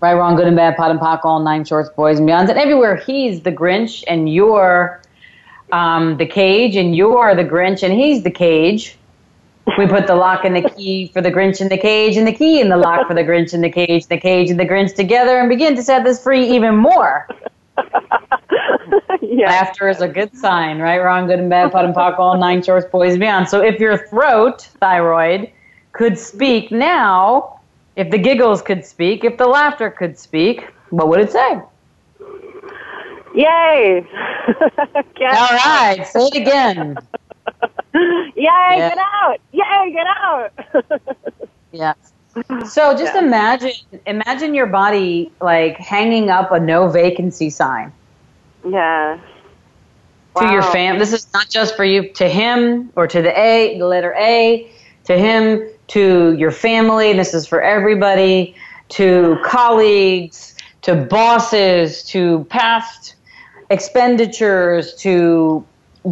Right, 0.00 0.14
wrong, 0.14 0.34
good 0.34 0.48
and 0.48 0.56
bad, 0.56 0.76
POD 0.76 0.90
and 0.90 0.98
POC, 0.98 1.20
all 1.22 1.38
nine 1.38 1.64
shorts, 1.64 1.88
boys 1.90 2.18
and 2.18 2.28
beyonds. 2.28 2.48
And 2.48 2.58
everywhere 2.58 2.96
he's 2.96 3.42
the 3.42 3.52
Grinch 3.52 4.02
and 4.08 4.28
you're 4.28 5.00
um, 5.70 6.16
the 6.16 6.26
cage 6.26 6.74
and 6.74 6.96
you're 6.96 7.36
the 7.36 7.44
Grinch 7.44 7.84
and 7.84 7.94
he's 7.94 8.24
the 8.24 8.30
cage. 8.32 8.96
We 9.78 9.86
put 9.86 10.08
the 10.08 10.16
lock 10.16 10.44
and 10.44 10.56
the 10.56 10.68
key 10.68 11.12
for 11.14 11.20
the 11.20 11.30
Grinch 11.30 11.60
and 11.60 11.70
the 11.70 11.78
cage 11.78 12.16
and 12.16 12.26
the 12.26 12.32
key 12.32 12.60
and 12.60 12.72
the 12.72 12.76
lock 12.76 13.06
for 13.06 13.14
the 13.14 13.22
Grinch 13.22 13.54
and 13.54 13.62
the 13.62 13.70
cage, 13.70 14.08
the 14.08 14.18
cage 14.18 14.50
and 14.50 14.58
the 14.58 14.66
Grinch 14.66 14.96
together 14.96 15.38
and 15.38 15.48
begin 15.48 15.76
to 15.76 15.82
set 15.84 16.02
this 16.02 16.20
free 16.20 16.44
even 16.56 16.74
more. 16.74 17.28
yeah. 19.22 19.46
Laughter 19.46 19.88
is 19.88 20.00
a 20.00 20.08
good 20.08 20.34
sign, 20.36 20.78
right? 20.78 20.98
Wrong, 20.98 21.26
good 21.26 21.38
and 21.38 21.50
bad, 21.50 21.72
POD 21.72 21.84
and 21.86 21.94
POC, 21.94 22.18
all 22.18 22.38
nine 22.38 22.62
shorts, 22.62 22.86
boys 22.90 23.18
beyond. 23.18 23.48
So 23.48 23.60
if 23.62 23.78
your 23.80 24.06
throat, 24.08 24.68
thyroid, 24.80 25.50
could 25.92 26.18
speak 26.18 26.70
now, 26.70 27.60
if 27.96 28.10
the 28.10 28.18
giggles 28.18 28.62
could 28.62 28.84
speak, 28.84 29.24
if 29.24 29.36
the 29.36 29.46
laughter 29.46 29.90
could 29.90 30.18
speak, 30.18 30.64
what 30.90 31.08
would 31.08 31.20
it 31.20 31.32
say? 31.32 31.60
Yay! 33.34 34.04
Get 35.16 35.32
All 35.38 35.56
right, 35.64 36.04
say 36.06 36.20
it 36.26 36.36
again. 36.36 36.98
Yay, 37.94 38.32
Yeah. 38.36 38.88
get 38.88 38.98
out! 38.98 39.36
Yay, 39.52 39.92
get 39.92 40.06
out! 40.06 40.52
Yes. 41.72 41.96
So 42.72 42.96
just 42.96 43.16
imagine, 43.16 43.72
imagine 44.06 44.54
your 44.54 44.66
body 44.66 45.32
like 45.40 45.76
hanging 45.78 46.30
up 46.30 46.52
a 46.52 46.60
no 46.60 46.88
vacancy 46.88 47.50
sign 47.50 47.92
yeah. 48.68 49.18
to 50.36 50.44
your 50.44 50.62
Wow. 50.62 50.72
fam. 50.72 50.98
This 50.98 51.12
is 51.12 51.26
not 51.34 51.48
just 51.48 51.76
for 51.76 51.84
you, 51.84 52.08
to 52.14 52.28
him 52.28 52.90
or 52.96 53.06
to 53.06 53.20
the 53.20 53.38
A, 53.38 53.78
the 53.78 53.86
letter 53.86 54.14
A, 54.18 54.70
to 55.04 55.18
him, 55.18 55.68
to 55.88 56.34
your 56.34 56.52
family. 56.52 57.12
This 57.12 57.34
is 57.34 57.46
for 57.46 57.60
everybody, 57.60 58.54
to 58.90 59.38
colleagues, 59.44 60.54
to 60.82 60.94
bosses, 60.94 62.04
to 62.04 62.44
past 62.48 63.16
expenditures, 63.70 64.94
to 64.96 65.64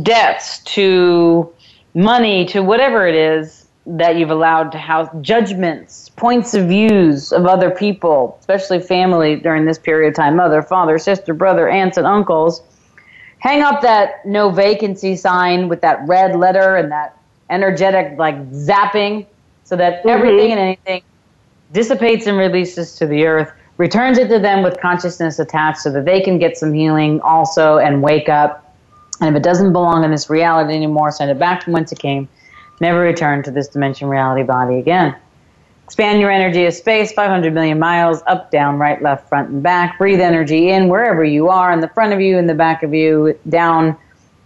debts, 0.03 0.59
to 0.65 1.53
money, 1.95 2.45
to 2.47 2.63
whatever 2.63 3.07
it 3.07 3.15
is 3.15 3.58
that 3.89 4.17
you've 4.17 4.31
allowed 4.31 4.71
to 4.73 4.79
house 4.79 5.09
judgments, 5.23 6.11
points 6.11 6.53
of 6.53 6.69
views 6.69 7.33
of 7.33 7.47
other 7.47 7.71
people, 7.71 8.37
especially 8.41 8.81
family 8.81 9.37
during 9.37 9.65
this 9.65 9.79
period 9.79 10.09
of 10.09 10.15
time, 10.15 10.37
mother, 10.37 10.61
father, 10.61 10.99
sister, 10.99 11.33
brother, 11.33 11.69
aunts, 11.69 11.97
and 11.97 12.07
uncles. 12.07 12.63
Hang 13.39 13.63
up 13.63 13.81
that 13.81 14.27
no 14.27 14.51
vacancy 14.51 15.17
sign 15.17 15.69
with 15.69 15.81
that 15.81 16.07
red 16.07 16.37
letter 16.37 16.77
and 16.77 16.93
that 16.93 17.17
energetic 17.49 18.19
like 18.19 18.37
zapping 18.51 19.25
so 19.65 19.75
that 19.77 20.01
mm-hmm. 20.01 20.09
everything 20.11 20.51
and 20.53 20.61
anything 20.61 21.03
dissipates 21.73 22.27
and 22.27 22.37
releases 22.37 22.95
to 22.97 23.07
the 23.07 23.25
earth 23.25 23.51
returns 23.79 24.19
it 24.19 24.29
to 24.29 24.39
them 24.39 24.63
with 24.63 24.79
consciousness 24.81 25.39
attached 25.39 25.79
so 25.79 25.91
that 25.93 26.05
they 26.05 26.21
can 26.21 26.39
get 26.39 26.59
some 26.59 26.75
healing 26.75 27.21
also 27.21 27.79
and 27.79 28.03
wake 28.03 28.29
up. 28.29 28.77
And 29.21 29.35
if 29.35 29.41
it 29.41 29.45
doesn't 29.45 29.73
belong 29.73 30.05
in 30.05 30.11
this 30.11 30.29
reality 30.29 30.75
anymore 30.75 31.11
send 31.11 31.31
it 31.31 31.39
back 31.39 31.63
from 31.63 31.73
whence 31.73 31.91
it 31.91 31.99
came 31.99 32.29
never 32.81 33.01
return 33.01 33.43
to 33.43 33.51
this 33.51 33.69
dimension 33.69 34.09
reality 34.09 34.43
body 34.43 34.79
again 34.79 35.15
Expand 35.89 36.21
your 36.21 36.31
energy 36.31 36.67
of 36.67 36.75
space, 36.75 37.13
500 37.13 37.55
million 37.55 37.79
miles, 37.79 38.21
up, 38.27 38.51
down, 38.51 38.79
right, 38.79 39.01
left, 39.01 39.27
front, 39.27 39.49
and 39.49 39.63
back. 39.63 39.97
Breathe 39.97 40.21
energy 40.21 40.69
in 40.69 40.91
wherever 40.91 41.25
you 41.25 41.49
are, 41.49 41.73
in 41.73 41.81
the 41.81 41.89
front 41.89 42.13
of 42.13 42.21
you, 42.21 42.37
in 42.37 42.47
the 42.47 42.55
back 42.55 42.83
of 42.83 42.93
you, 42.93 43.39
down 43.49 43.97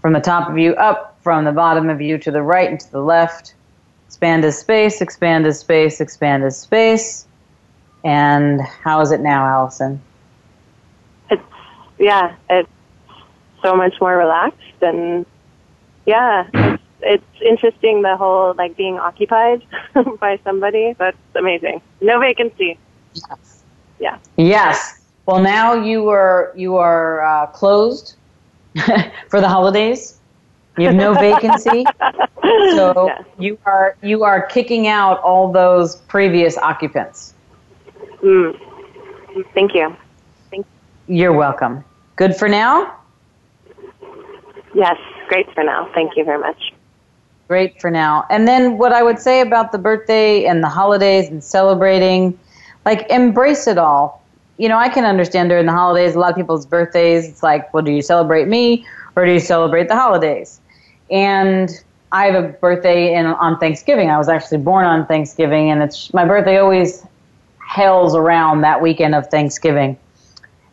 from 0.01 0.12
the 0.12 0.20
top 0.20 0.49
of 0.49 0.57
you, 0.57 0.72
up 0.76 1.18
from 1.20 1.45
the 1.45 1.51
bottom 1.51 1.91
of 1.91 2.01
you, 2.01 2.16
to 2.18 2.30
the 2.30 2.41
right 2.41 2.70
and 2.70 2.78
to 2.78 2.93
the 2.93 3.01
left. 3.01 3.55
Expand 4.07 4.45
as 4.45 4.57
space, 4.57 5.01
expand 5.01 5.45
as 5.45 5.59
space, 5.59 6.01
expand 6.01 6.45
as 6.45 6.57
space. 6.57 7.26
And 8.05 8.61
how 8.61 9.01
is 9.01 9.11
it 9.11 9.18
now, 9.18 9.45
Allison? 9.45 10.01
It's 11.28 11.43
yeah, 11.99 12.37
it's 12.49 12.70
so 13.64 13.74
much 13.74 14.01
more 14.01 14.16
relaxed 14.16 14.80
and 14.80 15.26
yeah, 16.07 16.78
it's, 17.03 17.25
interesting 17.41 18.03
the 18.03 18.17
whole 18.17 18.55
like 18.57 18.77
being 18.77 18.99
occupied 18.99 19.63
by 20.21 20.39
somebody. 20.45 20.95
That's 20.99 21.17
amazing. 21.35 21.83
No 22.01 22.21
vacancy. 22.21 22.79
Yes. 23.15 23.63
Yeah. 23.99 24.19
Yes. 24.37 25.01
Well, 25.27 25.41
now 25.41 25.75
you 25.75 26.09
are 26.09 26.53
you 26.57 26.77
are 26.77 27.23
uh, 27.25 27.47
closed 27.49 28.15
for 29.29 29.41
the 29.41 29.49
holidays. 29.49 30.19
You 30.79 30.87
have 30.87 30.95
no 30.95 31.15
vacancy, 31.29 31.85
so 32.43 33.07
Yeah. 33.09 33.23
you 33.39 33.59
are 33.67 33.97
you 34.03 34.25
are 34.25 34.43
kicking 34.47 34.87
out 34.89 35.21
all 35.21 35.53
those 35.53 35.97
previous 35.97 36.57
occupants. 36.57 37.35
Mm. 38.23 38.59
Thank 39.55 39.75
you. 39.75 39.97
You're 41.09 41.33
welcome. 41.33 41.85
Good 42.17 42.37
for 42.37 42.49
now. 42.49 42.97
Yes, 44.75 44.97
great 45.29 45.53
for 45.53 45.65
now. 45.65 45.91
Thank 45.95 46.17
you 46.17 46.25
very 46.25 46.39
much. 46.39 46.72
Great 47.53 47.79
for 47.83 47.91
now. 47.91 48.25
And 48.31 48.49
then 48.49 48.79
what 48.79 48.95
I 48.95 49.03
would 49.03 49.19
say 49.19 49.43
about 49.43 49.73
the 49.73 49.79
birthday 49.79 50.47
and 50.47 50.65
the 50.65 50.71
holidays 50.71 51.29
and 51.29 51.45
celebrating, 51.45 52.39
like 52.87 53.07
embrace 53.11 53.67
it 53.67 53.77
all. 53.77 54.25
You 54.57 54.71
know, 54.71 54.79
I 54.79 54.89
can 54.89 55.05
understand 55.05 55.51
during 55.51 55.67
the 55.67 55.73
holidays, 55.73 56.15
a 56.15 56.19
lot 56.19 56.31
of 56.31 56.37
people's 56.37 56.65
birthdays, 56.65 57.29
it's 57.29 57.43
like, 57.43 57.71
well, 57.75 57.83
do 57.83 57.93
you 57.93 58.01
celebrate 58.01 58.49
me 58.49 58.87
or 59.17 59.27
do 59.27 59.33
you 59.33 59.39
celebrate 59.39 59.89
the 59.89 59.95
holidays? 59.95 60.63
And 61.11 61.69
I 62.11 62.25
have 62.25 62.43
a 62.43 62.49
birthday 62.49 63.15
in, 63.15 63.27
on 63.27 63.59
Thanksgiving. 63.59 64.09
I 64.09 64.17
was 64.17 64.31
actually 64.31 64.57
born 64.57 64.87
on 64.87 65.05
Thanksgiving, 65.05 65.71
and 65.71 65.83
it's 65.83 66.11
my 66.15 66.25
birthday 66.25 66.57
always 66.57 67.05
hails 67.69 68.15
around 68.15 68.63
that 68.63 68.81
weekend 68.81 69.15
of 69.15 69.27
Thanksgiving. 69.27 69.99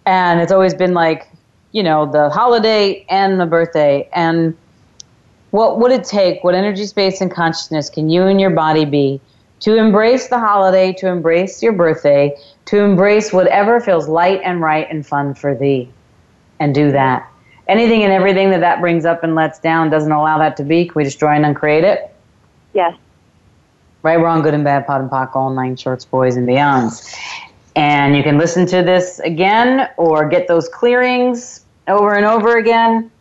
And 0.05 0.39
it's 0.39 0.53
always 0.53 0.73
been 0.73 0.93
like, 0.93 1.27
you 1.73 1.83
know, 1.83 2.09
the 2.09 2.29
holiday 2.29 3.05
and 3.09 3.37
the 3.37 3.45
birthday. 3.45 4.07
And 4.13 4.55
what 5.51 5.79
would 5.79 5.91
it 5.91 6.03
take? 6.03 6.43
What 6.43 6.55
energy, 6.55 6.85
space, 6.85 7.21
and 7.21 7.31
consciousness 7.31 7.89
can 7.89 8.09
you 8.09 8.23
and 8.23 8.39
your 8.39 8.51
body 8.51 8.85
be 8.85 9.19
to 9.61 9.75
embrace 9.77 10.27
the 10.29 10.39
holiday, 10.39 10.93
to 10.93 11.07
embrace 11.07 11.61
your 11.61 11.73
birthday, 11.73 12.37
to 12.65 12.79
embrace 12.79 13.33
whatever 13.33 13.79
feels 13.79 14.07
light 14.07 14.41
and 14.43 14.61
right 14.61 14.87
and 14.89 15.05
fun 15.05 15.33
for 15.33 15.55
thee? 15.55 15.89
And 16.59 16.75
do 16.75 16.91
that. 16.91 17.31
Anything 17.67 18.03
and 18.03 18.11
everything 18.11 18.49
that 18.51 18.59
that 18.59 18.81
brings 18.81 19.05
up 19.05 19.23
and 19.23 19.35
lets 19.35 19.59
down 19.59 19.89
doesn't 19.89 20.11
allow 20.11 20.37
that 20.39 20.57
to 20.57 20.63
be. 20.63 20.85
Can 20.85 20.93
we 20.95 21.03
destroy 21.03 21.29
and 21.29 21.45
uncreate 21.45 21.83
it? 21.83 22.13
Yes. 22.73 22.95
Right, 24.01 24.17
wrong, 24.17 24.41
good 24.41 24.53
and 24.53 24.63
bad, 24.63 24.87
POD 24.87 25.01
and 25.01 25.09
POC, 25.09 25.35
all 25.35 25.49
nine 25.51 25.75
shorts, 25.75 26.05
boys 26.05 26.35
and 26.35 26.47
beyonds. 26.47 27.15
And 27.75 28.15
you 28.15 28.23
can 28.23 28.37
listen 28.37 28.65
to 28.67 28.81
this 28.81 29.19
again 29.19 29.89
or 29.97 30.27
get 30.27 30.47
those 30.47 30.67
clearings 30.67 31.65
over 31.87 32.15
and 32.15 32.25
over 32.25 32.57
again. 32.57 33.11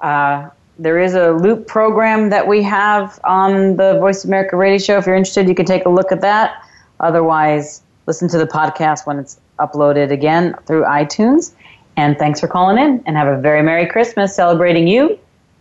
Uh, 0.00 0.50
there 0.78 0.98
is 0.98 1.14
a 1.14 1.32
loop 1.32 1.66
program 1.66 2.30
that 2.30 2.46
we 2.46 2.62
have 2.62 3.18
on 3.24 3.76
the 3.76 3.98
Voice 3.98 4.24
America 4.24 4.56
radio 4.56 4.78
show. 4.78 4.98
If 4.98 5.06
you're 5.06 5.16
interested, 5.16 5.48
you 5.48 5.54
can 5.54 5.66
take 5.66 5.86
a 5.86 5.88
look 5.88 6.12
at 6.12 6.20
that. 6.20 6.62
Otherwise, 7.00 7.82
listen 8.06 8.28
to 8.28 8.38
the 8.38 8.46
podcast 8.46 9.06
when 9.06 9.18
it's 9.18 9.40
uploaded 9.58 10.10
again 10.10 10.54
through 10.66 10.82
iTunes. 10.84 11.52
And 11.96 12.18
thanks 12.18 12.40
for 12.40 12.48
calling 12.48 12.76
in 12.76 13.02
and 13.06 13.16
have 13.16 13.26
a 13.26 13.40
very 13.40 13.62
Merry 13.62 13.86
Christmas 13.86 14.34
celebrating 14.34 14.86
you 14.86 15.18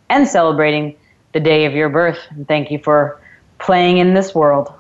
and 0.10 0.28
celebrating 0.28 0.96
the 1.34 1.40
day 1.40 1.66
of 1.66 1.74
your 1.74 1.88
birth. 1.88 2.20
And 2.32 2.46
thank 2.48 2.70
you 2.70 2.80
for 2.80 3.22
playing 3.58 4.00
in 4.00 4.14
this 4.14 4.36
world. 4.36 4.74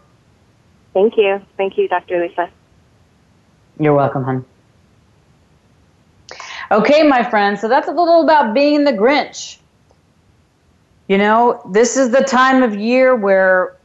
Thank 0.93 1.17
you. 1.17 1.41
Thank 1.55 1.77
you, 1.77 1.87
Dr. 1.87 2.21
Lisa. 2.21 2.49
You're 3.79 3.93
welcome, 3.93 4.23
hon. 4.23 4.45
Okay, 6.71 7.03
my 7.03 7.23
friends, 7.23 7.61
so 7.61 7.67
that's 7.67 7.87
a 7.87 7.91
little 7.91 8.23
about 8.23 8.53
being 8.53 8.83
the 8.85 8.91
Grinch. 8.91 9.57
You 11.07 11.17
know, 11.19 11.61
this 11.71 11.97
is 11.97 12.11
the 12.11 12.23
time 12.23 12.63
of 12.63 12.75
year 12.75 13.15
where 13.15 13.77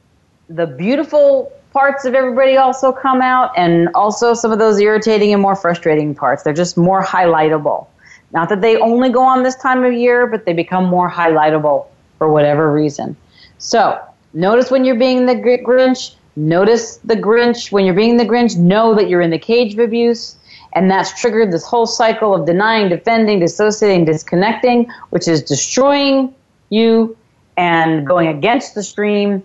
the 0.49 0.67
beautiful 0.67 1.53
parts 1.73 2.05
of 2.05 2.15
everybody 2.15 2.57
also 2.57 2.93
come 2.93 3.23
out, 3.23 3.53
and 3.57 3.89
also 3.95 4.35
some 4.35 4.53
of 4.53 4.59
those 4.59 4.81
irritating 4.81 5.33
and 5.33 5.41
more 5.41 5.55
frustrating 5.55 6.15
parts. 6.15 6.43
They're 6.43 6.53
just 6.53 6.77
more 6.77 7.03
highlightable. 7.03 7.87
Not 8.33 8.49
that 8.49 8.61
they 8.61 8.77
only 8.79 9.11
go 9.11 9.23
on 9.23 9.43
this 9.43 9.57
time 9.57 9.85
of 9.85 9.93
year, 9.93 10.27
but 10.27 10.45
they 10.47 10.53
become 10.53 10.85
more 10.87 11.11
highlightable 11.11 11.87
for 12.19 12.29
whatever 12.31 12.73
reason. 12.73 13.17
So, 13.59 14.01
notice 14.33 14.71
when 14.71 14.85
you're 14.85 14.99
being 14.99 15.27
the 15.27 15.35
Grinch. 15.35 16.15
Notice 16.37 16.97
the 16.99 17.17
Grinch. 17.17 17.71
When 17.71 17.85
you're 17.85 17.95
being 17.95 18.17
the 18.17 18.25
Grinch, 18.25 18.57
know 18.57 18.95
that 18.95 19.09
you're 19.09 19.21
in 19.21 19.31
the 19.31 19.39
cage 19.39 19.75
of 19.75 19.81
abuse. 19.81 20.37
And 20.73 20.91
that's 20.91 21.21
triggered 21.21 21.53
this 21.53 21.67
whole 21.67 21.87
cycle 21.87 22.35
of 22.35 22.47
denying, 22.47 22.89
defending, 22.89 23.41
dissociating, 23.41 24.05
disconnecting, 24.05 24.89
which 25.11 25.27
is 25.27 25.43
destroying 25.43 26.33
you 26.71 27.17
and 27.57 28.07
going 28.07 28.29
against 28.29 28.75
the 28.75 28.83
stream, 28.83 29.43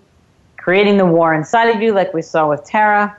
creating 0.56 0.96
the 0.96 1.06
war 1.06 1.34
inside 1.34 1.66
of 1.66 1.82
you, 1.82 1.92
like 1.92 2.14
we 2.14 2.22
saw 2.22 2.48
with 2.48 2.64
Tara. 2.64 3.16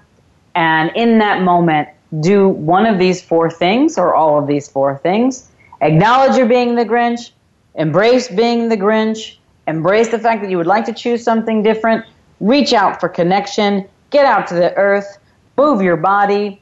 And 0.56 0.92
in 0.96 1.20
that 1.20 1.44
moment, 1.44 1.90
do 2.20 2.50
one 2.50 2.86
of 2.86 2.98
these 2.98 3.22
four 3.22 3.50
things 3.50 3.98
or 3.98 4.16
all 4.16 4.40
of 4.40 4.48
these 4.48 4.68
four 4.68 4.98
things. 4.98 5.50
Acknowledge 5.82 6.38
you're 6.38 6.48
being 6.48 6.76
the 6.76 6.86
Grinch, 6.86 7.32
embrace 7.76 8.28
being 8.28 8.70
the 8.70 8.78
Grinch, 8.78 9.38
embrace 9.68 10.10
the 10.10 10.18
fact 10.18 10.42
that 10.42 10.50
you 10.50 10.58
would 10.58 10.68
like 10.68 10.86
to 10.86 10.94
choose 10.94 11.24
something 11.24 11.62
different, 11.62 12.06
reach 12.40 12.74
out 12.74 13.00
for 13.00 13.10
connection, 13.10 13.88
get 14.10 14.26
out 14.26 14.48
to 14.48 14.56
the 14.56 14.76
earth, 14.76 15.20
move 15.58 15.82
your 15.82 15.98
body. 15.98 16.62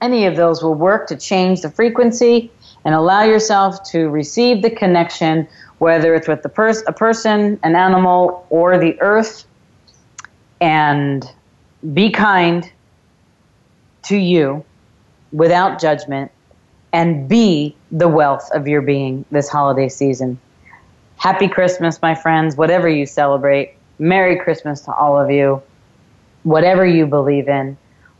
Any 0.00 0.26
of 0.26 0.36
those 0.36 0.62
will 0.62 0.74
work 0.74 1.06
to 1.08 1.16
change 1.16 1.62
the 1.62 1.70
frequency 1.70 2.50
and 2.84 2.94
allow 2.94 3.22
yourself 3.22 3.82
to 3.90 4.08
receive 4.10 4.60
the 4.60 4.70
connection, 4.70 5.48
whether 5.78 6.14
it's 6.14 6.28
with 6.28 6.42
the 6.42 6.48
pers- 6.48 6.84
a 6.86 6.92
person, 6.92 7.58
an 7.62 7.76
animal, 7.76 8.46
or 8.50 8.78
the 8.78 9.00
earth. 9.00 9.44
And 10.60 11.28
be 11.92 12.10
kind 12.10 12.70
to 14.04 14.16
you 14.16 14.64
without 15.32 15.80
judgment 15.80 16.30
and 16.92 17.28
be 17.28 17.76
the 17.90 18.08
wealth 18.08 18.48
of 18.52 18.68
your 18.68 18.80
being 18.80 19.24
this 19.30 19.48
holiday 19.48 19.88
season. 19.88 20.38
Happy 21.16 21.48
Christmas, 21.48 22.00
my 22.00 22.14
friends, 22.14 22.56
whatever 22.56 22.88
you 22.88 23.04
celebrate. 23.04 23.74
Merry 23.98 24.38
Christmas 24.38 24.80
to 24.82 24.94
all 24.94 25.18
of 25.18 25.30
you, 25.30 25.62
whatever 26.44 26.86
you 26.86 27.06
believe 27.06 27.48
in. 27.48 27.76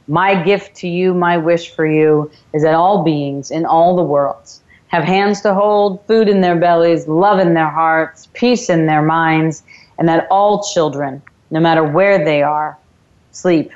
My 0.07 0.43
gift 0.43 0.77
to 0.79 0.89
you, 0.89 1.15
my 1.15 1.39
wish 1.39 1.71
for 1.71 1.87
you, 1.87 2.31
is 2.53 2.63
that 2.63 2.75
all 2.75 3.05
beings 3.05 3.51
in 3.51 3.65
all 3.65 3.97
the 3.97 4.03
worlds 4.03 4.61
have 4.95 5.03
hands 5.03 5.41
to 5.41 5.53
hold, 5.53 6.07
food 6.07 6.29
in 6.29 6.41
their 6.41 6.55
bellies, 6.55 7.09
love 7.09 7.41
in 7.41 7.55
their 7.55 7.69
hearts, 7.69 8.29
peace 8.33 8.71
in 8.71 8.87
their 8.87 9.03
minds, 9.03 9.65
and 9.99 10.09
that 10.09 10.29
all 10.31 10.63
children, 10.63 11.21
no 11.51 11.59
matter 11.59 11.83
where 11.83 12.25
they 12.25 12.45
are, 12.45 12.79
sleep 13.33 13.73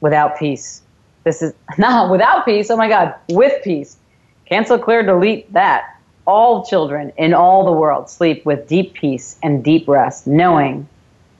without 0.00 0.38
peace. 0.38 0.82
This 1.24 1.42
is 1.42 1.52
not 1.78 2.12
without 2.12 2.44
peace, 2.44 2.70
oh 2.70 2.76
my 2.76 2.88
God, 2.88 3.12
with 3.28 3.60
peace. 3.64 3.96
Cancel, 4.44 4.78
clear, 4.78 5.02
delete 5.02 5.52
that. 5.52 5.98
All 6.28 6.64
children 6.64 7.12
in 7.16 7.34
all 7.34 7.64
the 7.64 7.72
world 7.72 8.08
sleep 8.08 8.46
with 8.46 8.68
deep 8.68 8.94
peace 8.94 9.36
and 9.42 9.64
deep 9.64 9.88
rest, 9.88 10.28
knowing 10.28 10.88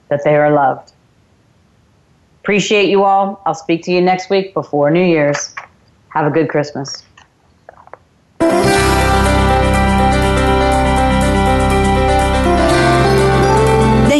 that 0.09 0.21
they 0.25 0.35
are 0.35 0.51
loved. 0.51 0.91
Appreciate 2.41 2.89
you 2.89 3.03
all. 3.03 3.41
I'll 3.45 3.55
speak 3.55 3.83
to 3.83 3.91
you 3.91 4.01
next 4.01 4.29
week 4.29 4.53
before 4.53 4.91
New 4.91 5.05
Year's. 5.05 5.55
Have 6.09 6.27
a 6.27 6.29
good 6.29 6.49
Christmas. 6.49 7.06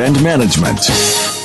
and 0.00 0.22
management. 0.22 1.41